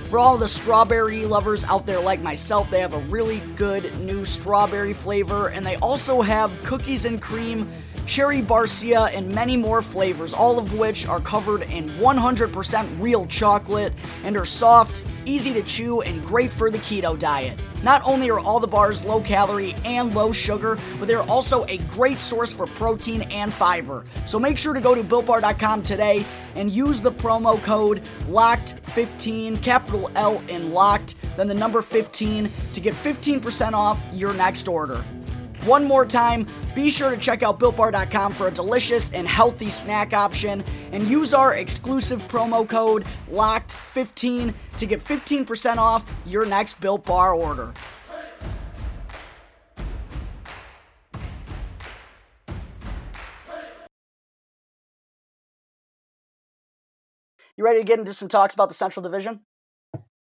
For 0.09 0.19
all 0.19 0.37
the 0.37 0.49
strawberry 0.49 1.25
lovers 1.25 1.65
out 1.65 1.87
there 1.87 2.01
like 2.01 2.21
myself, 2.21 2.69
they 2.69 2.81
have 2.81 2.95
a 2.95 3.01
really 3.03 3.41
good 3.55 3.97
new 4.01 4.25
strawberry 4.25 4.93
flavor, 4.93 5.49
and 5.49 5.65
they 5.65 5.77
also 5.77 6.23
have 6.23 6.51
cookies 6.65 7.05
and 7.05 7.23
cream 7.23 7.71
cherry 8.07 8.43
barcia, 8.43 9.15
and 9.15 9.35
many 9.35 9.57
more 9.57 9.83
flavors, 9.83 10.35
all 10.35 10.59
of 10.59 10.79
which 10.79 11.07
are 11.07 11.21
covered 11.21 11.63
in 11.63 11.89
100% 11.99 13.01
real 13.01 13.27
chocolate 13.27 13.93
and 14.25 14.37
are 14.37 14.45
soft, 14.45 15.03
easy 15.25 15.53
to 15.53 15.63
chew, 15.63 16.01
and 16.03 16.23
great 16.23 16.51
for 16.51 16.71
the 16.71 16.79
keto 16.79 17.19
diet. 17.19 17.59
Not 17.83 18.03
only 18.05 18.29
are 18.31 18.39
all 18.39 18.61
the 18.61 18.67
bars 18.67 19.05
low 19.05 19.21
calorie 19.21 19.75
and 19.85 20.15
low 20.15 20.33
sugar, 20.33 20.79
but 20.99 21.09
they're 21.09 21.23
also 21.23 21.65
a 21.67 21.79
great 21.79 22.19
source 22.19 22.53
for 22.53 22.67
protein 22.67 23.23
and 23.23 23.53
fiber. 23.53 24.05
So 24.27 24.39
make 24.39 24.59
sure 24.59 24.75
to 24.75 24.81
go 24.81 24.95
to 24.95 25.03
builtbar.com 25.03 25.83
today 25.83 26.25
and 26.55 26.71
use 26.71 27.01
the 27.01 27.13
promo 27.13 27.63
code 27.63 28.03
LOCKED15, 28.29 29.63
capital 29.63 30.11
L 30.15 30.43
in 30.49 30.73
LOCKED, 30.73 31.15
then 31.37 31.47
the 31.47 31.55
number 31.55 31.81
15 31.81 32.51
to 32.75 32.81
get 32.81 32.95
15% 32.95 33.73
off 33.73 33.99
your 34.13 34.35
next 34.35 34.69
order. 34.69 35.03
One 35.65 35.85
more 35.85 36.07
time, 36.07 36.47
be 36.75 36.89
sure 36.89 37.11
to 37.11 37.19
check 37.19 37.43
out 37.43 37.61
BuiltBar.com 37.61 38.33
for 38.33 38.49
a 38.49 38.51
delicious 38.51 39.13
and 39.13 39.29
healthy 39.29 39.69
snack 39.69 40.15
option 40.15 40.65
and 40.91 41.03
use 41.03 41.35
our 41.35 41.53
exclusive 41.55 42.23
promo 42.29 42.67
code 42.67 43.05
LOCKED15 43.31 44.55
to 44.79 44.87
get 44.87 45.05
15% 45.05 45.77
off 45.77 46.11
your 46.25 46.47
next 46.47 46.81
Built 46.81 47.05
Bar 47.05 47.35
order. 47.35 47.75
You 57.59 57.65
ready 57.65 57.81
to 57.81 57.85
get 57.85 57.99
into 57.99 58.15
some 58.15 58.29
talks 58.29 58.55
about 58.55 58.71
the 58.71 58.75
Central 58.75 59.03
Division? 59.03 59.41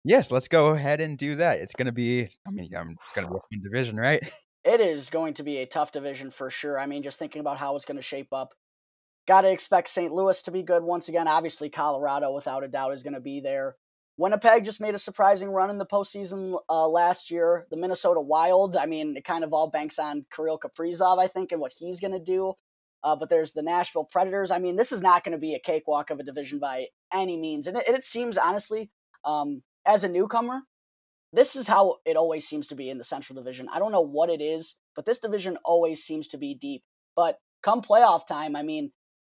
Yes, 0.04 0.30
let's 0.30 0.48
go 0.48 0.68
ahead 0.68 1.02
and 1.02 1.18
do 1.18 1.38
that. 1.38 1.58
It's 1.58 1.74
going 1.74 1.88
to 1.88 1.92
be, 1.92 2.30
I 2.48 2.52
mean, 2.52 2.70
I'm 2.78 2.96
just 3.02 3.16
going 3.16 3.28
to 3.28 3.34
a 3.34 3.40
fun 3.40 3.64
division, 3.64 3.98
right? 3.98 4.22
it 4.64 4.80
is 4.80 5.10
going 5.10 5.34
to 5.36 5.44
be 5.44 5.58
a 5.58 5.66
tough 5.66 5.92
division 5.92 6.32
for 6.32 6.50
sure. 6.50 6.80
I 6.80 6.86
mean, 6.86 7.04
just 7.04 7.20
thinking 7.20 7.42
about 7.42 7.58
how 7.58 7.76
it's 7.76 7.86
going 7.86 7.98
to 7.98 8.02
shape 8.04 8.32
up. 8.32 8.54
Got 9.28 9.42
to 9.42 9.52
expect 9.52 9.90
St. 9.90 10.14
Louis 10.14 10.42
to 10.44 10.52
be 10.52 10.64
good 10.64 10.84
once 10.84 11.08
again. 11.10 11.28
Obviously, 11.28 11.70
Colorado, 11.70 12.34
without 12.34 12.64
a 12.64 12.68
doubt, 12.68 12.94
is 12.94 13.04
going 13.04 13.14
to 13.14 13.20
be 13.20 13.40
there. 13.40 13.76
Winnipeg 14.18 14.64
just 14.64 14.82
made 14.82 14.94
a 14.94 15.00
surprising 15.00 15.50
run 15.50 15.70
in 15.70 15.80
the 15.80 15.86
postseason 15.86 16.60
uh, 16.70 16.88
last 16.88 17.32
year. 17.32 17.66
The 17.72 17.78
Minnesota 17.78 18.22
Wild, 18.22 18.76
I 18.76 18.86
mean, 18.86 19.18
it 19.18 19.26
kind 19.26 19.44
of 19.44 19.54
all 19.54 19.70
banks 19.70 19.98
on 19.98 20.26
Kirill 20.34 20.60
Kaprizov, 20.60 21.20
I 21.20 21.28
think, 21.28 21.52
and 21.52 21.60
what 21.60 21.74
he's 21.78 22.00
going 22.00 22.14
to 22.14 22.20
do. 22.20 22.54
Uh, 23.04 23.16
but 23.16 23.30
there's 23.30 23.54
the 23.54 23.64
Nashville 23.64 24.06
Predators. 24.06 24.52
I 24.52 24.60
mean, 24.60 24.76
this 24.76 24.92
is 24.92 25.02
not 25.02 25.24
going 25.24 25.34
to 25.34 25.38
be 25.38 25.56
a 25.56 25.60
cakewalk 25.60 26.10
of 26.10 26.20
a 26.20 26.24
division 26.24 26.60
by 26.60 26.88
any 27.14 27.38
means. 27.38 27.68
And 27.68 27.78
it, 27.78 27.88
it 27.88 28.04
seems, 28.04 28.38
honestly, 28.38 28.92
um, 29.26 29.64
as 29.86 30.04
a 30.04 30.10
newcomer, 30.10 30.62
this 31.34 31.56
is 31.56 31.68
how 31.68 31.98
it 32.06 32.16
always 32.16 32.48
seems 32.48 32.68
to 32.68 32.76
be 32.76 32.90
in 32.90 33.00
the 33.00 33.04
Central 33.04 33.36
Division. 33.36 33.68
I 33.74 33.80
don't 33.80 33.92
know 33.92 34.02
what 34.02 34.30
it 34.30 34.40
is, 34.40 34.76
but 34.96 35.06
this 35.06 35.20
division 35.20 35.58
always 35.66 36.04
seems 36.04 36.28
to 36.30 36.38
be 36.38 36.54
deep. 36.54 36.84
But 37.16 37.40
come 37.64 37.82
playoff 37.82 38.28
time, 38.28 38.56
I 38.56 38.62
mean, 38.62 38.92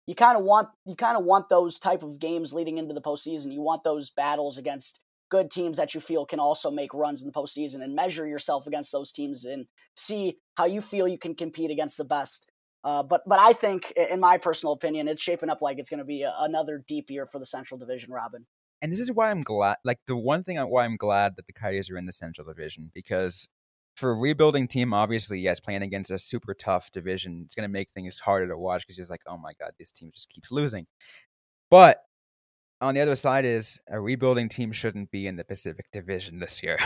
you 0.08 0.16
kind 0.16 0.38
of 0.38 0.44
want 0.44 0.70
you 0.86 0.96
kind 0.96 1.18
of 1.18 1.26
want 1.26 1.50
those 1.50 1.78
type 1.78 2.02
of 2.02 2.20
games 2.20 2.54
leading 2.54 2.78
into 2.78 2.94
the 2.94 3.02
postseason. 3.02 3.52
You 3.52 3.62
want 3.62 3.84
those 3.84 4.10
battles 4.10 4.58
against 4.58 5.02
good 5.30 5.52
teams 5.52 5.78
that 5.78 5.94
you 5.94 6.00
feel 6.00 6.26
can 6.26 6.40
also 6.40 6.72
make 6.72 6.94
runs 6.94 7.22
in 7.22 7.28
the 7.28 7.34
postseason 7.34 7.84
and 7.84 7.94
measure 7.94 8.26
yourself 8.26 8.66
against 8.66 8.92
those 8.92 9.12
teams 9.12 9.46
and 9.46 9.68
see 9.96 10.38
how 10.56 10.66
you 10.66 10.82
feel 10.82 11.08
you 11.08 11.20
can 11.20 11.36
compete 11.36 11.70
against 11.70 11.98
the 11.98 12.06
best. 12.06 12.50
Uh, 12.84 13.04
but 13.04 13.22
but 13.28 13.42
I 13.42 13.52
think, 13.52 13.92
in 13.92 14.22
my 14.22 14.38
personal 14.38 14.74
opinion, 14.74 15.10
it's 15.10 15.22
shaping 15.22 15.50
up 15.50 15.62
like 15.62 15.78
it's 15.80 15.90
going 15.90 16.00
to 16.00 16.06
be 16.06 16.24
a, 16.24 16.34
another 16.40 16.82
deep 16.88 17.10
year 17.10 17.26
for 17.26 17.40
the 17.40 17.46
Central 17.46 17.78
Division, 17.78 18.12
Robin 18.12 18.46
and 18.82 18.92
this 18.92 19.00
is 19.00 19.12
why 19.12 19.32
I'm 19.32 19.44
glad. 19.44 19.78
Like 19.84 20.00
the 20.08 20.16
one 20.16 20.44
thing 20.44 20.58
why 20.58 20.86
I'm 20.86 20.98
glad 20.98 21.36
that 21.36 21.48
the 21.48 21.54
Coyotes 21.54 21.90
are 21.90 21.98
in 21.98 22.06
the 22.06 22.14
Central 22.14 22.48
Division 22.48 22.92
because 22.94 23.48
for 23.96 24.12
a 24.12 24.16
rebuilding 24.16 24.68
team, 24.68 24.94
obviously, 24.94 25.40
yes, 25.40 25.60
playing 25.60 25.82
against 25.82 26.10
a 26.10 26.18
super 26.18 26.54
tough 26.54 26.92
division, 26.92 27.44
it's 27.46 27.56
going 27.56 27.68
to 27.68 27.72
make 27.72 27.90
things 27.90 28.20
harder 28.20 28.48
to 28.48 28.58
watch 28.58 28.86
because 28.86 28.98
you're 28.98 29.08
like, 29.08 29.24
oh 29.28 29.38
my 29.38 29.52
god, 29.60 29.72
this 29.78 29.92
team 29.92 30.12
just 30.14 30.30
keeps 30.30 30.52
losing. 30.52 30.88
But 31.70 32.02
on 32.82 32.96
the 32.96 33.02
other 33.02 33.16
side 33.16 33.44
is 33.44 33.80
a 33.90 34.00
rebuilding 34.00 34.48
team 34.48 34.72
shouldn't 34.72 35.12
be 35.12 35.28
in 35.28 35.36
the 35.36 35.44
Pacific 35.44 35.88
Division 35.92 36.40
this 36.40 36.64
year. 36.64 36.78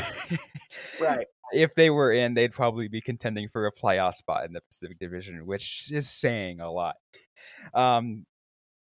right. 1.02 1.28
If 1.52 1.76
they 1.76 1.92
were 1.92 2.12
in, 2.12 2.34
they'd 2.34 2.52
probably 2.52 2.88
be 2.88 3.00
contending 3.00 3.48
for 3.48 3.68
a 3.68 3.72
playoff 3.72 4.16
spot 4.16 4.46
in 4.46 4.54
the 4.54 4.62
Pacific 4.62 4.98
Division, 4.98 5.46
which 5.46 5.92
is 5.92 6.10
saying 6.10 6.60
a 6.60 6.72
lot. 6.72 6.96
Um, 7.76 8.26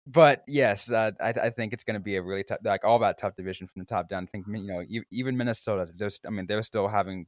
but 0.07 0.43
yes, 0.47 0.91
uh, 0.91 1.11
I, 1.21 1.31
I, 1.31 1.51
think 1.51 1.73
it's 1.73 1.83
going 1.83 1.95
to 1.95 2.01
be 2.01 2.15
a 2.17 2.23
really 2.23 2.45
tough, 2.45 2.59
like 2.63 2.85
all 2.85 2.97
about 2.97 3.19
tough 3.19 3.35
division 3.35 3.67
from 3.67 3.81
the 3.81 3.87
top 3.87 4.09
down. 4.09 4.25
I 4.25 4.27
think 4.27 4.47
you 4.49 4.67
know, 4.67 5.03
even 5.11 5.37
Minnesota, 5.37 5.91
there's, 5.93 6.21
I 6.25 6.31
mean, 6.31 6.47
they're 6.47 6.63
still 6.63 6.87
having 6.87 7.27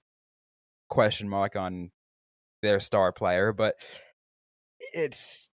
question 0.89 1.29
mark 1.29 1.57
on 1.57 1.91
their 2.63 2.79
star 2.79 3.13
player, 3.13 3.53
but 3.53 3.75
it's 4.93 5.51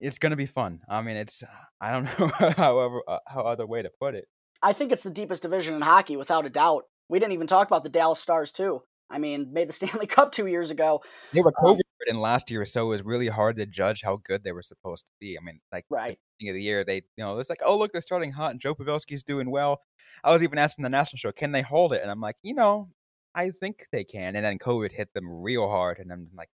it's 0.00 0.18
going 0.18 0.30
to 0.30 0.36
be 0.36 0.46
fun. 0.46 0.80
I 0.88 1.00
mean, 1.00 1.16
it's 1.16 1.42
I 1.80 1.92
don't 1.92 2.04
know 2.18 2.50
however 2.50 3.02
uh, 3.08 3.18
how 3.26 3.40
other 3.40 3.66
way 3.66 3.80
to 3.80 3.90
put 3.98 4.14
it. 4.14 4.26
I 4.62 4.74
think 4.74 4.92
it's 4.92 5.02
the 5.02 5.10
deepest 5.10 5.42
division 5.42 5.74
in 5.74 5.80
hockey, 5.80 6.18
without 6.18 6.44
a 6.44 6.50
doubt. 6.50 6.84
We 7.08 7.18
didn't 7.18 7.32
even 7.32 7.46
talk 7.46 7.66
about 7.66 7.84
the 7.84 7.88
Dallas 7.88 8.20
Stars 8.20 8.52
too. 8.52 8.82
I 9.08 9.18
mean, 9.18 9.54
made 9.54 9.70
the 9.70 9.72
Stanley 9.80 10.06
Cup 10.06 10.32
two 10.32 10.46
years 10.46 10.70
ago. 10.70 11.00
They 11.32 11.40
were 11.40 11.52
COVID 11.52 11.80
in 12.06 12.20
last 12.20 12.50
year, 12.50 12.66
so 12.66 12.84
it 12.84 12.88
was 12.90 13.02
really 13.02 13.28
hard 13.28 13.56
to 13.56 13.64
judge 13.64 14.02
how 14.04 14.20
good 14.22 14.44
they 14.44 14.52
were 14.52 14.62
supposed 14.62 15.04
to 15.04 15.12
be. 15.20 15.38
I 15.40 15.42
mean, 15.42 15.60
like 15.72 15.86
right 15.88 16.18
of 16.48 16.54
the 16.54 16.62
year, 16.62 16.84
they 16.84 16.96
you 16.96 17.24
know 17.24 17.38
it's 17.38 17.50
like, 17.50 17.60
oh 17.64 17.76
look, 17.76 17.92
they're 17.92 18.00
starting 18.00 18.32
hot, 18.32 18.52
and 18.52 18.60
Joe 18.60 18.74
Pavelski's 18.74 19.22
doing 19.22 19.50
well. 19.50 19.80
I 20.24 20.32
was 20.32 20.42
even 20.42 20.58
asking 20.58 20.82
the 20.82 20.88
national 20.88 21.18
show, 21.18 21.32
can 21.32 21.52
they 21.52 21.62
hold 21.62 21.92
it? 21.92 22.02
And 22.02 22.10
I'm 22.10 22.20
like, 22.20 22.36
you 22.42 22.54
know, 22.54 22.88
I 23.34 23.50
think 23.50 23.86
they 23.92 24.04
can. 24.04 24.36
And 24.36 24.44
then 24.44 24.58
COVID 24.58 24.92
hit 24.92 25.12
them 25.14 25.28
real 25.30 25.68
hard, 25.68 25.98
and 25.98 26.12
I'm 26.12 26.28
like, 26.36 26.48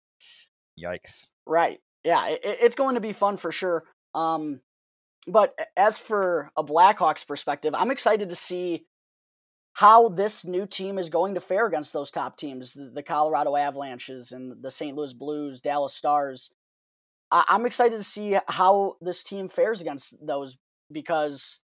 yikes. 0.78 1.28
Right. 1.46 1.80
Yeah, 2.04 2.28
it, 2.28 2.40
it's 2.42 2.76
going 2.76 2.94
to 2.94 3.00
be 3.00 3.12
fun 3.12 3.36
for 3.36 3.52
sure. 3.52 3.84
Um, 4.14 4.60
but 5.26 5.54
as 5.76 5.98
for 5.98 6.50
a 6.56 6.62
Blackhawks 6.62 7.26
perspective, 7.26 7.74
I'm 7.74 7.90
excited 7.90 8.28
to 8.28 8.36
see 8.36 8.86
how 9.72 10.08
this 10.08 10.46
new 10.46 10.66
team 10.66 10.98
is 10.98 11.10
going 11.10 11.34
to 11.34 11.40
fare 11.40 11.66
against 11.66 11.92
those 11.92 12.10
top 12.10 12.38
teams, 12.38 12.76
the 12.94 13.02
Colorado 13.02 13.56
Avalanches 13.56 14.32
and 14.32 14.62
the 14.62 14.70
St. 14.70 14.96
Louis 14.96 15.12
Blues, 15.12 15.60
Dallas 15.60 15.94
Stars. 15.94 16.50
I'm 17.30 17.66
excited 17.66 17.96
to 17.96 18.04
see 18.04 18.38
how 18.48 18.96
this 19.00 19.24
team 19.24 19.48
fares 19.48 19.80
against 19.80 20.14
those 20.24 20.56
because 20.92 21.60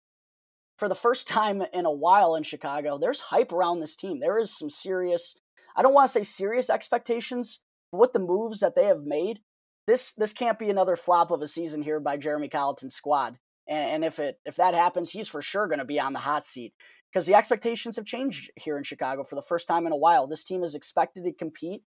for 0.79 0.88
the 0.88 0.94
first 0.94 1.29
time 1.29 1.62
in 1.72 1.87
a 1.87 1.92
while 1.92 2.35
in 2.35 2.42
Chicago, 2.42 2.98
there's 2.98 3.20
hype 3.20 3.53
around 3.53 3.81
this 3.81 3.96
team. 3.96 4.20
There 4.20 4.38
is 4.38 4.57
some 4.57 4.70
serious, 4.70 5.38
I 5.77 5.83
don't 5.83 5.94
want 5.94 6.09
to 6.09 6.12
say 6.12 6.25
serious 6.25 6.70
expectations, 6.70 7.61
but 7.90 7.98
with 7.98 8.12
the 8.12 8.18
moves 8.18 8.61
that 8.61 8.75
they 8.75 8.87
have 8.87 9.03
made, 9.05 9.40
this 9.87 10.12
this 10.12 10.33
can't 10.33 10.59
be 10.59 10.70
another 10.70 10.94
flop 10.94 11.31
of 11.31 11.42
a 11.42 11.48
season 11.48 11.83
here 11.83 11.98
by 11.98 12.16
Jeremy 12.16 12.48
Colliton's 12.48 12.94
squad. 12.94 13.38
And, 13.68 13.90
and 13.90 14.05
if 14.05 14.18
it 14.18 14.38
if 14.44 14.57
that 14.57 14.75
happens, 14.75 15.11
he's 15.11 15.29
for 15.29 15.42
sure 15.42 15.66
going 15.66 15.81
to 15.81 15.85
be 15.85 15.98
on 15.98 16.12
the 16.12 16.20
hot 16.20 16.44
seat 16.44 16.72
because 17.12 17.27
the 17.27 17.35
expectations 17.35 17.96
have 17.96 18.05
changed 18.05 18.51
here 18.57 18.79
in 18.79 18.85
Chicago 18.85 19.25
for 19.25 19.35
the 19.35 19.42
first 19.42 19.66
time 19.66 19.87
in 19.87 19.92
a 19.92 19.96
while. 19.96 20.27
This 20.27 20.44
team 20.44 20.62
is 20.62 20.75
expected 20.75 21.25
to 21.25 21.33
compete, 21.33 21.83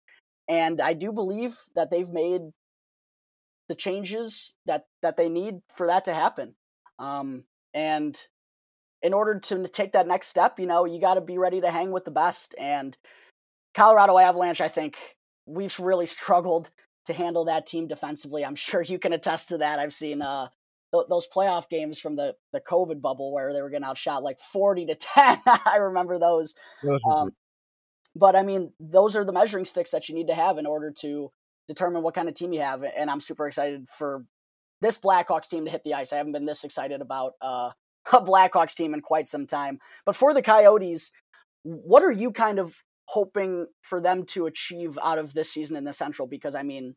and 0.48 0.80
I 0.80 0.92
do 0.92 1.12
believe 1.12 1.56
that 1.76 1.90
they've 1.90 2.08
made 2.08 2.42
the 3.68 3.74
changes 3.74 4.54
that 4.66 4.86
that 5.02 5.16
they 5.16 5.28
need 5.28 5.60
for 5.74 5.86
that 5.86 6.04
to 6.06 6.14
happen. 6.14 6.54
Um, 6.98 7.44
and 7.72 8.18
in 9.02 9.12
order 9.12 9.38
to 9.38 9.68
take 9.68 9.92
that 9.92 10.06
next 10.06 10.28
step, 10.28 10.58
you 10.58 10.66
know, 10.66 10.84
you 10.84 11.00
got 11.00 11.14
to 11.14 11.20
be 11.20 11.38
ready 11.38 11.60
to 11.60 11.70
hang 11.70 11.92
with 11.92 12.04
the 12.04 12.10
best. 12.10 12.54
And 12.58 12.96
Colorado 13.74 14.18
Avalanche, 14.18 14.60
I 14.60 14.68
think 14.68 14.96
we've 15.46 15.78
really 15.78 16.06
struggled 16.06 16.70
to 17.06 17.12
handle 17.12 17.44
that 17.44 17.66
team 17.66 17.86
defensively. 17.86 18.44
I'm 18.44 18.54
sure 18.54 18.82
you 18.82 18.98
can 18.98 19.12
attest 19.12 19.48
to 19.48 19.58
that. 19.58 19.78
I've 19.78 19.92
seen 19.92 20.22
uh, 20.22 20.48
th- 20.94 21.06
those 21.08 21.26
playoff 21.26 21.68
games 21.68 22.00
from 22.00 22.16
the 22.16 22.34
the 22.52 22.60
COVID 22.60 23.00
bubble 23.00 23.32
where 23.32 23.52
they 23.52 23.60
were 23.60 23.70
getting 23.70 23.84
outshot 23.84 24.22
like 24.22 24.38
40 24.52 24.86
to 24.86 24.94
10. 25.00 25.38
I 25.46 25.76
remember 25.76 26.18
those. 26.18 26.54
those 26.82 27.00
um, 27.10 27.32
but 28.16 28.36
I 28.36 28.42
mean, 28.42 28.72
those 28.78 29.16
are 29.16 29.24
the 29.24 29.32
measuring 29.32 29.64
sticks 29.64 29.90
that 29.90 30.08
you 30.08 30.14
need 30.14 30.28
to 30.28 30.34
have 30.34 30.58
in 30.58 30.66
order 30.66 30.92
to 31.00 31.32
determine 31.68 32.02
what 32.02 32.14
kind 32.14 32.28
of 32.28 32.34
team 32.34 32.52
you 32.52 32.60
have. 32.60 32.82
And 32.82 33.10
I'm 33.10 33.20
super 33.20 33.46
excited 33.46 33.88
for 33.88 34.24
this 34.80 34.98
Blackhawks 34.98 35.48
team 35.48 35.64
to 35.64 35.70
hit 35.70 35.82
the 35.84 35.94
ice. 35.94 36.12
I 36.12 36.16
haven't 36.16 36.32
been 36.32 36.46
this 36.46 36.64
excited 36.64 37.00
about 37.00 37.32
uh, 37.40 37.70
a 38.12 38.20
Blackhawks 38.20 38.74
team 38.74 38.94
in 38.94 39.00
quite 39.00 39.26
some 39.26 39.46
time. 39.46 39.78
But 40.04 40.16
for 40.16 40.34
the 40.34 40.42
Coyotes, 40.42 41.10
what 41.62 42.02
are 42.02 42.12
you 42.12 42.30
kind 42.30 42.58
of 42.58 42.76
hoping 43.06 43.66
for 43.82 44.00
them 44.00 44.24
to 44.24 44.46
achieve 44.46 44.98
out 45.02 45.18
of 45.18 45.34
this 45.34 45.50
season 45.50 45.76
in 45.76 45.84
the 45.84 45.92
Central? 45.92 46.28
Because 46.28 46.54
I 46.54 46.62
mean, 46.62 46.94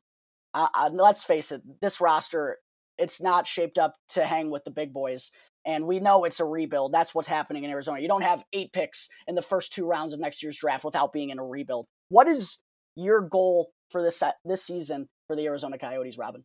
uh, 0.54 0.68
uh, 0.74 0.90
let's 0.94 1.24
face 1.24 1.52
it, 1.52 1.62
this 1.82 2.02
roster 2.02 2.58
it's 2.98 3.22
not 3.22 3.48
shaped 3.48 3.78
up 3.78 3.96
to 4.10 4.26
hang 4.26 4.50
with 4.50 4.64
the 4.64 4.72
big 4.72 4.94
boys. 4.94 5.32
And 5.66 5.86
we 5.86 6.00
know 6.00 6.24
it's 6.24 6.40
a 6.40 6.46
rebuild. 6.46 6.94
That's 6.94 7.14
what's 7.14 7.28
happening 7.28 7.64
in 7.64 7.70
Arizona. 7.70 8.00
You 8.00 8.08
don't 8.08 8.22
have 8.22 8.44
eight 8.54 8.72
picks 8.74 9.10
in 9.28 9.36
the 9.36 9.42
first 9.42 9.74
two 9.74 9.86
rounds 9.86 10.14
of 10.14 10.20
next 10.20 10.42
year's 10.42 10.58
draft 10.58 10.86
without 10.86 11.12
being 11.12 11.30
in 11.30 11.40
a 11.40 11.46
rebuild. 11.46 11.88
What 12.10 12.28
is 12.28 12.60
your 12.96 13.22
goal 13.22 13.72
for 13.90 14.02
this 14.02 14.22
this 14.46 14.64
season 14.64 15.08
for 15.28 15.36
the 15.36 15.46
Arizona 15.46 15.78
Coyotes, 15.78 16.18
Robin? 16.18 16.44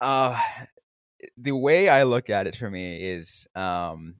Uh, 0.00 0.38
the 1.36 1.52
way 1.52 1.88
I 1.88 2.02
look 2.02 2.30
at 2.30 2.46
it 2.46 2.56
for 2.56 2.70
me 2.70 3.02
is 3.02 3.46
um, 3.54 4.16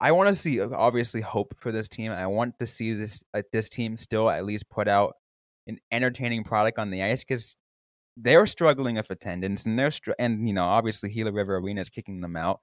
I 0.00 0.12
want 0.12 0.28
to 0.28 0.34
see 0.34 0.60
obviously 0.60 1.20
hope 1.20 1.54
for 1.58 1.72
this 1.72 1.88
team. 1.88 2.12
I 2.12 2.26
want 2.26 2.58
to 2.58 2.66
see 2.66 2.92
this 2.92 3.24
uh, 3.34 3.42
this 3.52 3.68
team 3.68 3.96
still 3.96 4.30
at 4.30 4.44
least 4.44 4.68
put 4.70 4.88
out 4.88 5.14
an 5.66 5.78
entertaining 5.90 6.44
product 6.44 6.78
on 6.78 6.90
the 6.90 7.02
ice 7.02 7.24
because 7.24 7.56
they're 8.16 8.46
struggling 8.46 8.96
with 8.96 9.10
attendance 9.10 9.66
and 9.66 9.78
they're 9.78 9.90
str- 9.90 10.12
and 10.18 10.46
you 10.46 10.54
know 10.54 10.64
obviously 10.64 11.10
Gila 11.10 11.32
River 11.32 11.56
Arena 11.56 11.80
is 11.80 11.88
kicking 11.88 12.20
them 12.20 12.36
out. 12.36 12.60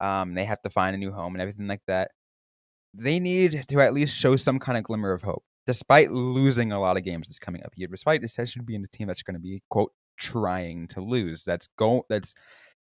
Um, 0.00 0.34
they 0.34 0.44
have 0.44 0.60
to 0.62 0.70
find 0.70 0.94
a 0.94 0.98
new 0.98 1.12
home 1.12 1.34
and 1.34 1.42
everything 1.42 1.66
like 1.66 1.82
that. 1.86 2.10
They 2.94 3.20
need 3.20 3.64
to 3.68 3.80
at 3.80 3.94
least 3.94 4.16
show 4.16 4.36
some 4.36 4.58
kind 4.58 4.76
of 4.76 4.84
glimmer 4.84 5.12
of 5.12 5.22
hope, 5.22 5.44
despite 5.70 6.10
losing 6.10 6.72
a 6.72 6.80
lot 6.80 6.96
of 6.96 7.04
games 7.04 7.28
this 7.28 7.38
coming 7.38 7.62
up 7.62 7.72
year. 7.76 7.86
Despite 7.86 8.22
this 8.22 8.36
should 8.50 8.66
be 8.66 8.74
in 8.74 8.82
a 8.82 8.88
team 8.88 9.06
that's 9.06 9.22
going 9.22 9.34
to 9.34 9.40
be 9.40 9.62
quote 9.70 9.92
trying 10.18 10.88
to 10.88 11.00
lose. 11.00 11.44
That's 11.44 11.68
go 11.78 12.06
that's 12.08 12.34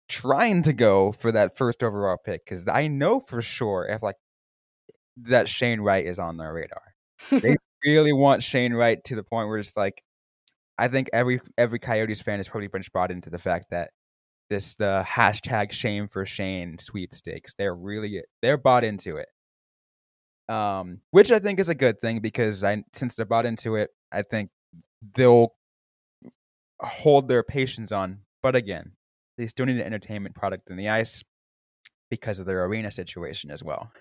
trying 0.08 0.62
to 0.62 0.74
go 0.74 1.12
for 1.12 1.32
that 1.32 1.58
first 1.58 1.82
overall 1.82 2.18
pick 2.24 2.46
because 2.46 2.68
I 2.68 2.88
know 2.88 3.22
for 3.22 3.42
sure 3.42 3.88
if 3.90 4.04
like 4.04 4.18
that 5.24 5.50
Shane 5.50 5.82
Wright 5.82 6.06
is 6.06 6.20
on 6.20 6.38
their 6.38 6.54
radar. 6.54 6.94
they 7.32 7.56
really 7.84 8.14
want 8.14 8.44
Shane 8.44 8.74
Wright 8.74 9.04
to 9.06 9.16
the 9.16 9.24
point 9.24 9.50
where 9.50 9.58
it's 9.58 9.76
like 9.76 10.04
I 10.78 10.88
think 10.88 11.10
every 11.12 11.42
every 11.58 11.80
Coyotes 11.80 12.22
fan 12.22 12.38
has 12.38 12.48
probably 12.48 12.68
been 12.68 12.84
brought 12.94 13.10
into 13.10 13.32
the 13.32 13.40
fact 13.40 13.72
that 13.72 13.90
this 14.52 14.76
the 14.76 15.04
hashtag 15.04 15.72
shame 15.72 16.08
for 16.08 16.28
Shane 16.28 16.78
sweepstakes. 16.78 17.56
They're 17.58 17.74
really 17.74 18.22
they're 18.44 18.58
bought 18.60 18.84
into 18.84 19.18
it. 19.18 19.30
Um, 20.50 21.02
which 21.12 21.32
I 21.32 21.40
think 21.40 21.60
is 21.60 21.68
a 21.68 21.76
good 21.76 22.00
thing 22.00 22.20
because 22.20 22.64
I 22.64 22.84
since 22.94 23.16
they're 23.16 23.26
bought 23.26 23.46
into 23.46 23.76
it, 23.76 23.90
I 24.12 24.22
think 24.22 24.50
they'll 25.16 25.54
hold 26.80 27.28
their 27.28 27.44
patience 27.44 27.92
on. 27.92 28.20
But 28.42 28.56
again, 28.56 28.94
they 29.38 29.48
still 29.48 29.66
need 29.66 29.78
an 29.78 29.86
entertainment 29.86 30.36
product 30.36 30.70
in 30.70 30.78
the 30.78 30.90
ice 30.90 31.24
because 32.10 32.40
of 32.40 32.46
their 32.46 32.64
arena 32.64 32.92
situation 32.92 33.52
as 33.52 33.64
well. 33.64 33.92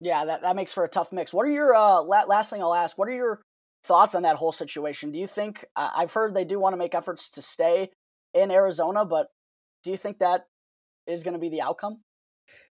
Yeah, 0.00 0.24
that, 0.24 0.42
that 0.42 0.56
makes 0.56 0.72
for 0.72 0.84
a 0.84 0.88
tough 0.88 1.12
mix. 1.12 1.32
What 1.32 1.46
are 1.46 1.50
your 1.50 1.74
uh, 1.74 2.00
last 2.02 2.50
thing 2.50 2.62
I'll 2.62 2.74
ask? 2.74 2.96
What 2.96 3.08
are 3.08 3.14
your 3.14 3.42
thoughts 3.84 4.14
on 4.14 4.22
that 4.22 4.36
whole 4.36 4.52
situation? 4.52 5.12
Do 5.12 5.18
you 5.18 5.26
think 5.26 5.64
uh, 5.76 5.90
I've 5.94 6.12
heard 6.12 6.34
they 6.34 6.44
do 6.44 6.58
want 6.58 6.72
to 6.72 6.78
make 6.78 6.94
efforts 6.94 7.30
to 7.30 7.42
stay 7.42 7.90
in 8.34 8.50
Arizona, 8.50 9.04
but 9.04 9.28
do 9.84 9.90
you 9.90 9.96
think 9.96 10.18
that 10.18 10.46
is 11.06 11.22
going 11.22 11.34
to 11.34 11.40
be 11.40 11.50
the 11.50 11.60
outcome? 11.60 12.00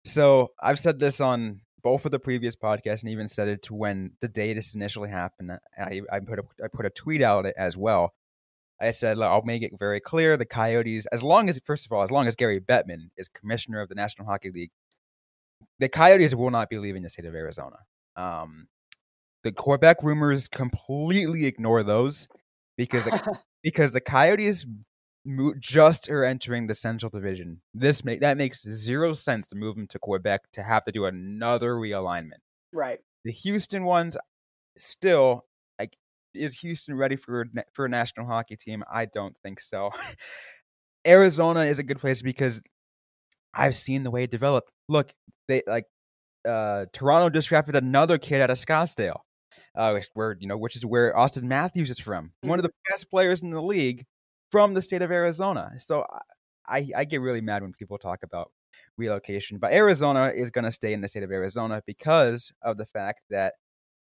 So 0.05 0.49
I've 0.61 0.79
said 0.79 0.99
this 0.99 1.21
on 1.21 1.61
both 1.83 2.05
of 2.05 2.11
the 2.11 2.19
previous 2.19 2.55
podcasts, 2.55 3.01
and 3.01 3.11
even 3.11 3.27
said 3.27 3.47
it 3.47 3.61
to 3.63 3.73
when 3.73 4.11
the 4.21 4.27
day 4.27 4.53
this 4.53 4.73
initially 4.73 5.09
happened. 5.09 5.51
I, 5.77 6.01
I 6.11 6.19
put 6.19 6.39
a 6.39 6.43
I 6.63 6.67
put 6.71 6.85
a 6.85 6.89
tweet 6.89 7.21
out 7.21 7.45
as 7.57 7.75
well. 7.75 8.13
I 8.81 8.91
said 8.91 9.19
I'll 9.19 9.43
make 9.43 9.61
it 9.61 9.71
very 9.77 9.99
clear: 9.99 10.37
the 10.37 10.45
Coyotes, 10.45 11.05
as 11.07 11.23
long 11.23 11.49
as 11.49 11.59
first 11.63 11.85
of 11.85 11.91
all, 11.91 12.03
as 12.03 12.11
long 12.11 12.27
as 12.27 12.35
Gary 12.35 12.59
Bettman 12.59 13.09
is 13.17 13.27
commissioner 13.27 13.81
of 13.81 13.89
the 13.89 13.95
National 13.95 14.27
Hockey 14.27 14.51
League, 14.51 14.71
the 15.79 15.89
Coyotes 15.89 16.35
will 16.35 16.51
not 16.51 16.69
be 16.69 16.77
leaving 16.77 17.03
the 17.03 17.09
state 17.09 17.25
of 17.25 17.35
Arizona. 17.35 17.77
Um, 18.15 18.67
the 19.43 19.51
Quebec 19.51 19.97
rumors 20.03 20.47
completely 20.47 21.45
ignore 21.45 21.83
those 21.83 22.27
because 22.77 23.05
the, 23.05 23.39
because 23.63 23.91
the 23.91 24.01
Coyotes 24.01 24.65
just 25.59 26.09
are 26.09 26.23
entering 26.23 26.67
the 26.67 26.73
Central 26.73 27.09
Division. 27.09 27.61
This 27.73 28.03
make 28.03 28.21
that 28.21 28.37
makes 28.37 28.61
zero 28.63 29.13
sense 29.13 29.47
to 29.47 29.55
move 29.55 29.75
them 29.75 29.87
to 29.87 29.99
Quebec 29.99 30.41
to 30.53 30.63
have 30.63 30.83
to 30.85 30.91
do 30.91 31.05
another 31.05 31.75
realignment. 31.75 32.41
Right. 32.73 32.99
The 33.23 33.31
Houston 33.31 33.85
ones 33.85 34.17
still 34.77 35.45
like 35.79 35.95
is 36.33 36.55
Houston 36.59 36.95
ready 36.95 37.15
for 37.15 37.45
for 37.73 37.85
a 37.85 37.89
national 37.89 38.25
hockey 38.25 38.55
team? 38.55 38.83
I 38.91 39.05
don't 39.05 39.35
think 39.43 39.59
so. 39.59 39.91
Arizona 41.07 41.61
is 41.61 41.79
a 41.79 41.83
good 41.83 41.99
place 41.99 42.21
because 42.21 42.61
I've 43.53 43.75
seen 43.75 44.03
the 44.03 44.11
way 44.11 44.23
it 44.23 44.31
developed. 44.31 44.71
Look, 44.89 45.13
they 45.47 45.63
like 45.65 45.85
uh 46.47 46.85
Toronto 46.91 47.29
just 47.29 47.47
drafted 47.47 47.75
another 47.75 48.17
kid 48.17 48.41
out 48.41 48.49
of 48.49 48.57
Scottsdale 48.57 49.21
uh, 49.75 49.99
where 50.13 50.37
you 50.39 50.47
know 50.47 50.57
which 50.57 50.75
is 50.75 50.85
where 50.85 51.13
Auston 51.13 51.43
Matthews 51.43 51.89
is 51.89 51.99
from, 51.99 52.31
one 52.41 52.59
of 52.59 52.65
mm-hmm. 52.65 52.67
the 52.67 52.91
best 52.91 53.09
players 53.09 53.41
in 53.41 53.51
the 53.51 53.61
league 53.61 54.05
from 54.53 54.75
the 54.75 54.83
state 54.83 55.01
of 55.01 55.09
Arizona. 55.09 55.71
So 55.79 56.05
I 56.67 56.87
I 56.95 57.05
get 57.05 57.21
really 57.21 57.41
mad 57.41 57.63
when 57.63 57.73
people 57.73 57.97
talk 57.97 58.19
about 58.21 58.51
relocation, 58.99 59.57
but 59.57 59.73
Arizona 59.73 60.31
is 60.33 60.51
going 60.51 60.65
to 60.65 60.71
stay 60.71 60.93
in 60.93 61.01
the 61.01 61.07
state 61.07 61.23
of 61.23 61.31
Arizona 61.31 61.81
because 61.87 62.51
of 62.61 62.77
the 62.77 62.85
fact 62.85 63.21
that 63.31 63.53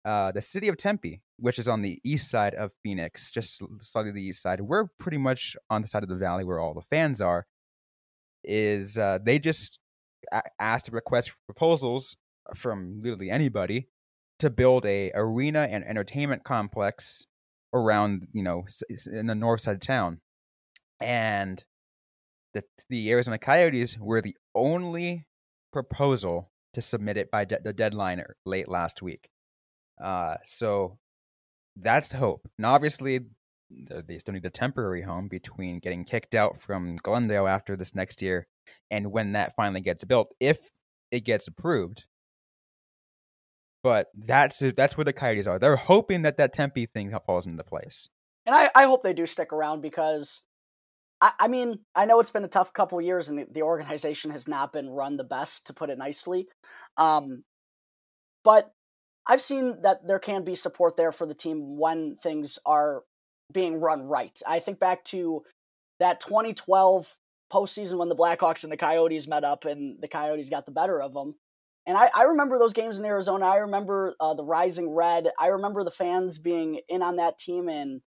uh, 0.05 0.31
the 0.31 0.41
city 0.41 0.69
of 0.69 0.77
Tempe, 0.77 1.23
which 1.41 1.59
is 1.59 1.67
on 1.67 1.83
the 1.83 1.99
east 2.05 2.31
side 2.31 2.55
of 2.55 2.73
Phoenix, 2.85 3.33
just 3.33 3.61
slightly 3.83 4.13
the 4.13 4.23
east 4.23 4.41
side, 4.41 4.61
we're 4.61 4.87
pretty 5.01 5.19
much 5.19 5.57
on 5.69 5.83
the 5.83 5.89
side 5.89 6.05
of 6.05 6.09
the 6.09 6.15
valley 6.15 6.45
where 6.45 6.61
all 6.61 6.73
the 6.73 6.83
fans 6.83 7.21
are. 7.21 7.47
Is 8.45 8.97
uh, 8.97 9.19
they 9.21 9.41
just 9.41 9.81
asked 10.61 10.89
a 10.89 10.93
request 10.93 11.33
proposals 11.47 12.17
from 12.55 13.01
literally 13.03 13.29
anybody 13.29 13.89
to 14.39 14.51
build 14.51 14.87
a 14.87 15.11
arena 15.17 15.67
and 15.69 15.85
entertainment 15.85 16.45
complex 16.45 17.27
around 17.75 18.29
you 18.33 18.43
know 18.43 18.65
in 19.13 19.27
the 19.27 19.35
north 19.35 19.61
side 19.63 19.75
of 19.75 19.81
town 19.81 20.21
and 21.01 21.65
the 22.55 22.63
the 22.89 23.11
Arizona 23.11 23.39
Coyotes 23.39 23.99
were 23.99 24.23
the 24.23 24.37
only 24.55 25.27
proposal 25.73 26.51
to 26.75 26.81
submit 26.81 27.17
it 27.17 27.31
by 27.31 27.45
de- 27.45 27.61
the 27.63 27.73
deadline 27.73 28.23
late 28.45 28.69
last 28.69 29.03
week. 29.03 29.29
Uh, 30.03 30.37
so 30.45 30.99
that's 31.77 32.13
hope. 32.13 32.49
Now, 32.59 32.75
obviously, 32.75 33.21
they 33.71 34.19
still 34.19 34.35
need 34.35 34.43
the 34.43 34.51
temporary 34.51 35.03
home 35.03 35.29
between 35.29 35.79
getting 35.79 36.05
kicked 36.05 36.35
out 36.35 36.61
from 36.61 36.97
Glendale 36.97 37.47
after 37.47 37.77
this 37.77 37.95
next 37.95 38.23
year 38.23 38.47
and 38.91 39.13
when 39.13 39.33
that 39.33 39.55
finally 39.57 39.81
gets 39.81 40.05
built. 40.05 40.35
If 40.41 40.71
it 41.11 41.25
gets 41.25 41.47
approved, 41.47 42.05
but 43.83 44.09
that's 44.15 44.63
that's 44.77 44.97
where 44.97 45.05
the 45.05 45.13
Coyotes 45.13 45.47
are. 45.47 45.59
They're 45.59 45.77
hoping 45.77 46.23
that 46.23 46.37
that 46.39 46.53
Tempe 46.53 46.87
thing 46.87 47.17
falls 47.27 47.47
into 47.47 47.63
place. 47.65 48.09
And 48.47 48.55
I, 48.55 48.71
I 48.75 48.85
hope 48.85 49.03
they 49.03 49.13
do 49.13 49.27
stick 49.27 49.53
around 49.53 49.83
because, 49.83 50.43
I, 51.21 51.49
mean, 51.49 51.81
I 51.95 52.05
know 52.05 52.21
it's 52.21 52.31
been 52.31 52.45
a 52.45 52.49
tough 52.49 52.73
couple 52.73 53.01
years 53.01 53.29
and 53.29 53.39
the, 53.39 53.47
the, 53.51 53.63
organization 53.63 54.31
has 54.31 54.47
not 54.47 54.73
been 54.73 54.89
run 54.89 55.17
the 55.17 55.25
best, 55.25 55.67
to 55.67 55.73
put 55.73 55.91
it 55.91 55.99
nicely. 55.99 56.47
Um, 56.97 57.45
but 58.45 58.73
I've 59.27 59.43
seen 59.43 59.83
that 59.83 60.07
there 60.07 60.21
can 60.21 60.45
be 60.45 60.55
support 60.55 60.97
there 60.97 61.13
for 61.13 61.27
the 61.27 61.35
team 61.35 61.79
when 61.79 62.17
things 62.23 62.59
are 62.65 63.03
being 63.53 63.81
run 63.81 64.05
right. 64.05 64.41
I 64.47 64.61
think 64.61 64.79
back 64.79 65.05
to 65.07 65.43
that 65.99 66.21
2012 66.21 67.17
postseason 67.53 67.99
when 67.99 68.09
the 68.09 68.17
Blackhawks 68.17 68.63
and 68.63 68.73
the 68.73 68.77
Coyotes 68.77 69.27
met 69.27 69.45
up 69.45 69.65
and 69.65 70.01
the 70.01 70.09
Coyotes 70.09 70.51
got 70.51 70.67
the 70.67 70.73
better 70.73 71.01
of 71.01 71.15
them. 71.15 71.35
And 71.87 71.97
I, 71.97 72.11
I 72.15 72.23
remember 72.25 72.59
those 72.59 72.75
games 72.75 72.99
in 72.99 73.05
Arizona. 73.05 73.47
I 73.47 73.57
remember 73.57 74.15
uh, 74.21 74.35
the 74.35 74.45
Rising 74.45 74.95
Red. 74.95 75.31
I 75.39 75.49
remember 75.49 75.85
the 75.85 75.91
fans 75.91 76.37
being 76.39 76.81
in 76.89 77.03
on 77.03 77.17
that 77.17 77.39
team. 77.39 77.69
And 77.69 78.03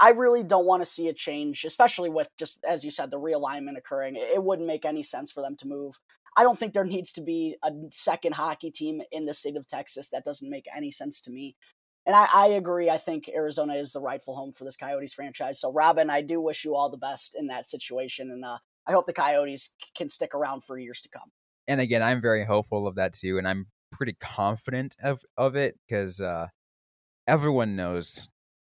I, 0.00 0.10
really 0.10 0.42
don't 0.42 0.66
want 0.66 0.82
to 0.82 0.90
see 0.90 1.08
a 1.08 1.12
change, 1.12 1.64
especially 1.64 2.10
with 2.10 2.28
just, 2.36 2.58
as 2.68 2.84
you 2.84 2.90
said, 2.90 3.10
the 3.10 3.20
realignment 3.20 3.78
occurring. 3.78 4.16
It, 4.16 4.28
it 4.34 4.42
wouldn't 4.42 4.66
make 4.66 4.84
any 4.84 5.02
sense 5.02 5.30
for 5.30 5.42
them 5.42 5.56
to 5.58 5.68
move. 5.68 5.94
I 6.36 6.42
don't 6.42 6.58
think 6.58 6.74
there 6.74 6.84
needs 6.84 7.12
to 7.12 7.20
be 7.20 7.56
a 7.62 7.70
second 7.92 8.34
hockey 8.34 8.70
team 8.70 9.00
in 9.12 9.26
the 9.26 9.34
state 9.34 9.56
of 9.56 9.66
Texas. 9.66 10.10
That 10.10 10.24
doesn't 10.24 10.50
make 10.50 10.66
any 10.76 10.90
sense 10.90 11.20
to 11.22 11.30
me. 11.30 11.56
And 12.04 12.14
I, 12.14 12.28
I, 12.32 12.46
agree. 12.48 12.90
I 12.90 12.98
think 12.98 13.28
Arizona 13.34 13.74
is 13.74 13.92
the 13.92 14.00
rightful 14.00 14.36
home 14.36 14.52
for 14.52 14.64
this 14.64 14.76
Coyotes 14.76 15.14
franchise. 15.14 15.60
So, 15.60 15.72
Robin, 15.72 16.10
I 16.10 16.20
do 16.20 16.40
wish 16.40 16.64
you 16.64 16.74
all 16.74 16.90
the 16.90 16.96
best 16.96 17.34
in 17.36 17.46
that 17.48 17.66
situation. 17.66 18.30
And 18.30 18.44
uh, 18.44 18.58
I 18.86 18.92
hope 18.92 19.06
the 19.06 19.12
Coyotes 19.12 19.74
can 19.96 20.08
stick 20.08 20.34
around 20.34 20.62
for 20.62 20.78
years 20.78 21.00
to 21.02 21.08
come. 21.08 21.30
And 21.66 21.80
again, 21.80 22.02
I'm 22.02 22.20
very 22.20 22.44
hopeful 22.44 22.86
of 22.86 22.94
that 22.96 23.12
too. 23.12 23.38
And 23.38 23.48
I'm 23.48 23.66
pretty 23.90 24.16
confident 24.20 24.96
of, 25.02 25.20
of 25.36 25.56
it 25.56 25.78
because 25.86 26.20
uh, 26.20 26.48
everyone 27.26 27.74
knows 27.74 28.28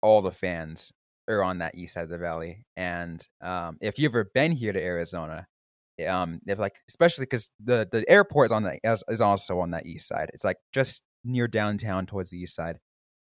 all 0.01 0.21
the 0.21 0.31
fans 0.31 0.91
are 1.29 1.43
on 1.43 1.59
that 1.59 1.75
east 1.75 1.93
side 1.93 2.03
of 2.03 2.09
the 2.09 2.17
valley. 2.17 2.65
And 2.75 3.25
um, 3.41 3.77
if 3.81 3.99
you've 3.99 4.11
ever 4.11 4.29
been 4.33 4.51
here 4.51 4.73
to 4.73 4.81
Arizona, 4.81 5.47
um, 6.07 6.39
if 6.45 6.59
like 6.59 6.75
especially 6.87 7.25
because 7.25 7.51
the 7.63 7.87
the 7.91 8.09
airport 8.09 8.47
is 8.47 8.51
on 8.51 8.63
the 8.63 8.79
is, 8.83 9.03
is 9.09 9.21
also 9.21 9.59
on 9.59 9.71
that 9.71 9.85
east 9.85 10.07
side. 10.07 10.31
It's 10.33 10.43
like 10.43 10.57
just 10.71 11.03
near 11.23 11.47
downtown 11.47 12.05
towards 12.05 12.29
the 12.29 12.37
east 12.37 12.55
side. 12.55 12.79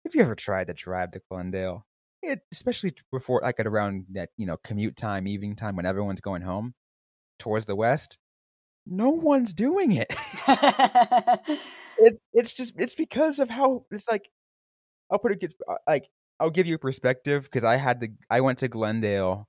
If 0.05 0.15
you 0.15 0.21
ever 0.21 0.35
tried 0.35 0.67
to 0.67 0.73
drive 0.73 1.11
to 1.11 1.21
Glendale, 1.29 1.85
it, 2.23 2.39
especially 2.51 2.93
before 3.11 3.41
like 3.43 3.59
at 3.59 3.67
around 3.67 4.05
that 4.13 4.29
you 4.37 4.45
know 4.45 4.57
commute 4.63 4.95
time, 4.95 5.27
evening 5.27 5.55
time 5.55 5.75
when 5.75 5.85
everyone's 5.85 6.21
going 6.21 6.41
home 6.43 6.73
towards 7.39 7.65
the 7.65 7.75
west, 7.75 8.17
no 8.85 9.09
one's 9.09 9.53
doing 9.53 9.91
it. 9.91 10.07
it's 11.97 12.21
it's 12.33 12.53
just 12.53 12.73
it's 12.77 12.95
because 12.95 13.39
of 13.39 13.49
how 13.49 13.85
it's 13.91 14.09
like. 14.09 14.29
I'll 15.11 15.19
put 15.19 15.43
it 15.43 15.53
like 15.85 16.05
I'll 16.41 16.49
give 16.49 16.67
you 16.67 16.75
a 16.75 16.79
perspective 16.79 17.43
because 17.43 17.63
I 17.63 17.75
had 17.75 17.99
the 17.99 18.11
I 18.29 18.41
went 18.41 18.57
to 18.59 18.67
Glendale 18.67 19.47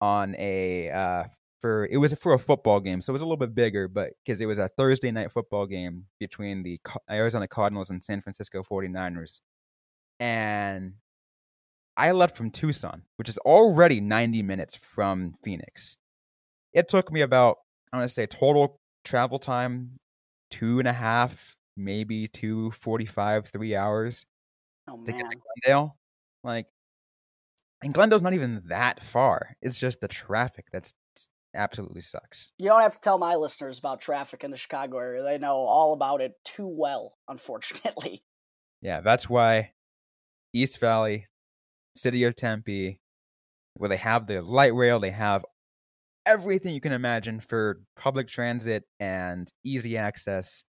on 0.00 0.36
a 0.38 0.90
uh, 0.90 1.24
for 1.60 1.86
it 1.86 1.96
was 1.96 2.12
for 2.14 2.34
a 2.34 2.38
football 2.38 2.78
game, 2.80 3.00
so 3.00 3.10
it 3.10 3.14
was 3.14 3.22
a 3.22 3.24
little 3.24 3.38
bit 3.38 3.54
bigger, 3.54 3.88
but 3.88 4.10
because 4.24 4.40
it 4.40 4.46
was 4.46 4.58
a 4.58 4.68
Thursday 4.68 5.10
night 5.10 5.32
football 5.32 5.66
game 5.66 6.04
between 6.20 6.62
the 6.62 6.78
Arizona 7.10 7.48
Cardinals 7.48 7.88
and 7.90 8.04
San 8.04 8.20
Francisco 8.20 8.62
49ers. 8.62 9.40
And 10.20 10.94
I 11.96 12.12
left 12.12 12.36
from 12.36 12.50
Tucson, 12.50 13.02
which 13.16 13.28
is 13.28 13.38
already 13.38 14.00
90 14.02 14.42
minutes 14.42 14.76
from 14.76 15.32
Phoenix. 15.42 15.96
It 16.74 16.88
took 16.88 17.10
me 17.10 17.22
about, 17.22 17.56
I 17.90 17.96
want 17.96 18.08
to 18.08 18.12
say, 18.12 18.26
total 18.26 18.78
travel 19.04 19.38
time 19.38 19.98
two 20.50 20.78
and 20.78 20.88
a 20.88 20.92
half, 20.92 21.56
maybe 21.76 22.28
two 22.28 22.70
forty-five, 22.72 23.46
three 23.48 23.74
hours 23.74 24.26
oh, 24.88 25.04
to 25.04 25.12
get 25.12 25.30
to 25.30 25.36
Glendale. 25.64 25.96
Like, 26.46 26.66
and 27.82 27.92
Glendale's 27.92 28.22
not 28.22 28.32
even 28.32 28.62
that 28.68 29.02
far. 29.02 29.56
It's 29.60 29.76
just 29.76 30.00
the 30.00 30.08
traffic 30.08 30.66
that's 30.72 30.92
absolutely 31.54 32.02
sucks. 32.02 32.52
You 32.58 32.68
don't 32.68 32.82
have 32.82 32.94
to 32.94 33.00
tell 33.00 33.18
my 33.18 33.34
listeners 33.34 33.78
about 33.78 34.00
traffic 34.00 34.44
in 34.44 34.50
the 34.50 34.56
Chicago 34.56 34.98
area. 34.98 35.22
They 35.22 35.38
know 35.38 35.56
all 35.56 35.92
about 35.92 36.20
it 36.20 36.32
too 36.44 36.68
well, 36.68 37.16
unfortunately. 37.28 38.22
Yeah, 38.82 39.00
that's 39.00 39.28
why 39.28 39.72
East 40.52 40.78
Valley, 40.78 41.26
City 41.96 42.24
of 42.24 42.36
Tempe, 42.36 43.00
where 43.74 43.88
they 43.88 43.96
have 43.96 44.26
the 44.26 44.42
light 44.42 44.74
rail, 44.74 45.00
they 45.00 45.10
have 45.10 45.44
everything 46.24 46.74
you 46.74 46.80
can 46.80 46.92
imagine 46.92 47.40
for 47.40 47.80
public 47.96 48.28
transit 48.28 48.84
and 49.00 49.50
easy 49.64 49.96
access. 49.96 50.62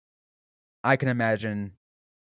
I 0.83 0.97
can 0.97 1.09
imagine 1.09 1.73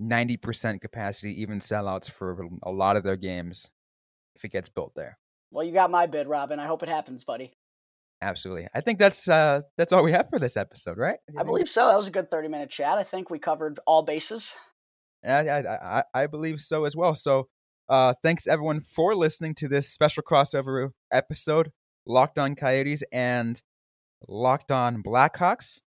90% 0.00 0.80
capacity, 0.80 1.40
even 1.40 1.60
sellouts 1.60 2.10
for 2.10 2.48
a 2.62 2.70
lot 2.70 2.96
of 2.96 3.02
their 3.02 3.16
games 3.16 3.70
if 4.36 4.44
it 4.44 4.52
gets 4.52 4.68
built 4.68 4.92
there. 4.94 5.18
Well, 5.50 5.64
you 5.64 5.72
got 5.72 5.90
my 5.90 6.06
bid, 6.06 6.28
Robin. 6.28 6.60
I 6.60 6.66
hope 6.66 6.82
it 6.82 6.88
happens, 6.88 7.24
buddy. 7.24 7.52
Absolutely. 8.20 8.68
I 8.74 8.80
think 8.80 8.98
that's 8.98 9.28
uh 9.28 9.60
that's 9.76 9.92
all 9.92 10.02
we 10.02 10.12
have 10.12 10.28
for 10.28 10.38
this 10.38 10.56
episode, 10.56 10.98
right? 10.98 11.18
I 11.38 11.44
believe 11.44 11.68
so. 11.68 11.86
That 11.86 11.96
was 11.96 12.08
a 12.08 12.12
good 12.12 12.30
30 12.30 12.48
minute 12.48 12.70
chat. 12.70 12.98
I 12.98 13.04
think 13.04 13.30
we 13.30 13.38
covered 13.38 13.78
all 13.86 14.02
bases. 14.02 14.54
I, 15.24 15.48
I, 15.48 15.98
I, 15.98 16.04
I 16.14 16.26
believe 16.26 16.60
so 16.60 16.84
as 16.84 16.96
well. 16.96 17.14
So 17.14 17.48
uh 17.88 18.14
thanks 18.22 18.46
everyone 18.46 18.80
for 18.80 19.14
listening 19.14 19.54
to 19.56 19.68
this 19.68 19.88
special 19.88 20.24
crossover 20.24 20.90
episode, 21.12 21.70
Locked 22.06 22.40
On 22.40 22.56
Coyotes 22.56 23.04
and 23.12 23.62
Locked 24.26 24.72
On 24.72 25.00
Blackhawks. 25.00 25.80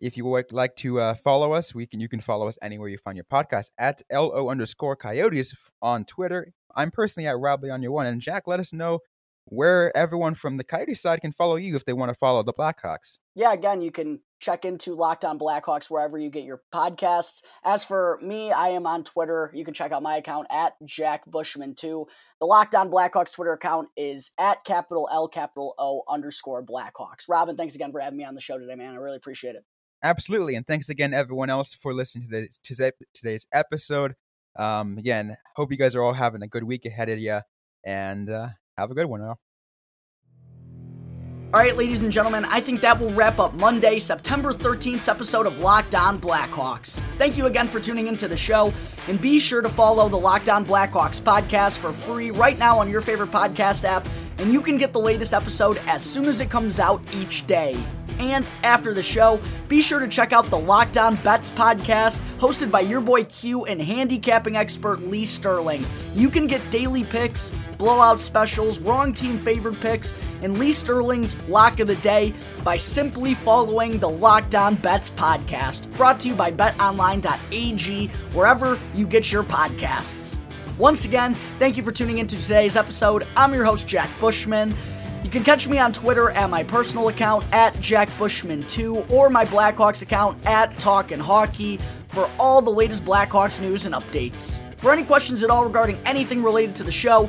If 0.00 0.16
you 0.16 0.24
would 0.24 0.50
like 0.50 0.76
to 0.76 0.98
uh, 0.98 1.14
follow 1.14 1.52
us, 1.52 1.74
we 1.74 1.86
can 1.86 2.00
you 2.00 2.08
can 2.08 2.20
follow 2.20 2.48
us 2.48 2.56
anywhere 2.62 2.88
you 2.88 2.96
find 2.96 3.16
your 3.16 3.24
podcast 3.24 3.70
at 3.78 4.02
LO 4.10 4.48
underscore 4.48 4.96
coyotes 4.96 5.54
on 5.82 6.04
Twitter. 6.04 6.54
I'm 6.74 6.90
personally 6.90 7.26
at 7.26 7.38
Rob 7.38 7.64
on 7.70 7.82
your 7.82 7.92
one. 7.92 8.06
And 8.06 8.20
Jack, 8.20 8.44
let 8.46 8.60
us 8.60 8.72
know 8.72 9.00
where 9.44 9.94
everyone 9.96 10.34
from 10.34 10.56
the 10.56 10.64
Coyote 10.64 10.94
side 10.94 11.20
can 11.20 11.32
follow 11.32 11.56
you 11.56 11.74
if 11.74 11.84
they 11.84 11.92
want 11.92 12.08
to 12.08 12.14
follow 12.14 12.42
the 12.42 12.52
Blackhawks. 12.52 13.18
Yeah, 13.34 13.52
again, 13.52 13.82
you 13.82 13.90
can 13.90 14.20
check 14.38 14.64
into 14.64 14.94
Locked 14.94 15.24
On 15.24 15.38
Blackhawks 15.38 15.90
wherever 15.90 16.16
you 16.16 16.30
get 16.30 16.44
your 16.44 16.62
podcasts. 16.72 17.42
As 17.64 17.84
for 17.84 18.18
me, 18.22 18.52
I 18.52 18.68
am 18.68 18.86
on 18.86 19.04
Twitter. 19.04 19.50
You 19.52 19.64
can 19.64 19.74
check 19.74 19.92
out 19.92 20.02
my 20.02 20.16
account 20.16 20.46
at 20.50 20.74
Jack 20.84 21.26
Bushman2. 21.26 22.06
The 22.40 22.46
Locked 22.46 22.74
On 22.74 22.90
Blackhawks 22.90 23.34
Twitter 23.34 23.52
account 23.52 23.88
is 23.96 24.30
at 24.38 24.64
capital 24.64 25.08
L 25.12 25.28
capital 25.28 25.74
O 25.78 26.04
underscore 26.08 26.64
Blackhawks. 26.64 27.28
Robin, 27.28 27.56
thanks 27.56 27.74
again 27.74 27.92
for 27.92 28.00
having 28.00 28.18
me 28.18 28.24
on 28.24 28.34
the 28.34 28.40
show 28.40 28.58
today, 28.58 28.76
man. 28.76 28.94
I 28.94 28.96
really 28.96 29.16
appreciate 29.16 29.56
it. 29.56 29.64
Absolutely, 30.02 30.54
and 30.54 30.66
thanks 30.66 30.88
again 30.88 31.12
everyone 31.12 31.50
else 31.50 31.74
for 31.74 31.92
listening 31.92 32.30
to, 32.30 32.48
to 32.74 32.92
today's 33.12 33.46
episode. 33.52 34.14
Um, 34.58 34.96
again, 34.98 35.36
hope 35.56 35.70
you 35.70 35.76
guys 35.76 35.94
are 35.94 36.02
all 36.02 36.14
having 36.14 36.42
a 36.42 36.48
good 36.48 36.64
week 36.64 36.86
ahead 36.86 37.10
of 37.10 37.18
you, 37.18 37.40
and 37.84 38.30
uh, 38.30 38.48
have 38.78 38.90
a 38.90 38.94
good 38.94 39.06
one 39.06 39.20
now. 39.20 39.36
All 41.52 41.58
right, 41.58 41.76
ladies 41.76 42.04
and 42.04 42.12
gentlemen, 42.12 42.44
I 42.44 42.60
think 42.60 42.80
that 42.80 43.00
will 43.00 43.12
wrap 43.12 43.40
up 43.40 43.54
Monday, 43.54 43.98
September 43.98 44.52
13th 44.52 45.08
episode 45.08 45.46
of 45.46 45.58
Locked 45.58 45.96
On 45.96 46.18
Blackhawks. 46.20 47.02
Thank 47.18 47.36
you 47.36 47.46
again 47.46 47.66
for 47.66 47.80
tuning 47.80 48.06
into 48.06 48.28
the 48.28 48.36
show, 48.36 48.72
and 49.08 49.20
be 49.20 49.40
sure 49.40 49.60
to 49.60 49.68
follow 49.68 50.08
the 50.08 50.16
Locked 50.16 50.48
On 50.48 50.64
Blackhawks 50.64 51.20
podcast 51.20 51.78
for 51.78 51.92
free 51.92 52.30
right 52.30 52.56
now 52.56 52.78
on 52.78 52.88
your 52.88 53.00
favorite 53.00 53.32
podcast 53.32 53.84
app, 53.84 54.06
and 54.40 54.52
you 54.52 54.62
can 54.62 54.78
get 54.78 54.92
the 54.92 54.98
latest 54.98 55.34
episode 55.34 55.78
as 55.86 56.02
soon 56.02 56.24
as 56.24 56.40
it 56.40 56.50
comes 56.50 56.80
out 56.80 57.02
each 57.14 57.46
day. 57.46 57.78
And 58.18 58.48
after 58.62 58.92
the 58.92 59.02
show, 59.02 59.40
be 59.68 59.80
sure 59.80 60.00
to 60.00 60.08
check 60.08 60.32
out 60.32 60.50
the 60.50 60.58
Locked 60.58 60.98
On 60.98 61.14
Bets 61.16 61.50
podcast, 61.52 62.20
hosted 62.38 62.70
by 62.70 62.80
your 62.80 63.00
boy 63.00 63.24
Q 63.24 63.64
and 63.64 63.80
handicapping 63.80 64.56
expert 64.56 65.02
Lee 65.02 65.24
Sterling. 65.24 65.86
You 66.14 66.28
can 66.28 66.46
get 66.46 66.68
daily 66.70 67.04
picks, 67.04 67.52
blowout 67.78 68.20
specials, 68.20 68.78
wrong 68.78 69.14
team 69.14 69.38
favorite 69.38 69.80
picks, 69.80 70.14
and 70.42 70.58
Lee 70.58 70.72
Sterling's 70.72 71.36
lock 71.48 71.80
of 71.80 71.86
the 71.86 71.94
day 71.96 72.34
by 72.62 72.76
simply 72.76 73.34
following 73.34 73.98
the 73.98 74.10
Locked 74.10 74.54
On 74.54 74.74
Bets 74.74 75.10
podcast, 75.10 75.90
brought 75.94 76.20
to 76.20 76.28
you 76.28 76.34
by 76.34 76.50
betonline.ag, 76.50 78.08
wherever 78.34 78.78
you 78.94 79.06
get 79.06 79.32
your 79.32 79.44
podcasts. 79.44 80.39
Once 80.80 81.04
again, 81.04 81.34
thank 81.58 81.76
you 81.76 81.82
for 81.82 81.92
tuning 81.92 82.16
into 82.16 82.40
today's 82.40 82.74
episode. 82.74 83.26
I'm 83.36 83.52
your 83.52 83.66
host, 83.66 83.86
Jack 83.86 84.08
Bushman. 84.18 84.74
You 85.22 85.28
can 85.28 85.44
catch 85.44 85.68
me 85.68 85.76
on 85.76 85.92
Twitter 85.92 86.30
at 86.30 86.48
my 86.48 86.62
personal 86.62 87.08
account 87.08 87.44
at 87.52 87.74
JackBushman2 87.74 89.10
or 89.10 89.28
my 89.28 89.44
Blackhawks 89.44 90.00
account 90.00 90.42
at 90.46 90.74
Talkin' 90.78 91.20
Hockey 91.20 91.78
for 92.08 92.30
all 92.38 92.62
the 92.62 92.70
latest 92.70 93.04
Blackhawks 93.04 93.60
news 93.60 93.84
and 93.84 93.94
updates. 93.94 94.62
For 94.78 94.90
any 94.90 95.04
questions 95.04 95.44
at 95.44 95.50
all 95.50 95.66
regarding 95.66 95.98
anything 96.06 96.42
related 96.42 96.74
to 96.76 96.82
the 96.82 96.90
show, 96.90 97.28